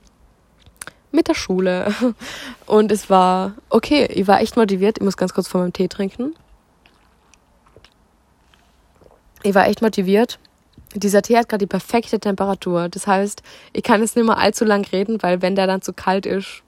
mit 1.11 1.27
der 1.27 1.33
Schule. 1.33 1.93
Und 2.67 2.91
es 2.91 3.09
war 3.09 3.53
okay, 3.69 4.05
ich 4.05 4.27
war 4.27 4.41
echt 4.41 4.57
motiviert. 4.57 4.97
Ich 4.97 5.03
muss 5.03 5.17
ganz 5.17 5.33
kurz 5.33 5.47
von 5.47 5.61
meinem 5.61 5.73
Tee 5.73 5.87
trinken. 5.87 6.35
Ich 9.41 9.55
war 9.55 9.67
echt 9.67 9.81
motiviert. 9.81 10.39
Dieser 10.93 11.21
Tee 11.21 11.37
hat 11.37 11.49
gerade 11.49 11.65
die 11.65 11.69
perfekte 11.69 12.19
Temperatur. 12.19 12.89
Das 12.89 13.07
heißt, 13.07 13.41
ich 13.73 13.83
kann 13.83 14.01
jetzt 14.01 14.15
nicht 14.15 14.25
mehr 14.25 14.37
allzu 14.37 14.65
lang 14.65 14.85
reden, 14.91 15.21
weil 15.21 15.41
wenn 15.41 15.55
der 15.55 15.67
dann 15.67 15.81
zu 15.81 15.93
kalt 15.93 16.25
ist, 16.25 16.63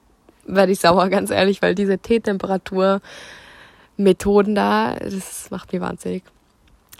werde 0.48 0.72
ich 0.72 0.80
sauer, 0.80 1.08
ganz 1.08 1.30
ehrlich, 1.30 1.62
weil 1.62 1.74
diese 1.74 1.98
Teetemperatur-Methoden 1.98 4.54
da, 4.54 4.96
das 4.96 5.50
macht 5.50 5.72
mich 5.72 5.80
wahnsinnig. 5.80 6.24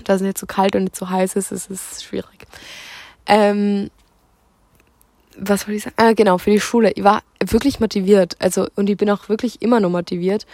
Da 0.05 0.15
es 0.15 0.21
nicht 0.21 0.39
zu 0.39 0.47
kalt 0.47 0.77
und 0.77 0.85
nicht 0.85 0.95
zu 0.95 1.11
heiß 1.11 1.35
ist, 1.35 1.51
ist 1.51 1.69
es 1.71 2.05
schwierig. 2.05 2.47
Ähm, 3.27 3.91
was 5.37 5.67
wollte 5.67 5.77
ich 5.77 5.83
sagen? 5.85 5.97
Ah, 5.97 6.13
genau, 6.13 6.39
für 6.39 6.51
die 6.51 6.61
Schule. 6.61 6.93
Ich 6.93 7.03
war 7.05 7.23
wirklich 7.45 7.81
motiviert. 7.81 8.37
Also, 8.41 8.69
und 8.77 8.91
ich 8.91 8.97
bin 8.97 9.11
auch 9.11 9.29
wirklich 9.29 9.63
immer 9.63 9.81
noch 9.81 9.91
motiviert. 9.91 10.47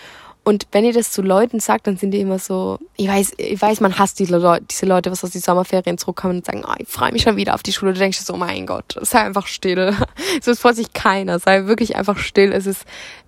Und 0.44 0.66
wenn 0.72 0.84
ihr 0.84 0.92
das 0.92 1.10
zu 1.10 1.22
Leuten 1.22 1.58
sagt, 1.58 1.86
dann 1.86 1.96
sind 1.96 2.10
die 2.10 2.20
immer 2.20 2.38
so, 2.38 2.78
ich 2.96 3.08
weiß, 3.08 3.32
ich 3.38 3.60
weiß, 3.60 3.80
man 3.80 3.98
hasst 3.98 4.18
diese 4.18 4.36
Leute, 4.36 4.66
diese 4.70 4.84
Leute, 4.84 5.10
was 5.10 5.24
aus 5.24 5.30
den 5.30 5.40
Sommerferien 5.40 5.96
zurückkommen 5.96 6.36
und 6.36 6.46
sagen, 6.46 6.64
oh, 6.68 6.74
ich 6.78 6.86
freue 6.86 7.12
mich 7.12 7.22
schon 7.22 7.36
wieder 7.36 7.54
auf 7.54 7.62
die 7.62 7.72
Schule. 7.72 7.94
Du 7.94 7.98
denkst 7.98 8.20
so, 8.20 8.34
oh 8.34 8.36
mein 8.36 8.66
Gott, 8.66 8.98
sei 9.00 9.20
einfach 9.20 9.46
still. 9.46 9.96
Es 10.38 10.46
ist 10.46 10.60
vor 10.60 10.74
sich 10.74 10.92
keiner, 10.92 11.38
sei 11.38 11.64
wirklich 11.64 11.96
einfach 11.96 12.18
still. 12.18 12.52
Es 12.52 12.66
ist, 12.66 12.84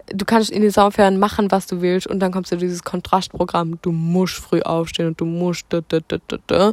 du 0.08 0.26
kannst 0.26 0.50
in 0.50 0.60
den 0.60 0.70
Sommerferien 0.70 1.18
machen, 1.18 1.50
was 1.50 1.66
du 1.66 1.80
willst 1.80 2.06
und 2.06 2.20
dann 2.20 2.32
kommst 2.32 2.52
du 2.52 2.56
dieses 2.56 2.82
Kontrastprogramm, 2.82 3.78
du 3.80 3.92
musst 3.92 4.34
früh 4.34 4.60
aufstehen 4.60 5.06
und 5.06 5.20
du 5.20 5.24
musst, 5.24 5.64
da, 5.70 5.80
da, 5.88 6.00
da, 6.06 6.18
da, 6.28 6.36
da. 6.46 6.72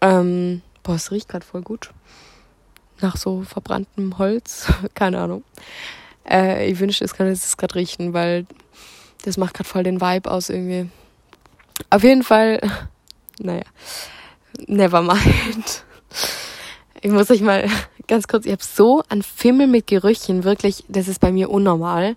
Ähm, 0.00 0.62
boah, 0.82 0.94
es 0.94 1.10
riecht 1.10 1.28
gerade 1.28 1.44
voll 1.44 1.60
gut. 1.60 1.90
Nach 3.02 3.18
so 3.18 3.42
verbranntem 3.42 4.16
Holz, 4.16 4.66
keine 4.94 5.18
Ahnung. 5.18 5.44
Äh, 6.26 6.70
ich 6.70 6.78
wünschte, 6.80 7.04
es 7.04 7.12
kann 7.12 7.26
es 7.26 7.58
gerade 7.58 7.74
riechen, 7.74 8.14
weil 8.14 8.46
das 9.24 9.36
macht 9.36 9.54
gerade 9.54 9.68
voll 9.68 9.82
den 9.82 10.00
Vibe 10.00 10.30
aus 10.30 10.50
irgendwie. 10.50 10.88
Auf 11.90 12.02
jeden 12.02 12.22
Fall, 12.22 12.60
naja, 13.38 13.64
never 14.66 15.02
mind. 15.02 15.84
Ich 17.00 17.10
muss 17.10 17.30
euch 17.30 17.40
mal 17.40 17.68
ganz 18.06 18.28
kurz, 18.28 18.44
ich 18.44 18.52
habe 18.52 18.62
so 18.62 19.02
an 19.08 19.22
Fimmel 19.22 19.66
mit 19.66 19.86
Gerüchen, 19.86 20.44
wirklich, 20.44 20.84
das 20.88 21.08
ist 21.08 21.20
bei 21.20 21.32
mir 21.32 21.50
unnormal 21.50 22.16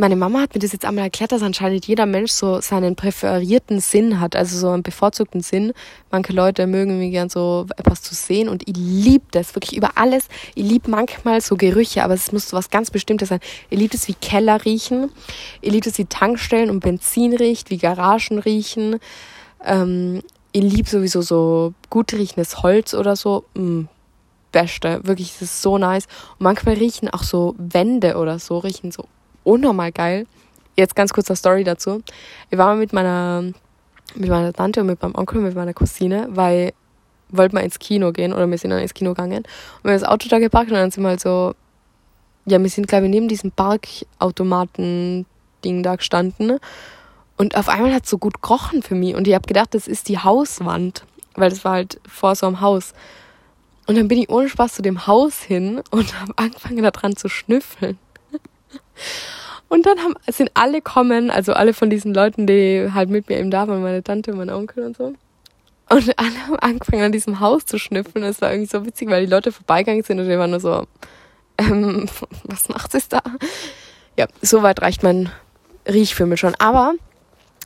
meine 0.00 0.16
Mama 0.16 0.40
hat 0.40 0.54
mir 0.54 0.60
das 0.60 0.72
jetzt 0.72 0.86
einmal 0.86 1.04
erklärt, 1.04 1.30
dass 1.30 1.42
anscheinend 1.42 1.86
jeder 1.86 2.06
Mensch 2.06 2.32
so 2.32 2.62
seinen 2.62 2.96
präferierten 2.96 3.80
Sinn 3.80 4.18
hat, 4.18 4.34
also 4.34 4.56
so 4.56 4.70
einen 4.70 4.82
bevorzugten 4.82 5.42
Sinn. 5.42 5.74
Manche 6.10 6.32
Leute 6.32 6.66
mögen 6.66 6.92
irgendwie 6.92 7.10
gern 7.10 7.28
so 7.28 7.66
etwas 7.76 8.00
zu 8.00 8.14
sehen 8.14 8.48
und 8.48 8.66
ich 8.66 8.76
liebe 8.76 9.26
das 9.30 9.54
wirklich 9.54 9.76
über 9.76 9.98
alles. 9.98 10.28
Ich 10.54 10.64
liebe 10.64 10.90
manchmal 10.90 11.42
so 11.42 11.54
Gerüche, 11.54 12.02
aber 12.02 12.14
es 12.14 12.32
muss 12.32 12.48
so 12.48 12.56
was 12.56 12.70
ganz 12.70 12.90
Bestimmtes 12.90 13.28
sein. 13.28 13.40
Ich 13.68 13.78
liebe 13.78 13.94
es, 13.94 14.08
wie 14.08 14.14
Keller 14.14 14.64
riechen. 14.64 15.12
Ich 15.60 15.70
liebe 15.70 15.86
es, 15.86 15.98
wie 15.98 16.06
Tankstellen 16.06 16.70
und 16.70 16.80
Benzin 16.80 17.36
riecht, 17.36 17.68
wie 17.68 17.76
Garagen 17.76 18.38
riechen. 18.38 18.96
Ähm, 19.62 20.22
ich 20.52 20.62
liebe 20.62 20.88
sowieso 20.88 21.20
so 21.20 21.74
gut 21.90 22.14
riechendes 22.14 22.62
Holz 22.62 22.94
oder 22.94 23.16
so. 23.16 23.44
Mm, 23.52 23.82
beste. 24.50 25.00
Wirklich, 25.04 25.34
es 25.34 25.42
ist 25.42 25.60
so 25.60 25.76
nice. 25.76 26.06
Und 26.38 26.44
manchmal 26.44 26.76
riechen 26.76 27.10
auch 27.10 27.22
so 27.22 27.54
Wände 27.58 28.16
oder 28.16 28.38
so, 28.38 28.56
riechen 28.56 28.92
so 28.92 29.04
unnormal 29.44 29.92
geil. 29.92 30.26
Jetzt 30.76 30.96
ganz 30.96 31.12
kurz 31.12 31.28
eine 31.28 31.36
Story 31.36 31.64
dazu. 31.64 32.02
Ich 32.50 32.58
war 32.58 32.74
mit 32.74 32.92
meiner, 32.92 33.44
mit 34.14 34.28
meiner 34.28 34.52
Tante 34.52 34.80
und 34.80 34.86
mit 34.86 35.02
meinem 35.02 35.14
Onkel 35.14 35.38
und 35.38 35.44
mit 35.44 35.54
meiner 35.54 35.74
Cousine, 35.74 36.28
weil 36.30 36.72
wollten 37.32 37.56
wir 37.56 37.62
ins 37.62 37.78
Kino 37.78 38.12
gehen 38.12 38.32
oder 38.32 38.50
wir 38.50 38.58
sind 38.58 38.70
dann 38.70 38.80
ins 38.80 38.94
Kino 38.94 39.10
gegangen 39.10 39.38
und 39.38 39.84
wir 39.84 39.92
haben 39.92 40.00
das 40.00 40.08
Auto 40.08 40.28
da 40.28 40.38
geparkt 40.38 40.70
und 40.70 40.76
dann 40.76 40.90
sind 40.90 41.04
wir 41.04 41.10
halt 41.10 41.20
so, 41.20 41.54
ja, 42.46 42.60
wir 42.60 42.68
sind 42.68 42.88
glaube 42.88 43.06
ich 43.06 43.10
neben 43.10 43.28
diesem 43.28 43.52
Parkautomaten-Ding 43.52 45.82
da 45.82 45.96
gestanden 45.96 46.58
und 47.36 47.56
auf 47.56 47.68
einmal 47.68 47.94
hat 47.94 48.04
es 48.04 48.10
so 48.10 48.18
gut 48.18 48.42
gerochen 48.42 48.82
für 48.82 48.94
mich 48.94 49.14
und 49.14 49.28
ich 49.28 49.34
habe 49.34 49.46
gedacht, 49.46 49.74
das 49.74 49.88
ist 49.88 50.08
die 50.08 50.18
Hauswand, 50.18 51.04
weil 51.36 51.50
das 51.50 51.64
war 51.64 51.72
halt 51.72 52.00
vor 52.06 52.34
so 52.34 52.46
einem 52.46 52.60
Haus. 52.60 52.92
Und 53.86 53.96
dann 53.96 54.08
bin 54.08 54.18
ich 54.18 54.28
ohne 54.28 54.48
Spaß 54.48 54.74
zu 54.74 54.82
dem 54.82 55.06
Haus 55.06 55.40
hin 55.40 55.82
und 55.90 56.20
habe 56.20 56.32
angefangen 56.36 56.82
daran 56.82 57.16
zu 57.16 57.28
schnüffeln. 57.28 57.98
Und 59.68 59.86
dann 59.86 59.98
haben, 60.00 60.14
sind 60.26 60.50
alle 60.54 60.82
kommen, 60.82 61.30
also 61.30 61.52
alle 61.52 61.74
von 61.74 61.90
diesen 61.90 62.12
Leuten, 62.12 62.46
die 62.46 62.90
halt 62.92 63.08
mit 63.08 63.28
mir 63.28 63.38
eben 63.38 63.50
da 63.50 63.68
waren, 63.68 63.82
meine 63.82 64.02
Tante, 64.02 64.32
mein 64.32 64.50
Onkel 64.50 64.84
und 64.84 64.96
so. 64.96 65.14
Und 65.88 66.18
alle 66.18 66.46
haben 66.46 66.58
angefangen, 66.58 67.02
an 67.02 67.12
diesem 67.12 67.40
Haus 67.40 67.66
zu 67.66 67.78
schnüffeln. 67.78 68.24
Das 68.24 68.40
war 68.40 68.50
irgendwie 68.50 68.70
so 68.70 68.84
witzig, 68.84 69.08
weil 69.10 69.26
die 69.26 69.30
Leute 69.30 69.52
vorbeigegangen 69.52 70.02
sind 70.02 70.18
und 70.18 70.28
die 70.28 70.38
waren 70.38 70.50
nur 70.50 70.60
so, 70.60 70.86
ähm, 71.58 72.08
was 72.44 72.68
macht 72.68 72.94
es 72.94 73.08
da? 73.08 73.20
Ja, 74.18 74.26
so 74.42 74.62
weit 74.62 74.82
reicht 74.82 75.02
mein 75.02 75.30
Riechfimmel 75.86 76.36
schon. 76.36 76.54
Aber 76.58 76.94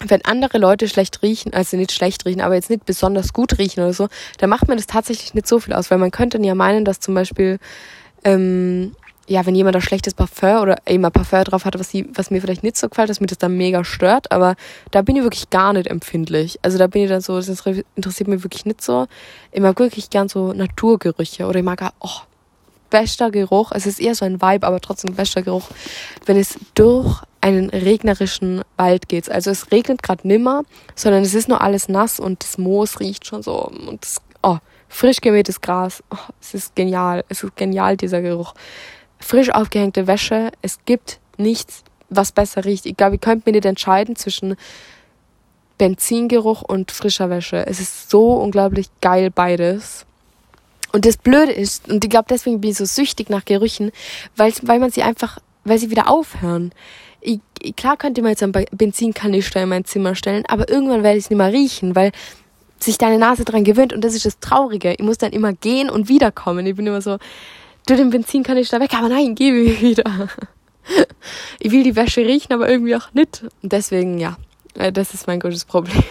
wenn 0.07 0.25
andere 0.25 0.59
Leute 0.59 0.89
schlecht 0.89 1.23
riechen, 1.23 1.55
also 1.55 1.77
nicht 1.77 1.93
schlecht 1.93 2.27
riechen, 2.27 2.41
aber 2.41 2.55
jetzt 2.55 2.71
nicht 2.71 2.85
besonders 2.85 3.33
gut 3.33 3.59
riechen 3.59 3.83
oder 3.83 3.93
so, 3.93 4.09
dann 4.39 4.51
macht 4.51 4.69
mir 4.69 4.77
das 4.77 4.87
tatsächlich 4.87 5.35
nicht 5.35 5.47
so 5.47 5.59
viel 5.59 5.73
aus, 5.73 5.91
weil 5.91 5.99
man 5.99 6.11
könnte 6.11 6.39
ja 6.43 6.55
meinen, 6.55 6.85
dass 6.85 7.01
zum 7.01 7.15
Beispiel 7.15 7.59
ähm, 8.25 8.95
ja, 9.27 9.47
wenn 9.47 9.55
jemand 9.55 9.77
ein 9.77 9.83
schlechtes 9.83 10.15
Parfum 10.15 10.63
oder 10.63 10.77
eben 10.87 11.05
ein 11.05 11.13
Parfum 11.13 11.45
drauf 11.45 11.65
hat, 11.65 11.79
was, 11.79 11.91
sie, 11.91 12.09
was 12.15 12.31
mir 12.31 12.41
vielleicht 12.41 12.63
nicht 12.63 12.77
so 12.77 12.89
gefällt, 12.89 13.09
dass 13.09 13.21
mir 13.21 13.27
das 13.27 13.39
dann 13.39 13.57
mega 13.57 13.85
stört, 13.85 14.31
aber 14.31 14.55
da 14.91 15.03
bin 15.03 15.17
ich 15.17 15.23
wirklich 15.23 15.51
gar 15.51 15.73
nicht 15.73 15.87
empfindlich. 15.87 16.59
Also 16.63 16.79
da 16.79 16.87
bin 16.87 17.03
ich 17.03 17.09
dann 17.09 17.21
so, 17.21 17.37
das 17.37 17.49
interessiert 17.49 18.29
mich 18.29 18.43
wirklich 18.43 18.67
nicht 18.67 18.83
so. 18.83 19.07
Ich 19.53 19.61
mag 19.61 19.79
wirklich 19.79 20.11
gern 20.11 20.29
so 20.29 20.53
Naturgerüche 20.53 21.47
oder 21.47 21.59
ich 21.59 21.65
mag 21.65 21.81
oh, 22.01 22.21
bester 22.91 23.31
Geruch. 23.31 23.73
Es 23.73 23.87
ist 23.87 24.01
eher 24.01 24.15
so 24.15 24.25
ein 24.25 24.43
Vibe, 24.43 24.67
aber 24.67 24.81
trotzdem 24.81 25.15
bester 25.15 25.43
Geruch, 25.43 25.69
wenn 26.27 26.37
es 26.37 26.59
durch 26.75 27.23
einen 27.41 27.71
regnerischen 27.71 28.63
Wald 28.77 29.09
geht. 29.09 29.31
Also 29.31 29.51
es 29.51 29.71
regnet 29.71 30.03
gerade 30.03 30.27
nimmer, 30.27 30.63
sondern 30.95 31.23
es 31.23 31.35
ist 31.35 31.49
nur 31.49 31.61
alles 31.61 31.89
nass 31.89 32.21
und 32.21 32.43
das 32.43 32.59
Moos 32.59 33.01
riecht 33.01 33.27
schon 33.27 33.43
so 33.43 33.67
und 33.67 34.03
das, 34.03 34.21
oh, 34.43 34.59
frisch 34.89 35.21
gemähtes 35.21 35.61
Gras. 35.61 36.03
Oh, 36.11 36.33
es 36.41 36.55
ist 36.55 36.77
genial. 36.77 37.25
Es 37.29 37.43
ist 37.43 37.57
genial, 37.57 37.97
dieser 37.97 38.23
Geruch 38.23 38.55
frisch 39.25 39.51
aufgehängte 39.51 40.07
Wäsche. 40.07 40.53
Es 40.63 40.79
gibt 40.85 41.19
nichts, 41.37 41.83
was 42.11 42.33
besser 42.33 42.65
riecht. 42.65 42.87
Ich 42.87 42.97
glaube, 42.97 43.17
ich 43.17 43.21
könnte 43.21 43.49
mir 43.49 43.53
nicht 43.53 43.65
entscheiden 43.65 44.17
zwischen 44.17 44.57
Benzingeruch 45.79 46.63
und 46.63 46.93
frischer 46.93 47.31
Wäsche. 47.31 47.67
Es 47.67 47.81
ist 47.81 48.11
so 48.11 48.35
unglaublich 48.35 48.89
geil 49.01 49.31
beides. 49.31 50.07
Und 50.93 51.07
das 51.07 51.17
Blöde 51.17 51.53
ist, 51.53 51.89
und 51.89 52.05
ich 52.05 52.11
glaube, 52.11 52.27
deswegen 52.31 52.61
bin 52.61 52.71
ich 52.71 52.77
so 52.77 52.85
süchtig 52.85 53.29
nach 53.29 53.45
Gerüchen, 53.45 53.91
weil, 54.37 54.53
weil 54.63 54.79
man 54.79 54.91
sie 54.91 55.03
einfach, 55.03 55.39
weil 55.65 55.79
sie 55.79 55.91
wieder 55.91 56.09
aufhören. 56.09 56.71
Ich, 57.21 57.41
ich, 57.61 57.75
klar 57.75 57.97
könnte 57.97 58.23
man 58.23 58.31
jetzt 58.31 58.43
einen 58.43 58.53
Benzinkanister 58.53 59.63
in 59.63 59.71
mein 59.71 59.85
Zimmer 59.85 60.15
stellen, 60.15 60.45
aber 60.47 60.69
irgendwann 60.69 61.03
werde 61.03 61.19
ich 61.19 61.25
es 61.25 61.31
nicht 61.31 61.39
mehr 61.39 61.53
riechen, 61.53 61.97
weil 61.97 62.13
sich 62.79 62.99
deine 62.99 63.19
Nase 63.19 63.45
dran 63.45 63.65
gewöhnt 63.65 63.93
und 63.93 64.05
das 64.05 64.15
ist 64.15 64.27
das 64.27 64.39
Traurige. 64.39 64.93
Ich 64.93 65.05
muss 65.05 65.19
dann 65.19 65.33
immer 65.33 65.55
gehen 65.55 65.91
und 65.91 66.09
wiederkommen. 66.09 66.67
Ich 66.67 66.77
bin 66.77 66.87
immer 66.87 67.01
so, 67.01 67.19
du, 67.87 67.97
den 67.97 68.11
Benzin 68.11 68.43
kann 68.43 68.57
ich 68.57 68.69
da 68.69 68.81
weg, 68.81 68.95
aber 68.95 69.09
nein, 69.09 69.35
gebe 69.35 69.57
mir 69.57 69.81
wieder. 69.81 70.29
ich 71.61 71.71
will 71.71 71.83
die 71.83 71.97
Wäsche 71.97 72.23
riechen, 72.23 72.53
aber 72.53 72.69
irgendwie 72.69 72.97
auch 72.97 73.13
nicht. 73.13 73.45
Und 73.63 73.73
deswegen, 73.73 74.19
ja, 74.19 74.37
äh, 74.75 74.93
das 74.93 75.15
ist 75.15 75.27
mein 75.27 75.41
größtes 75.41 75.65
Problem. 75.65 76.03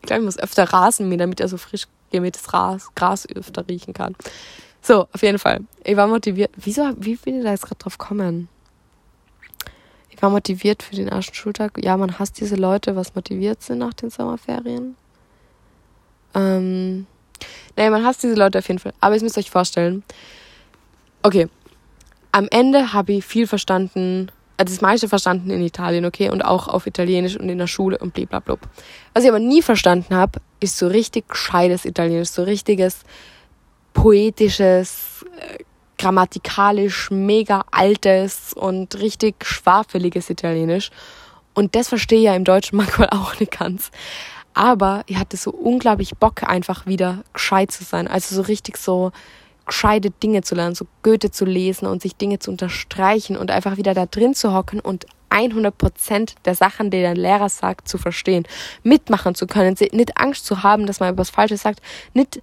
Ich 0.00 0.06
glaube, 0.06 0.20
ich 0.20 0.26
muss 0.26 0.38
öfter 0.38 0.64
rasen 0.64 1.08
mir, 1.08 1.18
damit 1.18 1.40
er 1.40 1.48
so 1.48 1.56
frisch 1.56 1.86
gemähtes 2.10 2.44
Gras, 2.44 2.88
Gras 2.94 3.26
öfter 3.28 3.66
riechen 3.68 3.92
kann. 3.92 4.14
So, 4.80 5.06
auf 5.12 5.22
jeden 5.22 5.38
Fall. 5.38 5.60
Ich 5.84 5.96
war 5.96 6.06
motiviert. 6.06 6.50
Wieso, 6.56 6.94
wie 6.98 7.16
bin 7.16 7.38
ich 7.38 7.44
da 7.44 7.50
jetzt 7.50 7.66
gerade 7.66 7.78
drauf 7.78 7.98
kommen? 7.98 8.48
Ich 10.08 10.22
war 10.22 10.30
motiviert 10.30 10.82
für 10.82 10.96
den 10.96 11.08
ersten 11.08 11.34
Schultag. 11.34 11.72
Ja, 11.84 11.96
man 11.96 12.18
hasst 12.18 12.40
diese 12.40 12.56
Leute, 12.56 12.96
was 12.96 13.14
motiviert 13.14 13.62
sind 13.62 13.78
nach 13.78 13.92
den 13.92 14.10
Sommerferien. 14.10 14.96
Ähm, 16.34 17.06
naja, 17.76 17.90
man 17.90 18.04
hasst 18.04 18.22
diese 18.22 18.34
Leute 18.34 18.58
auf 18.58 18.68
jeden 18.68 18.80
Fall. 18.80 18.94
Aber 19.00 19.14
ihr 19.14 19.22
müsst 19.22 19.38
euch 19.38 19.50
vorstellen, 19.50 20.02
Okay. 21.28 21.46
am 22.32 22.48
Ende 22.50 22.94
habe 22.94 23.12
ich 23.12 23.24
viel 23.26 23.46
verstanden, 23.46 24.32
also 24.56 24.72
das 24.72 24.80
meiste 24.80 25.10
verstanden 25.10 25.50
in 25.50 25.60
Italien, 25.60 26.06
okay, 26.06 26.30
und 26.30 26.42
auch 26.42 26.68
auf 26.68 26.86
Italienisch 26.86 27.36
und 27.36 27.50
in 27.50 27.58
der 27.58 27.66
Schule 27.66 27.98
und 27.98 28.14
blablabla. 28.14 28.56
Was 29.12 29.24
ich 29.24 29.28
aber 29.28 29.38
nie 29.38 29.60
verstanden 29.60 30.14
habe, 30.14 30.40
ist 30.60 30.78
so 30.78 30.86
richtig 30.86 31.28
gescheites 31.28 31.84
Italienisch, 31.84 32.30
so 32.30 32.44
richtiges 32.44 33.00
poetisches, 33.92 35.26
äh, 35.38 35.64
grammatikalisch 35.98 37.10
mega 37.10 37.62
altes 37.72 38.54
und 38.54 38.98
richtig 38.98 39.44
schwafeliges 39.44 40.30
Italienisch. 40.30 40.90
Und 41.52 41.74
das 41.74 41.88
verstehe 41.88 42.20
ich 42.20 42.24
ja 42.24 42.36
im 42.36 42.44
Deutschen 42.44 42.76
manchmal 42.78 43.10
auch 43.10 43.38
nicht 43.38 43.58
ganz. 43.58 43.90
Aber 44.54 45.02
ich 45.08 45.18
hatte 45.18 45.36
so 45.36 45.50
unglaublich 45.50 46.16
Bock, 46.16 46.42
einfach 46.42 46.86
wieder 46.86 47.22
gescheit 47.34 47.70
zu 47.70 47.84
sein. 47.84 48.08
Also 48.08 48.34
so 48.34 48.40
richtig 48.40 48.78
so 48.78 49.12
gescheite 49.68 50.10
Dinge 50.10 50.42
zu 50.42 50.54
lernen, 50.54 50.74
so 50.74 50.86
Goethe 51.02 51.30
zu 51.30 51.44
lesen 51.44 51.86
und 51.86 52.02
sich 52.02 52.16
Dinge 52.16 52.40
zu 52.40 52.50
unterstreichen 52.50 53.36
und 53.36 53.50
einfach 53.50 53.76
wieder 53.76 53.94
da 53.94 54.06
drin 54.06 54.34
zu 54.34 54.52
hocken 54.52 54.80
und 54.80 55.06
100 55.30 55.76
Prozent 55.76 56.34
der 56.44 56.54
Sachen, 56.54 56.90
die 56.90 57.00
der 57.00 57.14
Lehrer 57.14 57.48
sagt, 57.48 57.86
zu 57.88 57.98
verstehen, 57.98 58.44
mitmachen 58.82 59.34
zu 59.34 59.46
können, 59.46 59.76
nicht 59.92 60.18
Angst 60.18 60.46
zu 60.46 60.62
haben, 60.62 60.86
dass 60.86 61.00
man 61.00 61.12
etwas 61.12 61.30
Falsches 61.30 61.62
sagt, 61.62 61.80
nicht 62.14 62.40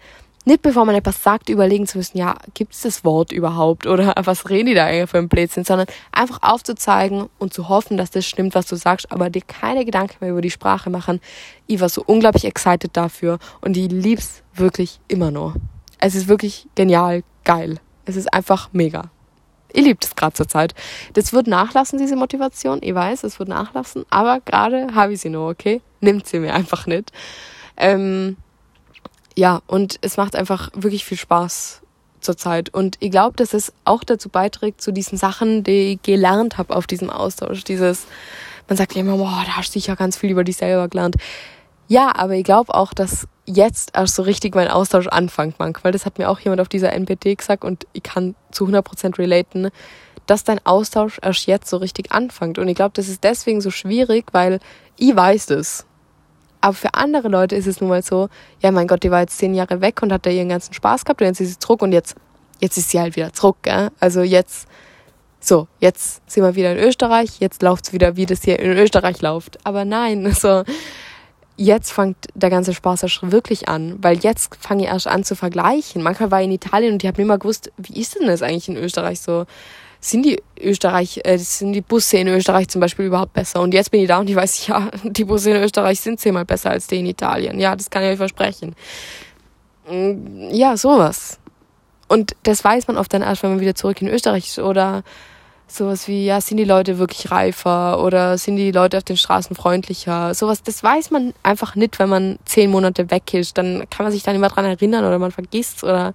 nicht 0.48 0.62
bevor 0.62 0.86
man 0.86 0.94
etwas 0.94 1.24
sagt, 1.24 1.50
überlegen 1.50 1.88
zu 1.88 1.98
müssen, 1.98 2.20
ja, 2.20 2.36
gibt 2.54 2.74
es 2.74 2.82
das 2.82 3.04
Wort 3.04 3.32
überhaupt 3.32 3.88
oder 3.88 4.14
was 4.24 4.48
reden 4.48 4.68
die 4.68 4.74
da 4.76 4.86
eigentlich 4.86 5.10
für 5.10 5.18
ein 5.18 5.28
Blödsinn, 5.28 5.64
sondern 5.64 5.88
einfach 6.12 6.40
aufzuzeigen 6.44 7.30
und 7.40 7.52
zu 7.52 7.68
hoffen, 7.68 7.98
dass 7.98 8.12
das 8.12 8.28
stimmt, 8.28 8.54
was 8.54 8.68
du 8.68 8.76
sagst, 8.76 9.12
aber 9.12 9.32
dir 9.32 9.42
keine 9.42 9.86
Gedanken 9.86 10.18
mehr 10.20 10.30
über 10.30 10.42
die 10.42 10.52
Sprache 10.52 10.92
machen. 10.92 11.20
Ich 11.66 11.80
war 11.80 11.90
so 11.90 12.04
unglaublich 12.06 12.46
excited 12.46 12.96
dafür 12.96 13.40
und 13.62 13.76
ich 13.76 13.92
lieb's 13.92 14.44
wirklich 14.54 15.00
immer 15.08 15.32
noch. 15.32 15.56
Es 16.00 16.16
ist 16.16 16.28
wirklich 16.28 16.68
genial, 16.76 17.24
geil. 17.44 17.80
Es 18.06 18.16
ist 18.16 18.34
einfach 18.34 18.70
mega. 18.72 19.10
Ich 19.74 19.84
liebe 19.84 20.00
das 20.00 20.16
gerade 20.16 20.34
zur 20.34 20.48
Zeit. 20.48 20.74
Das 21.14 21.34
wird 21.34 21.48
nachlassen, 21.48 22.00
diese 22.00 22.16
Motivation. 22.16 22.80
Ich 22.82 22.96
weiß, 22.96 23.24
es 23.24 23.40
wird 23.40 23.50
nachlassen, 23.50 24.06
aber 24.10 24.40
gerade 24.40 24.96
habe 24.96 25.14
ich 25.14 25.22
sie 25.22 25.30
noch, 25.30 25.50
okay? 25.50 25.82
Nimmt 26.00 26.28
sie 26.28 26.40
mir 26.40 26.54
einfach 26.54 26.88
nicht. 26.88 27.12
Ähm, 27.76 28.38
ja, 29.36 29.62
und 29.68 29.98
es 30.02 30.16
macht 30.16 30.36
einfach 30.36 30.70
wirklich 30.74 31.04
viel 31.04 31.18
Spaß 31.18 31.82
zurzeit. 32.22 32.74
Und 32.74 32.98
ich 33.02 33.12
glaube, 33.12 33.36
dass 33.36 33.54
es 33.54 33.74
auch 33.84 34.04
dazu 34.04 34.30
beiträgt, 34.30 34.82
zu 34.82 34.92
diesen 34.92 35.18
Sachen, 35.18 35.64
die 35.64 35.94
ich 35.94 36.02
gelernt 36.02 36.58
habe 36.58 36.76
auf 36.76 36.88
diesem 36.88 37.10
Austausch. 37.10 37.64
Dieses, 37.64 38.06
man 38.68 38.78
sagt 38.78 38.96
ja 38.96 39.02
immer, 39.02 39.18
boah, 39.18 39.44
da 39.46 39.58
hast 39.58 39.70
du 39.70 39.80
sicher 39.80 39.96
ganz 39.96 40.18
viel 40.18 40.32
über 40.32 40.44
dich 40.44 40.58
selber 40.58 40.88
gelernt. 40.88 41.16
Ja, 41.88 42.16
aber 42.16 42.34
ich 42.34 42.44
glaube 42.44 42.74
auch, 42.74 42.94
dass 42.94 43.28
jetzt 43.46 43.92
erst 43.96 44.16
so 44.16 44.24
richtig 44.24 44.56
mein 44.56 44.70
Austausch 44.70 45.08
anfängt 45.08 45.56
manchmal. 45.60 45.94
Das 45.94 46.06
hat 46.06 46.18
mir 46.18 46.30
auch 46.30 46.40
jemand 46.40 46.62
auf 46.62 46.70
dieser 46.70 46.94
NPT 46.94 47.38
gesagt 47.38 47.64
und 47.64 47.86
ich 47.94 48.04
kann 48.04 48.36
zu 48.52 48.66
100% 48.66 49.18
relaten, 49.20 49.70
dass 50.26 50.44
dein 50.44 50.66
Austausch 50.66 51.20
erst 51.22 51.46
jetzt 51.46 51.70
so 51.70 51.78
richtig 51.78 52.12
anfängt. 52.12 52.58
Und 52.58 52.68
ich 52.68 52.76
glaube, 52.76 52.94
das 52.96 53.08
ist 53.08 53.24
deswegen 53.24 53.62
so 53.62 53.70
schwierig, 53.70 54.26
weil 54.32 54.60
ich 54.98 55.16
weiß 55.16 55.48
das. 55.48 55.86
Aber 56.62 56.74
für 56.74 56.96
andere 56.96 57.28
Leute 57.28 57.56
ist 57.56 57.68
es 57.68 57.80
nun 57.80 57.92
mal 57.92 58.02
so, 58.02 58.30
ja 58.60 58.72
mein 58.72 58.88
Gott, 58.88 59.04
die 59.04 59.12
war 59.12 59.22
jetzt 59.22 59.38
zehn 59.38 59.54
Jahre 59.54 59.82
weg 59.82 60.02
und 60.02 60.12
hat 60.12 60.26
da 60.26 60.32
ihren 60.32 60.50
ganzen 60.50 60.74
Spaß 60.74 61.06
gehabt 61.06 61.22
und 61.22 61.28
jetzt 61.28 61.40
ist 61.40 61.50
sie 61.50 61.60
zurück 61.60 61.84
und 61.84 61.92
jetzt, 61.92 62.16
jetzt 62.60 62.78
ist 62.78 62.90
sie 62.90 63.00
halt 63.00 63.16
wieder 63.16 63.34
zurück. 63.34 63.58
Gell? 63.62 63.92
Also 64.00 64.22
jetzt, 64.22 64.68
so, 65.40 65.68
jetzt 65.80 66.28
sind 66.28 66.44
wir 66.44 66.56
wieder 66.56 66.72
in 66.72 66.80
Österreich, 66.80 67.40
jetzt 67.40 67.62
läuft 67.62 67.86
es 67.86 67.94
wieder, 67.94 68.16
wie 68.16 68.26
das 68.26 68.42
hier 68.42 68.60
in 68.60 68.72
Österreich 68.72 69.22
läuft. 69.22 69.64
Aber 69.64 69.86
nein, 69.86 70.26
also 70.26 70.64
jetzt 71.58 71.92
fängt 71.92 72.18
der 72.34 72.50
ganze 72.50 72.74
Spaß 72.74 73.04
erst 73.04 73.32
wirklich 73.32 73.70
an, 73.70 73.98
weil 74.02 74.18
jetzt 74.20 74.56
fange 74.60 74.84
ich 74.84 74.90
erst 74.90 75.08
an 75.08 75.24
zu 75.24 75.36
vergleichen. 75.36 76.04
Manchmal 76.04 76.32
war 76.32 76.42
ich 76.42 76.46
in 76.46 76.52
Italien 76.52 76.94
und 76.94 77.04
ich 77.04 77.08
habe 77.08 77.22
nicht 77.22 77.28
mal 77.28 77.40
gewusst, 77.40 77.72
wie 77.78 78.00
ist 78.00 78.20
denn 78.20 78.28
das 78.28 78.42
eigentlich 78.42 78.68
in 78.68 78.78
Österreich 78.78 79.22
so? 79.22 79.46
sind 80.06 80.24
die 80.24 80.42
Österreich, 80.60 81.22
äh, 81.24 81.38
sind 81.38 81.74
die 81.74 81.82
Busse 81.82 82.18
in 82.18 82.28
Österreich 82.28 82.68
zum 82.68 82.80
Beispiel 82.80 83.06
überhaupt 83.06 83.34
besser? 83.34 83.62
Und 83.62 83.74
jetzt 83.74 83.92
bin 83.92 84.02
ich 84.02 84.08
da 84.08 84.20
und 84.20 84.30
ich 84.30 84.36
weiß, 84.36 84.68
ja, 84.68 84.90
die 85.04 85.26
Busse 85.26 85.52
in 85.52 85.64
Österreich 85.64 86.00
sind 86.00 86.20
zehnmal 86.20 86.46
besser 86.46 86.72
als 86.72 86.88
die 86.88 87.00
in 87.00 87.06
Italien. 87.06 87.60
Ja, 87.60 87.76
das 87.76 87.90
kann 87.90 88.04
ich 88.04 88.10
euch 88.10 88.18
versprechen. 88.18 88.76
Mm, 89.90 90.50
ja, 90.52 90.78
sowas. 90.78 91.40
Und 92.08 92.36
das 92.44 92.64
weiß 92.64 92.88
man 92.88 92.98
oft 92.98 93.12
dann 93.14 93.24
erst, 93.24 93.42
wenn 93.42 93.52
man 93.52 93.60
wieder 93.60 93.74
zurück 93.76 94.02
in 94.02 94.08
Österreich 94.08 94.48
ist 94.48 94.60
oder 94.60 95.04
sowas 95.68 96.08
wie, 96.08 96.26
ja, 96.26 96.42
sind 96.42 96.58
die 96.58 96.64
Leute 96.64 96.98
wirklich 96.98 97.32
reifer 97.32 98.04
oder 98.04 98.38
sind 98.38 98.56
die 98.58 98.72
Leute 98.72 98.98
auf 98.98 99.04
den 99.04 99.18
Straßen 99.18 99.56
freundlicher? 99.56 100.34
Sowas, 100.34 100.64
das 100.64 100.84
weiß 100.84 101.12
man 101.12 101.34
einfach 101.44 101.76
nicht, 101.76 102.00
wenn 102.00 102.10
man 102.10 102.40
zehn 102.46 102.70
Monate 102.70 103.10
weg 103.12 103.34
ist. 103.34 103.58
Dann 103.58 103.84
kann 103.90 104.06
man 104.06 104.12
sich 104.12 104.24
dann 104.24 104.36
immer 104.36 104.50
dran 104.50 104.66
erinnern 104.66 105.06
oder 105.06 105.20
man 105.20 105.32
vergisst 105.32 105.84
oder 105.84 106.14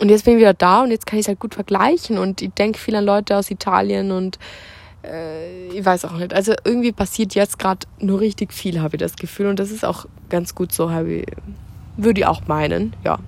und 0.00 0.10
jetzt 0.10 0.24
bin 0.24 0.34
ich 0.34 0.40
wieder 0.40 0.54
da 0.54 0.82
und 0.82 0.92
jetzt 0.92 1.06
kann 1.06 1.18
ich 1.18 1.24
es 1.24 1.28
halt 1.28 1.40
gut 1.40 1.54
vergleichen 1.54 2.18
und 2.18 2.40
ich 2.40 2.52
denke 2.52 2.78
viel 2.78 2.94
an 2.94 3.04
Leute 3.04 3.36
aus 3.36 3.50
Italien 3.50 4.12
und 4.12 4.38
äh, 5.04 5.68
ich 5.68 5.84
weiß 5.84 6.04
auch 6.04 6.16
nicht. 6.16 6.32
Also 6.32 6.54
irgendwie 6.64 6.92
passiert 6.92 7.34
jetzt 7.34 7.58
gerade 7.58 7.86
nur 7.98 8.20
richtig 8.20 8.52
viel, 8.52 8.80
habe 8.80 8.96
ich 8.96 9.00
das 9.00 9.16
Gefühl. 9.16 9.46
Und 9.46 9.58
das 9.58 9.70
ist 9.70 9.84
auch 9.84 10.06
ganz 10.28 10.54
gut 10.54 10.72
so, 10.72 10.90
habe 10.90 11.12
ich, 11.12 11.26
würde 11.96 12.20
ich 12.20 12.26
auch 12.26 12.46
meinen, 12.46 12.94
ja. 13.04 13.18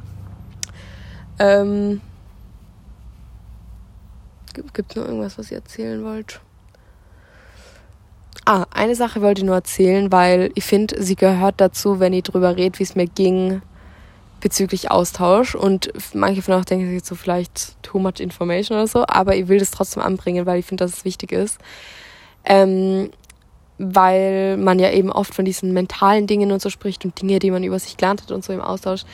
Ähm, 1.39 2.01
Gibt 4.55 4.91
es 4.91 4.97
noch 4.97 5.05
irgendwas, 5.05 5.39
was 5.39 5.47
ich 5.47 5.53
erzählen 5.53 6.05
wollt? 6.05 6.41
Ah, 8.45 8.67
eine 8.71 8.95
Sache 8.95 9.23
wollte 9.23 9.43
ich 9.43 9.47
nur 9.47 9.55
erzählen, 9.55 10.11
weil 10.11 10.51
ich 10.55 10.65
finde, 10.65 11.03
sie 11.03 11.17
gehört 11.17 11.61
dazu, 11.61 12.01
wenn 12.01 12.13
ich 12.13 12.25
drüber 12.25 12.57
rede, 12.57 12.79
wie 12.79 12.83
es 12.83 12.97
mir 12.97 13.07
ging 13.07 13.63
bezüglich 14.41 14.91
Austausch 14.91 15.55
und 15.55 15.93
manche 16.15 16.43
von 16.43 16.55
euch 16.55 16.65
denken 16.65 16.91
sich 16.91 17.05
so 17.05 17.15
vielleicht 17.15 17.81
too 17.83 17.99
much 17.99 18.21
information 18.21 18.79
oder 18.79 18.87
so, 18.87 19.05
aber 19.07 19.37
ich 19.37 19.49
will 19.49 19.59
das 19.59 19.71
trotzdem 19.71 20.03
anbringen, 20.03 20.47
weil 20.47 20.59
ich 20.59 20.67
finde, 20.67 20.85
dass 20.85 20.99
es 20.99 21.05
wichtig 21.05 21.33
ist. 21.33 21.59
Ähm, 22.45 23.11
weil 23.83 24.59
man 24.59 24.79
ja 24.79 24.91
eben 24.91 25.11
oft 25.11 25.35
von 25.35 25.47
diesen 25.47 25.73
mentalen 25.73 26.27
Dingen 26.27 26.53
und 26.53 26.61
so 26.61 26.69
spricht 26.69 27.07
und 27.07 27.21
Dinge, 27.21 27.39
die 27.39 27.51
man 27.51 27.65
über 27.65 27.79
sich 27.79 27.97
gelernt 27.97 28.21
hat 28.23 28.31
und 28.31 28.45
so 28.45 28.53
im 28.53 28.61
Austausch. 28.61 29.05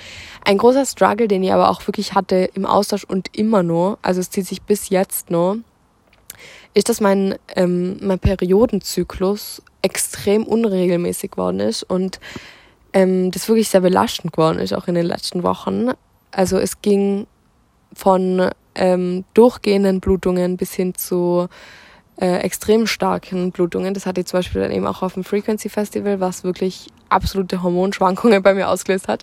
Ein 0.44 0.58
großer 0.58 0.84
Struggle, 0.84 1.28
den 1.28 1.44
ich 1.44 1.52
aber 1.52 1.70
auch 1.70 1.86
wirklich 1.86 2.14
hatte 2.14 2.50
im 2.54 2.66
Austausch 2.66 3.04
und 3.04 3.36
immer 3.36 3.62
nur, 3.62 3.98
also 4.02 4.20
es 4.20 4.30
zieht 4.30 4.46
sich 4.46 4.62
bis 4.62 4.88
jetzt 4.88 5.30
nur, 5.30 5.58
ist, 6.74 6.88
dass 6.88 7.00
mein, 7.00 7.36
ähm, 7.54 7.98
mein 8.00 8.18
Periodenzyklus 8.18 9.62
extrem 9.82 10.42
unregelmäßig 10.42 11.30
geworden 11.30 11.60
ist 11.60 11.84
und 11.84 12.18
ähm, 12.92 13.30
das 13.30 13.48
wirklich 13.48 13.68
sehr 13.68 13.82
belastend 13.82 14.32
geworden 14.32 14.58
ist, 14.58 14.74
auch 14.74 14.88
in 14.88 14.96
den 14.96 15.06
letzten 15.06 15.44
Wochen. 15.44 15.90
Also 16.32 16.58
es 16.58 16.82
ging 16.82 17.28
von 17.92 18.50
ähm, 18.74 19.24
durchgehenden 19.32 20.00
Blutungen 20.00 20.56
bis 20.56 20.74
hin 20.74 20.94
zu 20.96 21.46
äh, 22.20 22.38
extrem 22.38 22.86
starken 22.86 23.52
Blutungen. 23.52 23.94
Das 23.94 24.06
hatte 24.06 24.20
ich 24.20 24.26
zum 24.26 24.38
Beispiel 24.38 24.62
dann 24.62 24.72
eben 24.72 24.86
auch 24.86 25.02
auf 25.02 25.14
dem 25.14 25.24
Frequency 25.24 25.68
Festival, 25.68 26.20
was 26.20 26.44
wirklich 26.44 26.88
absolute 27.08 27.62
Hormonschwankungen 27.62 28.42
bei 28.42 28.54
mir 28.54 28.68
ausgelöst 28.68 29.08
hat. 29.08 29.22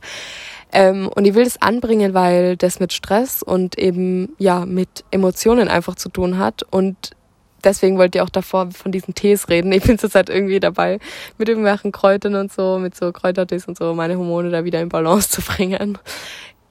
Ähm, 0.72 1.08
und 1.08 1.26
ich 1.26 1.36
will 1.36 1.44
das 1.44 1.62
anbringen, 1.62 2.14
weil 2.14 2.58
das 2.58 2.80
mit 2.80 2.94
Stress 2.94 3.44
und 3.44 3.78
eben 3.78 4.36
ja 4.40 4.66
mit 4.66 5.04
Emotionen 5.12 5.68
einfach 5.68 5.96
zu 5.96 6.10
tun 6.10 6.38
hat 6.40 6.64
und 6.64 7.12
deswegen 7.64 7.98
wollte 7.98 8.18
ich 8.18 8.22
auch 8.22 8.30
davor 8.30 8.72
von 8.72 8.92
diesen 8.92 9.14
Tees 9.14 9.50
reden. 9.50 9.72
Ich 9.72 9.84
bin 9.84 9.98
zurzeit 10.00 10.30
irgendwie 10.30 10.60
dabei, 10.60 11.00
mit 11.38 11.50
irgendwelchen 11.50 11.92
Kräutern 11.92 12.36
und 12.36 12.52
so, 12.52 12.80
mit 12.80 12.96
so 12.96 13.12
Kräutertees 13.12 13.68
und 13.68 13.78
so, 13.78 13.94
meine 13.94 14.18
Hormone 14.18 14.50
da 14.50 14.64
wieder 14.66 14.82
in 14.82 14.90
Balance 14.90 15.30
zu 15.30 15.42
bringen. 15.42 15.98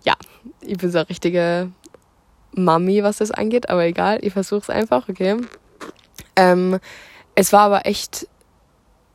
Ja, 0.05 0.15
ich 0.61 0.79
bin 0.79 0.91
so 0.91 0.99
eine 0.99 1.09
richtige 1.09 1.71
Mami, 2.55 3.03
was 3.03 3.19
das 3.19 3.31
angeht, 3.31 3.71
aber 3.71 3.85
egal, 3.85 4.19
ich 4.23 4.33
versuche 4.33 4.63
es 4.63 4.71
einfach, 4.71 5.09
okay. 5.09 5.37
Ähm, 6.37 6.79
es 7.35 7.53
war 7.53 7.61
aber 7.61 7.87
echt, 7.87 8.29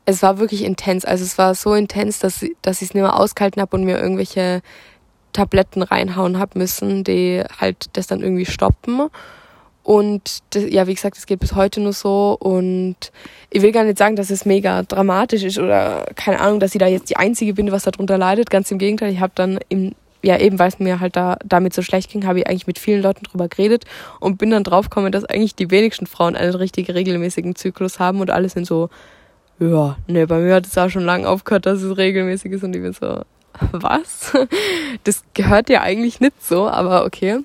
es 0.05 0.21
war 0.21 0.39
wirklich 0.39 0.63
intens. 0.63 1.05
Also 1.05 1.23
es 1.23 1.37
war 1.37 1.55
so 1.55 1.73
intens, 1.73 2.19
dass, 2.19 2.45
dass 2.61 2.81
ich 2.81 2.89
es 2.89 2.93
nicht 2.93 2.95
mehr 2.95 3.19
ausgehalten 3.19 3.61
habe 3.61 3.75
und 3.75 3.83
mir 3.83 3.99
irgendwelche 3.99 4.61
Tabletten 5.33 5.83
reinhauen 5.83 6.39
habe 6.39 6.57
müssen, 6.57 7.03
die 7.03 7.43
halt 7.59 7.85
das 7.93 8.07
dann 8.07 8.21
irgendwie 8.21 8.45
stoppen. 8.45 9.09
Und 9.83 10.39
das, 10.49 10.63
ja, 10.69 10.85
wie 10.87 10.95
gesagt, 10.95 11.17
es 11.17 11.25
geht 11.27 11.39
bis 11.39 11.55
heute 11.55 11.79
nur 11.79 11.93
so. 11.93 12.35
Und 12.37 12.97
ich 13.49 13.61
will 13.61 13.71
gar 13.71 13.85
nicht 13.85 13.97
sagen, 13.97 14.17
dass 14.17 14.29
es 14.29 14.45
mega 14.45 14.83
dramatisch 14.83 15.43
ist 15.43 15.59
oder 15.59 16.05
keine 16.15 16.41
Ahnung, 16.41 16.59
dass 16.59 16.75
ich 16.75 16.79
da 16.79 16.87
jetzt 16.87 17.09
die 17.09 17.15
Einzige 17.15 17.53
bin, 17.53 17.71
was 17.71 17.83
darunter 17.83 18.17
leidet. 18.17 18.49
Ganz 18.49 18.69
im 18.69 18.79
Gegenteil, 18.79 19.13
ich 19.13 19.21
habe 19.21 19.31
dann 19.35 19.59
im 19.69 19.93
ja, 20.23 20.37
eben 20.39 20.59
weil 20.59 20.69
es 20.69 20.79
mir 20.79 20.99
halt 20.99 21.15
da 21.15 21.37
damit 21.45 21.73
so 21.73 21.81
schlecht 21.81 22.11
ging, 22.11 22.25
habe 22.25 22.39
ich 22.39 22.47
eigentlich 22.47 22.67
mit 22.67 22.79
vielen 22.79 23.01
Leuten 23.01 23.23
drüber 23.23 23.47
geredet 23.47 23.85
und 24.19 24.37
bin 24.37 24.49
dann 24.49 24.63
draufgekommen, 24.63 25.11
dass 25.11 25.25
eigentlich 25.25 25.55
die 25.55 25.69
wenigsten 25.69 26.07
Frauen 26.07 26.35
einen 26.35 26.55
richtig 26.55 26.89
regelmäßigen 26.89 27.55
Zyklus 27.55 27.99
haben 27.99 28.19
und 28.19 28.31
alle 28.31 28.49
sind 28.49 28.65
so, 28.65 28.89
ja, 29.59 29.97
ne, 30.07 30.27
bei 30.27 30.39
mir 30.39 30.55
hat 30.55 30.67
es 30.67 30.77
auch 30.77 30.89
schon 30.89 31.05
lange 31.05 31.27
aufgehört, 31.27 31.65
dass 31.65 31.81
es 31.81 31.97
regelmäßig 31.97 32.51
ist 32.51 32.63
und 32.63 32.75
ich 32.75 32.81
bin 32.81 32.93
so, 32.93 33.21
was? 33.71 34.33
Das 35.03 35.23
gehört 35.33 35.69
ja 35.69 35.81
eigentlich 35.81 36.19
nicht 36.19 36.43
so, 36.43 36.67
aber 36.67 37.05
okay. 37.05 37.39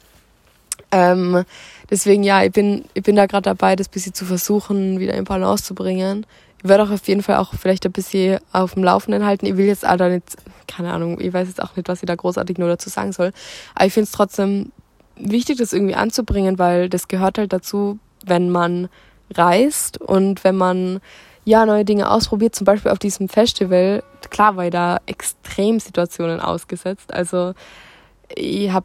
Ähm, 0.91 1.45
deswegen 1.91 2.23
ja, 2.23 2.45
ich 2.45 2.53
bin, 2.53 2.85
ich 2.95 3.03
bin 3.03 3.17
da 3.17 3.27
gerade 3.27 3.43
dabei, 3.43 3.77
das 3.77 3.89
bisschen 3.89 4.15
zu 4.15 4.25
versuchen, 4.25 5.01
wieder 5.01 5.15
in 5.15 5.25
Balance 5.25 5.65
zu 5.65 5.75
bringen. 5.75 6.27
Ich 6.63 6.69
werde 6.69 6.85
auch 6.85 6.91
auf 6.91 7.07
jeden 7.09 7.23
Fall 7.23 7.37
auch 7.37 7.55
vielleicht 7.55 7.87
ein 7.87 7.93
bisschen 7.93 8.39
auf 8.53 8.75
dem 8.75 8.85
Laufenden 8.85 9.25
halten. 9.25 9.47
Ich 9.47 9.57
will 9.57 9.67
jetzt 9.67 9.85
aber 9.85 10.09
nicht, 10.11 10.37
keine 10.67 10.93
Ahnung, 10.93 11.21
ich 11.21 11.33
weiß 11.33 11.49
jetzt 11.49 11.63
auch 11.63 11.77
nicht, 11.77 11.89
was 11.89 12.03
ich 12.03 12.07
da 12.07 12.15
großartig 12.15 12.59
nur 12.59 12.69
dazu 12.69 12.89
sagen 12.89 13.13
soll. 13.13 13.33
Aber 13.75 13.87
ich 13.87 13.93
finde 13.93 14.05
es 14.05 14.13
trotzdem 14.13 14.73
wichtig, 15.17 15.59
das 15.59 15.73
irgendwie 15.73 15.95
anzubringen, 15.95 16.59
weil 16.59 16.89
das 16.89 17.09
gehört 17.09 17.39
halt 17.39 17.53
dazu, 17.53 17.99
wenn 18.25 18.51
man 18.51 18.89
reist 19.35 20.01
und 20.01 20.45
wenn 20.45 20.57
man 20.57 21.01
ja 21.45 21.67
neue 21.67 21.85
Dinge 21.85 22.11
ausprobiert, 22.11 22.55
zum 22.55 22.65
Beispiel 22.65 22.93
auf 22.93 22.99
diesem 22.99 23.29
Festival. 23.29 24.03
Klar 24.31 24.57
war 24.57 24.65
ich 24.67 24.71
da 24.71 24.99
Extremsituationen 25.07 26.41
ausgesetzt. 26.41 27.13
Also 27.13 27.55
ich 28.35 28.71
hab, 28.71 28.85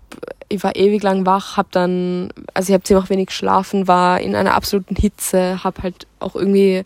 ich 0.50 0.64
war 0.64 0.76
ewig 0.76 1.04
lang 1.04 1.26
wach, 1.26 1.58
hab 1.58 1.72
dann, 1.72 2.30
also 2.54 2.70
ich 2.70 2.74
habe 2.74 2.84
ziemlich 2.84 3.10
wenig 3.10 3.28
geschlafen, 3.28 3.88
war 3.88 4.20
in 4.20 4.36
einer 4.36 4.56
absoluten 4.56 4.96
Hitze, 4.96 5.64
hab 5.64 5.84
halt 5.84 6.08
auch 6.20 6.36
irgendwie 6.36 6.84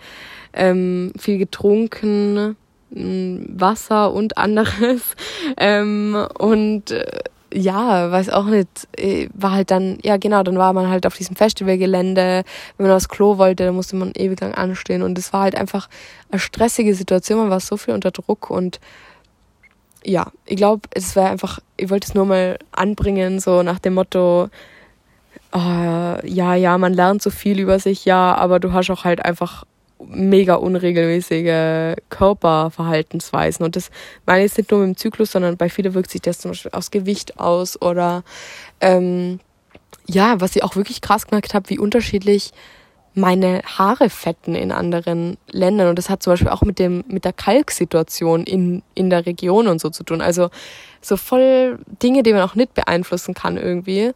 ähm, 0.54 1.14
viel 1.18 1.38
getrunken, 1.38 2.56
Wasser 2.92 4.14
und 4.14 4.38
anderes. 4.38 5.02
Ähm, 5.58 6.16
und 6.38 6.92
äh, 6.92 7.06
ja, 7.54 8.12
weiß 8.12 8.30
auch 8.30 8.46
nicht, 8.46 8.88
äh, 8.98 9.28
war 9.34 9.52
halt 9.52 9.72
dann, 9.72 9.98
ja 10.04 10.18
genau, 10.18 10.44
dann 10.44 10.58
war 10.58 10.72
man 10.74 10.89
halt 10.89 11.06
auf 11.06 11.18
diesem 11.18 11.36
Festivalgelände, 11.36 12.44
wenn 12.78 12.88
man 12.88 12.96
aufs 12.96 13.10
Klo 13.10 13.38
wollte, 13.38 13.66
dann 13.66 13.76
musste 13.76 13.96
man 13.96 14.12
ewig 14.16 14.39
lang 14.39 14.54
anstehen. 14.54 15.02
Und 15.02 15.18
es 15.18 15.34
war 15.34 15.42
halt 15.42 15.56
einfach 15.56 15.89
eine 16.32 16.39
stressige 16.39 16.96
Situation, 16.96 17.39
man 17.39 17.50
war 17.50 17.60
so 17.60 17.78
viel 17.78 17.94
unter 17.94 18.12
Druck 18.12 18.50
und 18.50 18.80
ja, 20.04 20.32
ich 20.46 20.58
glaube, 20.58 20.88
es 20.94 21.16
wäre 21.16 21.30
einfach, 21.30 21.60
ich 21.78 21.89
wollte 21.89 22.08
es 22.08 22.16
nur 22.16 22.26
mal 22.26 22.58
anbringen, 22.72 23.39
so 23.39 23.62
nach 23.62 23.80
dem 23.80 23.96
Motto, 23.96 24.50
oh, 25.52 25.58
ja, 26.24 26.56
ja, 26.56 26.78
man 26.78 26.94
lernt 26.94 27.22
so 27.22 27.30
viel 27.30 27.60
über 27.60 27.78
sich, 27.80 28.06
ja, 28.06 28.34
aber 28.36 28.60
du 28.60 28.74
hast 28.74 28.89
auch 28.89 29.04
halt 29.04 29.24
einfach 29.24 29.66
mega 30.08 30.56
unregelmäßige 30.56 31.95
Körperverhaltensweisen. 32.10 33.66
Und 33.66 33.76
das 33.76 33.91
meine 34.26 34.45
ich 34.45 34.58
nicht 34.58 34.72
nur 34.72 34.82
mit 34.82 34.89
dem 34.89 34.97
Zyklus, 34.97 35.32
sondern 35.32 35.58
bei 35.58 35.70
vielen 35.70 35.93
wirkt 35.93 36.12
sich 36.12 36.22
das 36.22 36.39
zum 36.39 36.52
Beispiel 36.52 36.72
aufs 36.72 36.91
Gewicht 36.91 37.39
aus 37.39 37.82
oder 37.82 38.24
ähm, 38.80 39.39
ja, 40.08 40.39
was 40.41 40.56
ich 40.56 40.64
auch 40.64 40.76
wirklich 40.76 41.02
krass 41.02 41.28
gemerkt 41.28 41.54
habe, 41.54 41.70
wie 41.70 41.80
unterschiedlich 41.80 42.52
meine 43.14 43.62
Haare 43.66 44.10
fetten 44.10 44.56
in 44.56 44.72
anderen 44.72 45.38
Ländern. 45.49 45.89
Und 45.89 45.97
das 45.97 46.10
hat 46.10 46.24
zum 46.24 46.34
Beispiel 46.34 46.49
auch 46.49 46.62
mit 46.62 46.80
dem, 46.80 47.04
mit 47.08 47.26
der 47.26 47.34
Kalksituation 47.34 48.43
in, 48.43 48.84
in 48.95 49.10
der 49.10 49.26
Region 49.26 49.68
und 49.68 49.82
so 49.82 49.89
zu 49.89 50.04
tun. 50.04 50.22
Also 50.22 50.49
so 51.02 51.18
voll 51.18 51.80
Dinge, 52.02 52.24
die 52.24 52.32
man 52.32 52.41
auch 52.41 52.56
nicht 52.56 52.74
beeinflussen 52.74 53.34
kann 53.34 53.58
irgendwie 53.58 54.14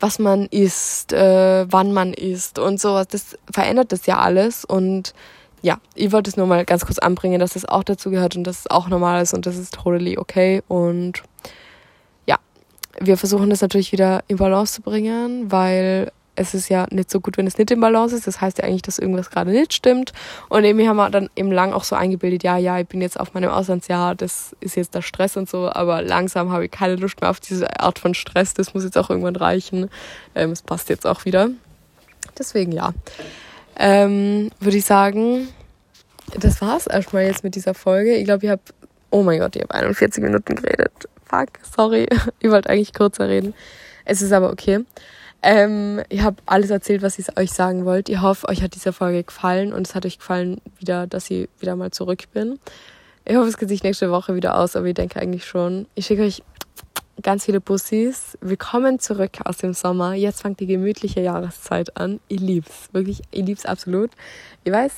was 0.00 0.18
man 0.18 0.46
isst, 0.46 1.12
äh, 1.12 1.66
wann 1.70 1.92
man 1.92 2.12
isst 2.14 2.58
und 2.58 2.80
sowas. 2.80 3.06
Das 3.08 3.38
verändert 3.52 3.92
das 3.92 4.06
ja 4.06 4.18
alles. 4.18 4.64
Und 4.64 5.14
ja, 5.62 5.78
ich 5.94 6.10
wollte 6.10 6.30
es 6.30 6.36
nur 6.36 6.46
mal 6.46 6.64
ganz 6.64 6.86
kurz 6.86 6.98
anbringen, 6.98 7.38
dass 7.38 7.52
das 7.52 7.66
auch 7.66 7.84
dazu 7.84 8.10
gehört 8.10 8.34
und 8.34 8.44
dass 8.44 8.60
es 8.60 8.70
auch 8.70 8.88
normal 8.88 9.22
ist 9.22 9.34
und 9.34 9.46
das 9.46 9.56
ist 9.58 9.74
totally 9.74 10.16
okay. 10.16 10.62
Und 10.68 11.22
ja, 12.26 12.38
wir 12.98 13.18
versuchen 13.18 13.50
das 13.50 13.60
natürlich 13.60 13.92
wieder 13.92 14.24
in 14.26 14.38
Balance 14.38 14.74
zu 14.74 14.82
bringen, 14.82 15.52
weil 15.52 16.10
es 16.40 16.54
ist 16.54 16.70
ja 16.70 16.86
nicht 16.90 17.10
so 17.10 17.20
gut, 17.20 17.36
wenn 17.36 17.46
es 17.46 17.58
nicht 17.58 17.70
im 17.70 17.80
Balance 17.80 18.16
ist. 18.16 18.26
Das 18.26 18.40
heißt 18.40 18.58
ja 18.58 18.64
eigentlich, 18.64 18.80
dass 18.80 18.98
irgendwas 18.98 19.30
gerade 19.30 19.50
nicht 19.50 19.74
stimmt. 19.74 20.12
Und 20.48 20.64
irgendwie 20.64 20.88
haben 20.88 20.96
wir 20.96 21.10
dann 21.10 21.28
eben 21.36 21.52
lang 21.52 21.74
auch 21.74 21.84
so 21.84 21.94
eingebildet, 21.94 22.42
ja, 22.42 22.56
ja, 22.56 22.78
ich 22.78 22.86
bin 22.86 23.02
jetzt 23.02 23.20
auf 23.20 23.34
meinem 23.34 23.50
Auslandsjahr, 23.50 24.14
das 24.14 24.56
ist 24.60 24.74
jetzt 24.74 24.94
der 24.94 25.02
Stress 25.02 25.36
und 25.36 25.50
so, 25.50 25.70
aber 25.70 26.00
langsam 26.00 26.50
habe 26.50 26.64
ich 26.64 26.70
keine 26.70 26.96
Lust 26.96 27.20
mehr 27.20 27.28
auf 27.28 27.40
diese 27.40 27.78
Art 27.78 27.98
von 27.98 28.14
Stress. 28.14 28.54
Das 28.54 28.72
muss 28.72 28.84
jetzt 28.84 28.96
auch 28.96 29.10
irgendwann 29.10 29.36
reichen. 29.36 29.90
Ähm, 30.34 30.52
es 30.52 30.62
passt 30.62 30.88
jetzt 30.88 31.06
auch 31.06 31.26
wieder. 31.26 31.50
Deswegen 32.38 32.72
ja. 32.72 32.94
Ähm, 33.76 34.50
Würde 34.60 34.78
ich 34.78 34.86
sagen, 34.86 35.48
das 36.38 36.62
war's 36.62 36.86
erstmal 36.86 37.24
jetzt 37.24 37.44
mit 37.44 37.54
dieser 37.54 37.74
Folge. 37.74 38.14
Ich 38.14 38.24
glaube, 38.24 38.46
ich 38.46 38.50
habe, 38.50 38.62
oh 39.10 39.22
mein 39.22 39.40
Gott, 39.40 39.56
ich 39.56 39.62
habe 39.62 39.74
41 39.74 40.22
Minuten 40.22 40.54
geredet. 40.54 40.92
Fuck, 41.26 41.50
sorry. 41.76 42.06
Ich 42.40 42.50
wollte 42.50 42.70
eigentlich 42.70 42.94
kürzer 42.94 43.28
reden. 43.28 43.52
Es 44.06 44.22
ist 44.22 44.32
aber 44.32 44.50
okay. 44.50 44.80
Ähm, 45.42 46.02
ich 46.08 46.22
habe 46.22 46.36
alles 46.46 46.70
erzählt, 46.70 47.02
was 47.02 47.18
ich 47.18 47.38
euch 47.38 47.50
sagen 47.50 47.84
wollte. 47.84 48.12
Ich 48.12 48.20
hoffe, 48.20 48.48
euch 48.48 48.62
hat 48.62 48.74
diese 48.74 48.92
Folge 48.92 49.24
gefallen 49.24 49.72
und 49.72 49.86
es 49.86 49.94
hat 49.94 50.04
euch 50.04 50.18
gefallen, 50.18 50.60
wieder, 50.78 51.06
dass 51.06 51.30
ich 51.30 51.48
wieder 51.58 51.76
mal 51.76 51.90
zurück 51.90 52.24
bin. 52.32 52.58
Ich 53.24 53.36
hoffe, 53.36 53.48
es 53.48 53.56
geht 53.56 53.68
sich 53.68 53.82
nächste 53.82 54.10
Woche 54.10 54.34
wieder 54.34 54.58
aus, 54.58 54.76
aber 54.76 54.86
ich 54.86 54.94
denke 54.94 55.20
eigentlich 55.20 55.46
schon. 55.46 55.86
Ich 55.94 56.06
schicke 56.06 56.22
euch 56.22 56.42
ganz 57.22 57.44
viele 57.44 57.60
Bussis. 57.60 58.36
Willkommen 58.40 58.98
zurück 58.98 59.38
aus 59.44 59.58
dem 59.58 59.72
Sommer. 59.72 60.14
Jetzt 60.14 60.42
fängt 60.42 60.60
die 60.60 60.66
gemütliche 60.66 61.20
Jahreszeit 61.20 61.96
an. 61.96 62.20
Ich 62.28 62.40
lieb's. 62.40 62.88
Wirklich, 62.92 63.22
ich 63.30 63.44
lieb's 63.44 63.66
absolut. 63.66 64.10
Ich 64.64 64.72
weiß, 64.72 64.92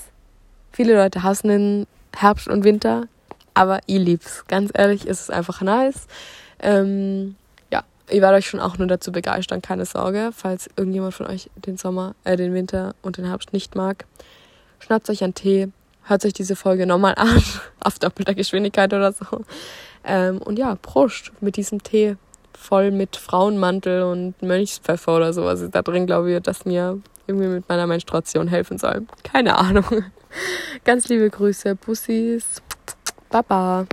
viele 0.73 0.95
Leute 0.95 1.23
hassen 1.23 1.49
den 1.49 1.87
Herbst 2.17 2.49
und 2.49 2.65
Winter, 2.65 3.07
aber 3.55 3.81
ich 3.87 3.99
lieb's. 3.99 4.45
Ganz 4.47 4.71
ehrlich, 4.75 5.07
ist 5.07 5.21
es 5.21 5.31
einfach 5.31 5.61
nice. 5.63 6.07
Ähm, 6.61 7.37
ich 8.13 8.21
werde 8.21 8.37
euch 8.37 8.47
schon 8.47 8.61
auch 8.61 8.79
nur 8.79 8.87
dazu 8.87 9.11
begeistern, 9.11 9.63
keine 9.63 9.87
Sorge. 9.87 10.31
Falls 10.37 10.69
irgendjemand 10.77 11.15
von 11.15 11.27
euch 11.27 11.51
den 11.57 11.77
Sommer, 11.77 12.15
äh, 12.25 12.37
den 12.37 12.53
Winter 12.53 12.95
und 13.03 13.17
den 13.17 13.25
Herbst 13.25 13.53
nicht 13.53 13.75
mag, 13.75 14.05
schnappt 14.81 15.09
euch 15.09 15.25
einen 15.25 15.35
Tee, 15.35 15.69
hört 16.05 16.25
euch 16.25 16.35
diese 16.35 16.55
Folge 16.55 16.87
nochmal 16.87 17.15
an, 17.17 17.43
auf 17.81 17.99
doppelter 17.99 18.35
Geschwindigkeit 18.35 18.93
oder 18.93 19.13
so. 19.13 19.25
Ähm, 20.05 20.39
und 20.39 20.59
ja, 20.59 20.75
Prost 20.77 21.33
mit 21.41 21.57
diesem 21.57 21.83
Tee, 21.83 22.17
voll 22.53 22.91
mit 22.91 23.17
Frauenmantel 23.17 24.03
und 24.03 24.41
Mönchspfeffer 24.43 25.17
oder 25.17 25.33
sowas 25.33 25.65
da 25.71 25.83
drin, 25.83 26.07
glaube 26.07 26.33
ich, 26.33 26.43
dass 26.43 26.65
mir 26.65 27.01
irgendwie 27.27 27.49
mit 27.49 27.69
meiner 27.69 27.87
Menstruation 27.87 28.49
helfen 28.49 28.79
soll. 28.79 29.07
Keine 29.23 29.57
Ahnung. 29.57 30.05
Ganz 30.85 31.09
liebe 31.09 31.31
Grüße, 31.31 31.77
Bussis. 31.77 32.63
Baba. 33.31 33.87